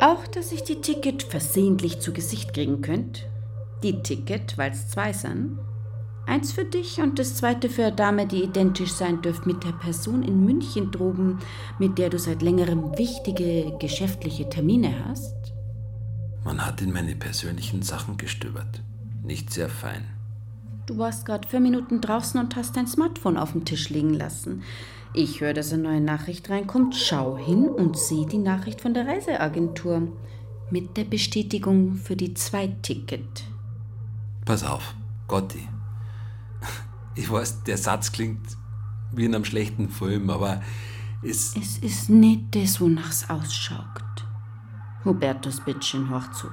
Auch, 0.00 0.26
dass 0.28 0.52
ich 0.52 0.62
die 0.64 0.80
Ticket 0.80 1.22
versehentlich 1.22 2.00
zu 2.00 2.12
Gesicht 2.12 2.54
kriegen 2.54 2.80
könnt? 2.82 3.26
Die 3.82 4.02
Ticket, 4.02 4.56
weil's 4.56 4.88
zwei 4.88 5.12
sind? 5.12 5.58
Eins 6.28 6.52
für 6.52 6.66
dich 6.66 7.00
und 7.00 7.18
das 7.18 7.36
zweite 7.36 7.70
für 7.70 7.86
eine 7.86 7.96
Dame, 7.96 8.26
die 8.26 8.42
identisch 8.42 8.92
sein 8.92 9.22
dürft 9.22 9.46
mit 9.46 9.64
der 9.64 9.72
Person 9.72 10.22
in 10.22 10.44
München 10.44 10.90
droben, 10.90 11.38
mit 11.78 11.96
der 11.96 12.10
du 12.10 12.18
seit 12.18 12.42
längerem 12.42 12.98
wichtige 12.98 13.72
geschäftliche 13.78 14.46
Termine 14.50 15.06
hast? 15.06 15.54
Man 16.44 16.66
hat 16.66 16.82
in 16.82 16.92
meine 16.92 17.16
persönlichen 17.16 17.80
Sachen 17.80 18.18
gestöbert. 18.18 18.82
Nicht 19.22 19.50
sehr 19.50 19.70
fein. 19.70 20.04
Du 20.84 20.98
warst 20.98 21.24
gerade 21.24 21.48
vier 21.48 21.60
Minuten 21.60 22.02
draußen 22.02 22.38
und 22.38 22.56
hast 22.56 22.76
dein 22.76 22.86
Smartphone 22.86 23.38
auf 23.38 23.52
dem 23.52 23.64
Tisch 23.64 23.88
liegen 23.88 24.12
lassen. 24.12 24.62
Ich 25.14 25.40
höre, 25.40 25.54
dass 25.54 25.72
eine 25.72 25.82
neue 25.82 26.02
Nachricht 26.02 26.50
reinkommt. 26.50 26.94
Schau 26.94 27.38
hin 27.38 27.66
und 27.66 27.96
sieh 27.96 28.26
die 28.26 28.36
Nachricht 28.36 28.82
von 28.82 28.92
der 28.92 29.06
Reiseagentur. 29.06 30.08
Mit 30.70 30.98
der 30.98 31.04
Bestätigung 31.04 31.94
für 31.94 32.16
die 32.16 32.34
Zweiticket. 32.34 33.44
Pass 34.44 34.62
auf, 34.62 34.94
Gotti. 35.26 35.66
Ich 37.18 37.28
weiß, 37.28 37.64
der 37.64 37.76
Satz 37.76 38.12
klingt 38.12 38.56
wie 39.12 39.24
in 39.24 39.34
einem 39.34 39.44
schlechten 39.44 39.88
Film, 39.88 40.30
aber 40.30 40.62
es. 41.22 41.56
Es 41.56 41.78
ist 41.78 42.08
nicht 42.08 42.54
das, 42.54 42.80
wonach's 42.80 43.28
ausschaut. 43.28 44.24
Hubertus, 45.04 45.60
bittchen, 45.60 46.08
hör 46.10 46.30
zu. 46.32 46.46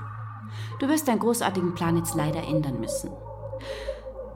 Du 0.80 0.88
wirst 0.88 1.08
deinen 1.08 1.20
großartigen 1.20 1.76
Plan 1.76 1.98
jetzt 1.98 2.16
leider 2.16 2.44
ändern 2.44 2.80
müssen. 2.80 3.12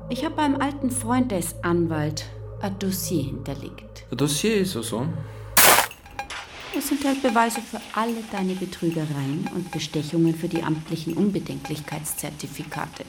Ich 0.10 0.24
habe 0.24 0.36
beim 0.36 0.62
alten 0.62 0.92
Freund, 0.92 1.32
der 1.32 1.40
ist 1.40 1.64
Anwalt, 1.64 2.26
ein 2.62 2.78
Dossier 2.78 3.24
hinterlegt. 3.24 4.06
Ein 4.12 4.18
Dossier 4.18 4.58
ist 4.58 4.74
so 4.74 4.84
so. 4.84 5.08
Es 6.78 6.92
enthält 6.92 7.24
Beweise 7.24 7.62
für 7.62 7.82
alle 7.96 8.24
deine 8.32 8.54
Betrügereien 8.54 9.50
und 9.56 9.72
Bestechungen 9.72 10.36
für 10.36 10.48
die 10.48 10.62
amtlichen 10.62 11.14
Unbedenklichkeitszertifikate. 11.14 13.06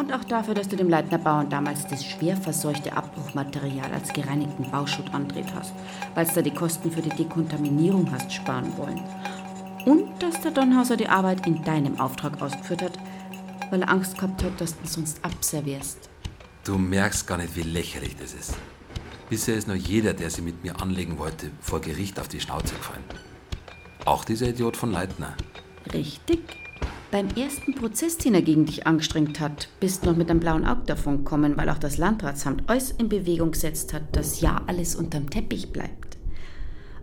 Und 0.00 0.14
auch 0.14 0.24
dafür, 0.24 0.54
dass 0.54 0.66
du 0.66 0.76
dem 0.76 0.88
Leitner 0.88 1.18
Bauern 1.18 1.50
damals 1.50 1.86
das 1.86 2.02
schwer 2.02 2.34
verseuchte 2.34 2.96
Abbruchmaterial 2.96 3.92
als 3.92 4.14
gereinigten 4.14 4.70
Bauschutt 4.70 5.12
andreht 5.12 5.52
hast, 5.54 5.74
weil 6.14 6.24
du 6.24 6.32
da 6.36 6.40
die 6.40 6.54
Kosten 6.54 6.90
für 6.90 7.02
die 7.02 7.10
Dekontaminierung 7.10 8.10
hast 8.10 8.32
sparen 8.32 8.72
wollen. 8.78 9.02
Und 9.84 10.22
dass 10.22 10.40
der 10.40 10.52
Donhauser 10.52 10.96
die 10.96 11.06
Arbeit 11.06 11.46
in 11.46 11.62
deinem 11.64 12.00
Auftrag 12.00 12.40
ausgeführt 12.40 12.80
hat, 12.80 12.98
weil 13.68 13.82
er 13.82 13.90
Angst 13.90 14.16
gehabt 14.16 14.42
hat, 14.42 14.58
dass 14.58 14.74
du 14.74 14.84
ihn 14.84 14.88
sonst 14.88 15.22
abservierst. 15.22 16.08
Du 16.64 16.78
merkst 16.78 17.26
gar 17.26 17.36
nicht, 17.36 17.54
wie 17.54 17.60
lächerlich 17.60 18.16
das 18.16 18.32
ist. 18.32 18.54
Bisher 19.28 19.56
ist 19.56 19.68
nur 19.68 19.76
jeder, 19.76 20.14
der 20.14 20.30
sie 20.30 20.40
mit 20.40 20.64
mir 20.64 20.80
anlegen 20.80 21.18
wollte, 21.18 21.50
vor 21.60 21.82
Gericht 21.82 22.18
auf 22.18 22.28
die 22.28 22.40
Schnauze 22.40 22.74
gefallen. 22.74 23.04
Auch 24.06 24.24
dieser 24.24 24.48
Idiot 24.48 24.78
von 24.78 24.92
Leitner. 24.92 25.34
Richtig. 25.92 26.40
Beim 27.10 27.26
ersten 27.34 27.74
Prozess, 27.74 28.18
den 28.18 28.34
er 28.34 28.42
gegen 28.42 28.66
dich 28.66 28.86
angestrengt 28.86 29.40
hat, 29.40 29.68
bist 29.80 30.04
noch 30.04 30.14
mit 30.14 30.30
einem 30.30 30.38
blauen 30.38 30.64
Auge 30.64 30.82
davon 30.86 31.18
gekommen, 31.18 31.56
weil 31.56 31.68
auch 31.68 31.78
das 31.78 31.98
Landratsamt 31.98 32.62
alles 32.68 32.92
in 32.92 33.08
Bewegung 33.08 33.50
gesetzt 33.50 33.92
hat, 33.92 34.14
dass 34.14 34.40
ja 34.40 34.62
alles 34.68 34.94
unterm 34.94 35.28
Teppich 35.28 35.72
bleibt. 35.72 36.18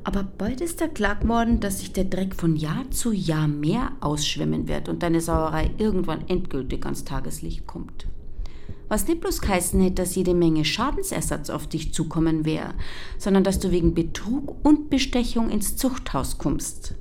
Aber 0.06 0.24
bald 0.24 0.62
ist 0.62 0.80
er 0.80 0.88
klar 0.88 1.16
geworden, 1.16 1.60
dass 1.60 1.80
sich 1.80 1.92
der 1.92 2.06
Dreck 2.06 2.36
von 2.36 2.56
Jahr 2.56 2.90
zu 2.90 3.12
Jahr 3.12 3.50
mehr 3.50 3.92
ausschwemmen 4.00 4.70
wird 4.70 4.88
und 4.88 5.04
deine 5.04 5.20
Sauerei 5.20 5.72
irgendwann 5.78 6.26
endgültig 6.30 6.86
ans 6.86 7.04
Tageslicht 7.04 7.68
kommt. 7.68 8.08
Was 8.88 9.10
nicht 9.10 9.20
bloß 9.20 9.42
geheißen 9.42 9.82
hätte, 9.82 9.96
dass 9.96 10.16
jede 10.16 10.34
Menge 10.34 10.64
Schadensersatz 10.64 11.50
auf 11.50 11.68
dich 11.68 11.94
zukommen 11.94 12.46
wäre, 12.46 12.76
sondern 13.18 13.44
dass 13.44 13.60
du 13.60 13.72
wegen 13.72 13.94
Betrug 13.94 14.56
und 14.64 14.90
Bestechung 14.90 15.50
ins 15.50 15.76
Zuchthaus 15.76 16.38
kommst. 16.38 16.96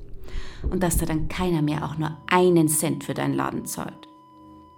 Und 0.63 0.83
dass 0.83 0.99
da 0.99 1.07
dann 1.07 1.29
keiner 1.29 1.63
mehr 1.63 1.85
auch 1.85 1.97
nur 1.99 2.17
einen 2.27 2.69
Cent 2.69 3.05
für 3.05 3.15
deinen 3.15 3.35
Laden 3.35 3.67
zahlt. 3.67 4.09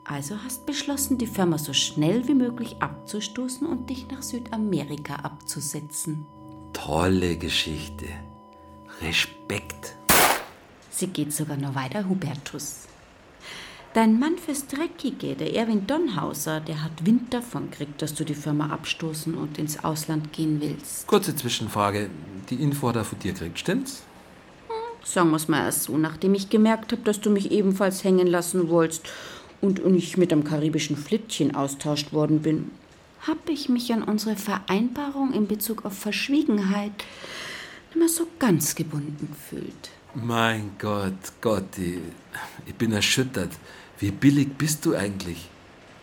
Also 0.04 0.36
hast 0.42 0.64
beschlossen, 0.64 1.18
die 1.18 1.26
Firma 1.26 1.58
so 1.58 1.74
schnell 1.74 2.26
wie 2.28 2.34
möglich 2.34 2.76
abzustoßen 2.80 3.66
und 3.66 3.90
dich 3.90 4.08
nach 4.08 4.22
Südamerika 4.22 5.16
abzusetzen. 5.16 6.26
Tolle 6.72 7.36
Geschichte. 7.36 8.06
Respekt. 9.02 9.94
Sie 10.90 11.08
geht 11.08 11.32
sogar 11.32 11.56
noch 11.56 11.74
weiter, 11.74 12.08
Hubertus. 12.08 12.88
Dein 13.94 14.18
Mann 14.18 14.38
fürs 14.38 14.66
Dreckige, 14.66 15.34
der 15.34 15.54
Erwin 15.54 15.86
Donhauser, 15.86 16.60
der 16.60 16.82
hat 16.82 17.04
Wind 17.04 17.32
davon 17.34 17.70
gekriegt, 17.70 18.00
dass 18.00 18.14
du 18.14 18.24
die 18.24 18.34
Firma 18.34 18.70
abstoßen 18.70 19.34
und 19.34 19.58
ins 19.58 19.82
Ausland 19.82 20.32
gehen 20.32 20.60
willst. 20.60 21.06
Kurze 21.06 21.36
Zwischenfrage. 21.36 22.10
Die 22.48 22.56
Info 22.62 22.88
hat 22.88 22.96
er 22.96 23.04
von 23.04 23.18
dir 23.18 23.32
gekriegt, 23.32 23.58
stimmt's? 23.58 24.04
Sagen 25.08 25.30
wir's 25.30 25.48
mal 25.48 25.64
erst 25.64 25.84
so, 25.84 25.96
nachdem 25.96 26.34
ich 26.34 26.50
gemerkt 26.50 26.92
habe, 26.92 27.00
dass 27.00 27.18
du 27.18 27.30
mich 27.30 27.50
ebenfalls 27.50 28.04
hängen 28.04 28.26
lassen 28.26 28.68
wolltest 28.68 29.08
und 29.62 29.80
ich 29.96 30.18
mit 30.18 30.32
einem 30.32 30.44
karibischen 30.44 30.98
Flittchen 30.98 31.54
austauscht 31.54 32.12
worden 32.12 32.42
bin, 32.42 32.70
habe 33.22 33.50
ich 33.50 33.70
mich 33.70 33.90
an 33.90 34.02
unsere 34.02 34.36
Vereinbarung 34.36 35.32
in 35.32 35.48
Bezug 35.48 35.86
auf 35.86 35.94
Verschwiegenheit 35.94 36.92
nicht 37.88 37.96
mehr 37.96 38.08
so 38.10 38.26
ganz 38.38 38.74
gebunden 38.74 39.30
gefühlt. 39.32 39.90
Mein 40.14 40.72
Gott, 40.78 41.32
Gotti, 41.40 42.02
ich 42.66 42.74
bin 42.74 42.92
erschüttert. 42.92 43.52
Wie 43.98 44.10
billig 44.10 44.58
bist 44.58 44.84
du 44.84 44.94
eigentlich? 44.94 45.48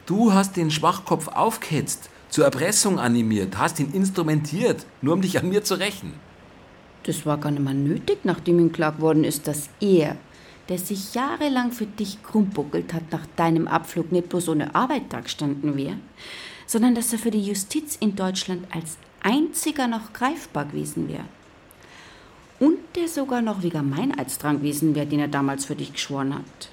Du 0.08 0.34
hast 0.34 0.58
den 0.58 0.72
Schwachkopf 0.72 1.28
aufgehetzt, 1.28 2.10
zur 2.30 2.46
Erpressung 2.46 2.98
animiert, 2.98 3.60
hast 3.60 3.80
ihn 3.80 3.92
instrumentiert, 3.92 4.84
nur 5.04 5.14
um 5.14 5.22
dich 5.22 5.38
an 5.38 5.48
mir 5.48 5.64
zu 5.64 5.76
rächen. 5.76 6.25
Das 7.06 7.26
war 7.26 7.38
gar 7.38 7.52
nicht 7.52 7.64
mehr 7.64 7.74
nötig, 7.74 8.20
nachdem 8.24 8.60
ihm 8.60 8.72
klar 8.72 8.94
geworden 8.94 9.24
ist, 9.24 9.48
dass 9.48 9.70
er, 9.80 10.18
der 10.70 10.80
sich 10.80 11.14
jahrelang 11.14 11.72
für 11.72 11.86
dich 11.86 12.22
krummbuckelt 12.24 12.94
hat, 12.94 13.12
nach 13.12 13.28
deinem 13.36 13.68
Abflug 13.68 14.12
nicht 14.12 14.30
bloß 14.30 14.50
ohne 14.50 14.74
Arbeit 14.74 15.14
dagestanden 15.14 15.78
wäre, 15.78 15.98
sondern 16.66 16.96
dass 16.96 17.14
er 17.14 17.20
für 17.20 17.30
die 17.30 17.44
Justiz 17.44 17.96
in 17.96 18.16
Deutschland 18.16 18.66
als 18.72 18.98
einziger 19.22 19.88
noch 19.88 20.14
greifbar 20.14 20.66
gewesen 20.66 21.08
wäre. 21.08 21.26
Und 22.60 22.80
der 22.96 23.08
sogar 23.08 23.42
noch 23.42 23.62
wegen 23.62 23.90
Meineids 23.90 24.40
dran 24.40 24.58
gewesen 24.58 24.96
wäre, 24.96 25.06
den 25.06 25.20
er 25.20 25.28
damals 25.28 25.66
für 25.66 25.76
dich 25.76 25.94
geschworen 25.94 26.34
hat. 26.34 26.70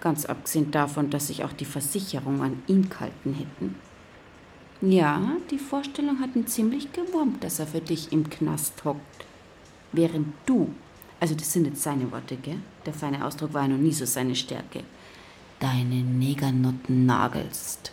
Ganz 0.00 0.24
abgesehen 0.24 0.70
davon, 0.72 1.10
dass 1.10 1.28
sich 1.28 1.44
auch 1.44 1.52
die 1.52 1.66
Versicherung 1.66 2.42
an 2.42 2.62
ihn 2.66 2.88
gehalten 2.88 3.34
hätten. 3.34 3.74
Ja, 4.80 5.20
die 5.50 5.58
Vorstellung 5.58 6.20
hat 6.20 6.34
ihn 6.34 6.46
ziemlich 6.46 6.90
gewurmt, 6.92 7.44
dass 7.44 7.58
er 7.58 7.66
für 7.66 7.82
dich 7.82 8.12
im 8.12 8.30
Knast 8.30 8.82
hockt. 8.84 9.29
Während 9.92 10.34
du, 10.46 10.72
also 11.18 11.34
das 11.34 11.52
sind 11.52 11.66
jetzt 11.66 11.82
seine 11.82 12.10
Worte, 12.12 12.36
gell? 12.36 12.58
Der 12.86 12.94
feine 12.94 13.24
Ausdruck 13.24 13.54
war 13.54 13.62
ja 13.62 13.68
noch 13.68 13.78
nie 13.78 13.92
so 13.92 14.04
seine 14.04 14.34
Stärke. 14.34 14.84
Deine 15.58 15.96
Negernotten 15.96 17.06
nagelst. 17.06 17.92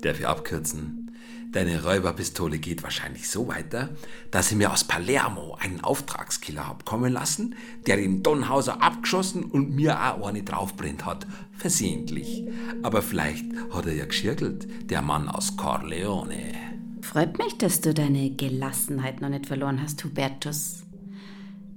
Darf 0.00 0.18
ich 0.18 0.26
abkürzen? 0.26 1.10
Deine 1.52 1.82
Räuberpistole 1.82 2.58
geht 2.58 2.84
wahrscheinlich 2.84 3.28
so 3.28 3.48
weiter, 3.48 3.88
dass 4.30 4.52
ich 4.52 4.56
mir 4.56 4.72
aus 4.72 4.84
Palermo 4.84 5.56
einen 5.60 5.80
Auftragskiller 5.80 6.68
hab 6.68 6.84
kommen 6.84 7.12
lassen, 7.12 7.56
der 7.86 7.96
den 7.96 8.22
Donhauser 8.22 8.80
abgeschossen 8.80 9.42
und 9.42 9.74
mir 9.74 10.00
auch 10.00 10.28
eine 10.28 10.44
draufbrennt 10.44 11.04
hat. 11.04 11.26
Versehentlich. 11.52 12.44
Aber 12.82 13.02
vielleicht 13.02 13.46
hat 13.72 13.86
er 13.86 13.94
ja 13.94 14.04
geschirkelt, 14.04 14.90
der 14.90 15.02
Mann 15.02 15.28
aus 15.28 15.56
Corleone. 15.56 16.54
Freut 17.02 17.36
mich, 17.38 17.58
dass 17.58 17.80
du 17.80 17.92
deine 17.92 18.30
Gelassenheit 18.30 19.20
noch 19.20 19.28
nicht 19.28 19.46
verloren 19.46 19.82
hast, 19.82 20.04
Hubertus. 20.04 20.84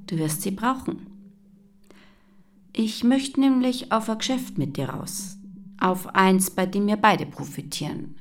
Du 0.07 0.17
wirst 0.17 0.41
sie 0.41 0.51
brauchen. 0.51 1.07
Ich 2.73 3.03
möchte 3.03 3.39
nämlich 3.39 3.91
auf 3.91 4.09
ein 4.09 4.17
Geschäft 4.17 4.57
mit 4.57 4.77
dir 4.77 4.89
raus. 4.89 5.37
Auf 5.79 6.07
eins, 6.15 6.49
bei 6.51 6.65
dem 6.65 6.87
wir 6.87 6.97
beide 6.97 7.25
profitieren. 7.25 8.15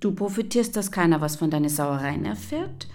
Du 0.00 0.12
profitierst, 0.12 0.76
dass 0.76 0.92
keiner 0.92 1.20
was 1.20 1.36
von 1.36 1.50
deinen 1.50 1.68
Sauereien 1.68 2.24
erfährt. 2.24 2.88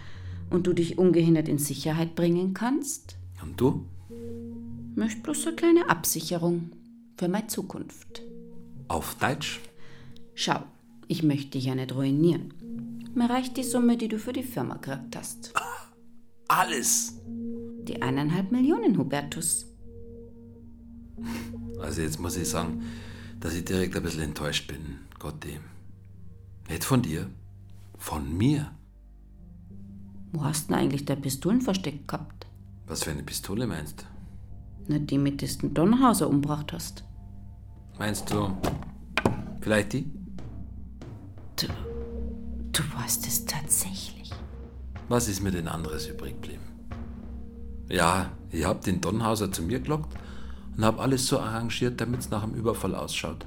und 0.51 0.67
du 0.67 0.73
dich 0.73 0.97
ungehindert 0.97 1.47
in 1.47 1.57
Sicherheit 1.57 2.13
bringen 2.13 2.53
kannst? 2.53 3.15
Und 3.41 3.59
du? 3.59 3.85
Möcht 4.95 5.23
bloß 5.23 5.47
eine 5.47 5.55
kleine 5.55 5.89
Absicherung 5.89 6.71
für 7.17 7.29
meine 7.29 7.47
Zukunft. 7.47 8.21
Auf 8.89 9.15
Deutsch? 9.15 9.61
Schau, 10.35 10.59
ich 11.07 11.23
möchte 11.23 11.51
dich 11.51 11.65
ja 11.65 11.75
nicht 11.75 11.95
ruinieren. 11.95 12.53
Mir 13.15 13.29
reicht 13.29 13.57
die 13.57 13.63
Summe, 13.63 13.97
die 13.97 14.07
du 14.07 14.19
für 14.19 14.33
die 14.33 14.43
Firma 14.43 14.75
gekriegt 14.75 15.15
hast. 15.15 15.53
Alles? 16.47 17.20
Die 17.91 18.01
eineinhalb 18.01 18.53
Millionen, 18.53 18.97
Hubertus. 18.97 19.65
Also 21.81 22.01
jetzt 22.01 22.21
muss 22.21 22.37
ich 22.37 22.47
sagen, 22.47 22.83
dass 23.41 23.53
ich 23.53 23.65
direkt 23.65 23.97
ein 23.97 24.03
bisschen 24.03 24.21
enttäuscht 24.21 24.65
bin, 24.69 24.99
Gottem. 25.19 25.59
Nicht 26.69 26.85
von 26.85 27.01
dir, 27.01 27.29
von 27.97 28.37
mir. 28.37 28.71
Wo 30.31 30.45
hast 30.45 30.69
du 30.69 30.73
denn 30.73 30.83
eigentlich 30.83 31.03
deine 31.03 31.19
Pistolen 31.19 31.59
versteckt 31.59 32.07
gehabt? 32.07 32.47
Was 32.87 33.03
für 33.03 33.11
eine 33.11 33.23
Pistole 33.23 33.67
meinst 33.67 34.03
du? 34.03 34.05
Na, 34.87 34.97
die, 34.97 35.17
mit 35.17 35.41
der 35.41 35.49
du 35.49 35.57
den 35.57 35.73
Donnerhauser 35.73 36.29
umgebracht 36.29 36.71
hast. 36.71 37.03
Meinst 37.99 38.31
du 38.31 38.55
vielleicht 39.59 39.91
die? 39.91 40.09
Du, 41.57 41.67
du 42.71 42.83
warst 42.93 43.27
es 43.27 43.43
tatsächlich. 43.43 44.31
Was 45.09 45.27
ist 45.27 45.41
mir 45.41 45.51
denn 45.51 45.67
anderes 45.67 46.07
übrig 46.07 46.41
geblieben? 46.41 46.70
Ja, 47.91 48.31
ich 48.51 48.63
hab 48.63 48.83
den 48.83 49.01
Donhauser 49.01 49.51
zu 49.51 49.63
mir 49.63 49.81
gelockt 49.81 50.15
und 50.77 50.85
hab 50.85 50.97
alles 51.01 51.27
so 51.27 51.41
arrangiert, 51.41 51.99
damit's 51.99 52.29
nach 52.29 52.45
dem 52.45 52.53
Überfall 52.53 52.95
ausschaut. 52.95 53.45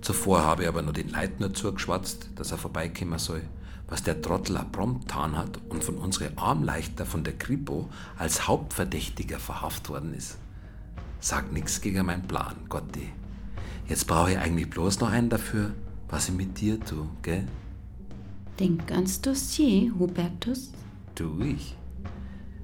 Zuvor 0.00 0.42
habe 0.42 0.62
ich 0.62 0.68
aber 0.68 0.82
nur 0.82 0.92
den 0.92 1.10
Leitner 1.10 1.54
zugeschwatzt, 1.54 2.30
dass 2.34 2.50
er 2.50 2.58
vorbeikommen 2.58 3.20
soll, 3.20 3.42
was 3.86 4.02
der 4.02 4.20
Trottel 4.20 4.58
prompt 4.72 5.06
getan 5.06 5.36
hat 5.36 5.60
und 5.68 5.84
von 5.84 5.98
unseren 5.98 6.36
Armleichter 6.36 7.06
von 7.06 7.22
der 7.22 7.38
Kripo 7.38 7.88
als 8.18 8.48
Hauptverdächtiger 8.48 9.38
verhaftet 9.38 9.88
worden 9.88 10.14
ist. 10.14 10.38
Sag 11.20 11.52
nix 11.52 11.80
gegen 11.80 12.06
meinen 12.06 12.26
Plan, 12.26 12.56
Gotti. 12.68 13.12
Jetzt 13.86 14.08
brauche 14.08 14.32
ich 14.32 14.38
eigentlich 14.38 14.68
bloß 14.68 14.98
noch 14.98 15.10
einen 15.10 15.28
dafür, 15.28 15.70
was 16.08 16.28
ich 16.28 16.34
mit 16.34 16.60
dir 16.60 16.80
tu, 16.80 17.06
gell? 17.22 17.46
Denk 18.58 18.90
ans 18.90 19.20
Dossier, 19.20 19.92
Hubertus. 19.96 20.72
Tu 21.14 21.40
ich. 21.42 21.76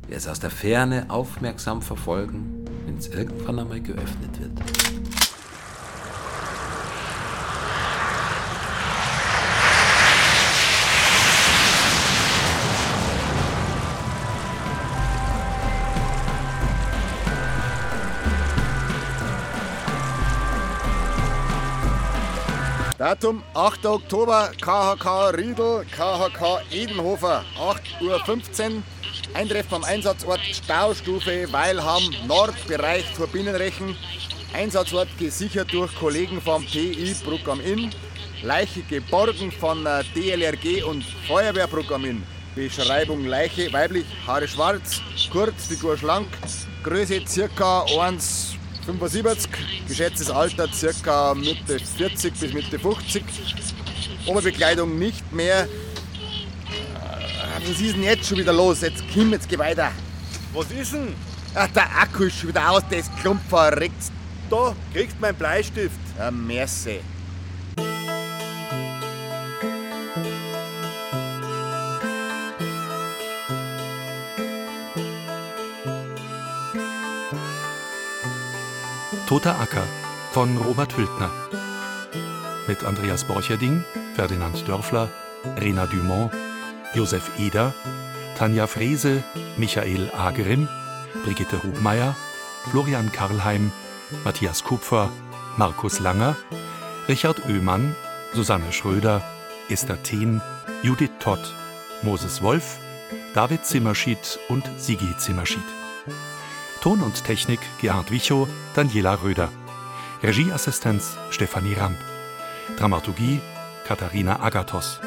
Wer 0.08 0.18
es 0.18 0.28
aus 0.28 0.38
der 0.38 0.50
Ferne 0.50 1.06
aufmerksam 1.08 1.82
verfolgen, 1.82 2.64
wenn 2.84 2.96
es 2.96 3.08
irgendwann 3.08 3.58
einmal 3.58 3.80
geöffnet 3.80 4.38
wird. 4.38 4.52
Datum 22.96 23.42
8. 23.54 23.86
Oktober, 23.86 24.50
KHK 24.60 25.30
Riedel, 25.36 25.84
KHK 25.90 26.62
Edenhofer, 26.70 27.44
8.15 27.58 28.70
Uhr. 28.70 28.82
Eintreffen 29.34 29.74
am 29.74 29.84
Einsatzort 29.84 30.40
Staustufe 30.40 31.52
Weilham, 31.52 32.02
Nordbereich 32.26 33.04
vor 33.14 33.26
Binnenrechen. 33.26 33.96
Einsatzort 34.54 35.08
gesichert 35.18 35.72
durch 35.72 35.94
Kollegen 35.96 36.40
vom 36.40 36.66
TI 36.66 37.14
Bruck 37.24 37.48
am 37.48 37.60
Inn. 37.60 37.90
Leiche 38.42 38.82
geborgen 38.82 39.52
von 39.52 39.84
äh, 39.86 40.02
DLRG 40.14 40.84
und 40.84 41.04
Feuerwehr 41.26 41.66
Bruck 41.66 41.90
am 41.92 42.04
Inn. 42.04 42.22
Beschreibung 42.54 43.26
Leiche, 43.26 43.72
weiblich, 43.72 44.06
Haare 44.26 44.48
schwarz, 44.48 45.02
kurz, 45.30 45.66
Figur 45.66 45.98
schlank, 45.98 46.28
Größe 46.82 47.20
ca. 47.54 47.84
1,75, 47.84 49.48
geschätztes 49.86 50.30
Alter 50.30 50.68
ca. 51.02 51.34
Mitte 51.34 51.78
40 51.78 52.32
bis 52.34 52.52
Mitte 52.54 52.78
50. 52.78 53.24
Oberbekleidung 54.26 54.98
nicht 54.98 55.32
mehr. 55.32 55.68
Was 57.68 57.80
ist 57.80 57.96
denn 57.96 58.04
jetzt 58.04 58.28
schon 58.28 58.38
wieder 58.38 58.52
los? 58.52 58.80
Jetzt 58.80 59.02
Kim, 59.08 59.32
jetzt 59.32 59.48
geh 59.48 59.58
weiter. 59.58 59.90
Was 60.54 60.70
ist 60.70 60.92
denn? 60.92 61.12
Ach, 61.52 61.66
der 61.68 61.84
Akku 62.00 62.22
ist 62.22 62.38
schon 62.38 62.50
wieder 62.50 62.70
aus, 62.70 62.82
das 62.88 63.10
Klump 63.20 63.40
verreckt. 63.48 64.12
Da, 64.48 64.72
kriegst 64.92 65.20
mein 65.20 65.34
Bleistift. 65.34 65.98
Ja, 66.16 66.30
merci. 66.30 67.00
Toter 79.28 79.58
Acker 79.58 79.82
von 80.30 80.56
Robert 80.58 80.96
Hültner. 80.96 81.32
Mit 82.68 82.84
Andreas 82.84 83.24
Borcherding, 83.24 83.84
Ferdinand 84.14 84.68
Dörfler, 84.68 85.08
Rena 85.58 85.86
Dumont, 85.86 86.30
Josef 86.94 87.30
Eder, 87.38 87.74
Tanja 88.38 88.66
Frese, 88.66 89.22
Michael 89.56 90.10
Agrim, 90.16 90.68
Brigitte 91.24 91.62
Hubmeier, 91.62 92.14
Florian 92.70 93.10
Karlheim, 93.12 93.72
Matthias 94.24 94.62
Kupfer, 94.62 95.10
Markus 95.56 96.00
Langer, 96.00 96.36
Richard 97.08 97.40
Oehmann, 97.48 97.94
Susanne 98.34 98.72
Schröder, 98.72 99.22
Esther 99.68 100.02
Thien, 100.02 100.40
Judith 100.82 101.12
Todd, 101.18 101.40
Moses 102.02 102.42
Wolf, 102.42 102.78
David 103.34 103.64
Zimmerschied 103.64 104.38
und 104.48 104.64
Sigi 104.78 105.16
Zimmerschied. 105.18 105.62
Ton 106.80 107.00
und 107.02 107.24
Technik 107.24 107.60
Gerhard 107.80 108.10
Wichow, 108.10 108.46
Daniela 108.74 109.22
Röder. 109.22 109.48
Regieassistenz 110.22 111.16
Stefanie 111.30 111.74
Ramp. 111.74 111.98
Dramaturgie 112.78 113.40
Katharina 113.86 114.40
Agathos. 114.40 115.00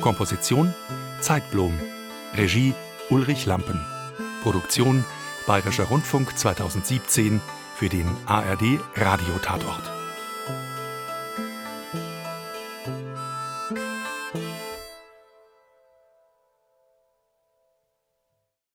Komposition 0.00 0.74
Zeitblom. 1.20 1.78
Regie 2.34 2.74
Ulrich 3.10 3.46
Lampen. 3.46 3.84
Produktion 4.42 5.04
Bayerischer 5.46 5.84
Rundfunk 5.84 6.38
2017 6.38 7.40
für 7.76 7.88
den 7.88 8.06
ARD 8.26 8.80
Radiotatort. 8.96 9.99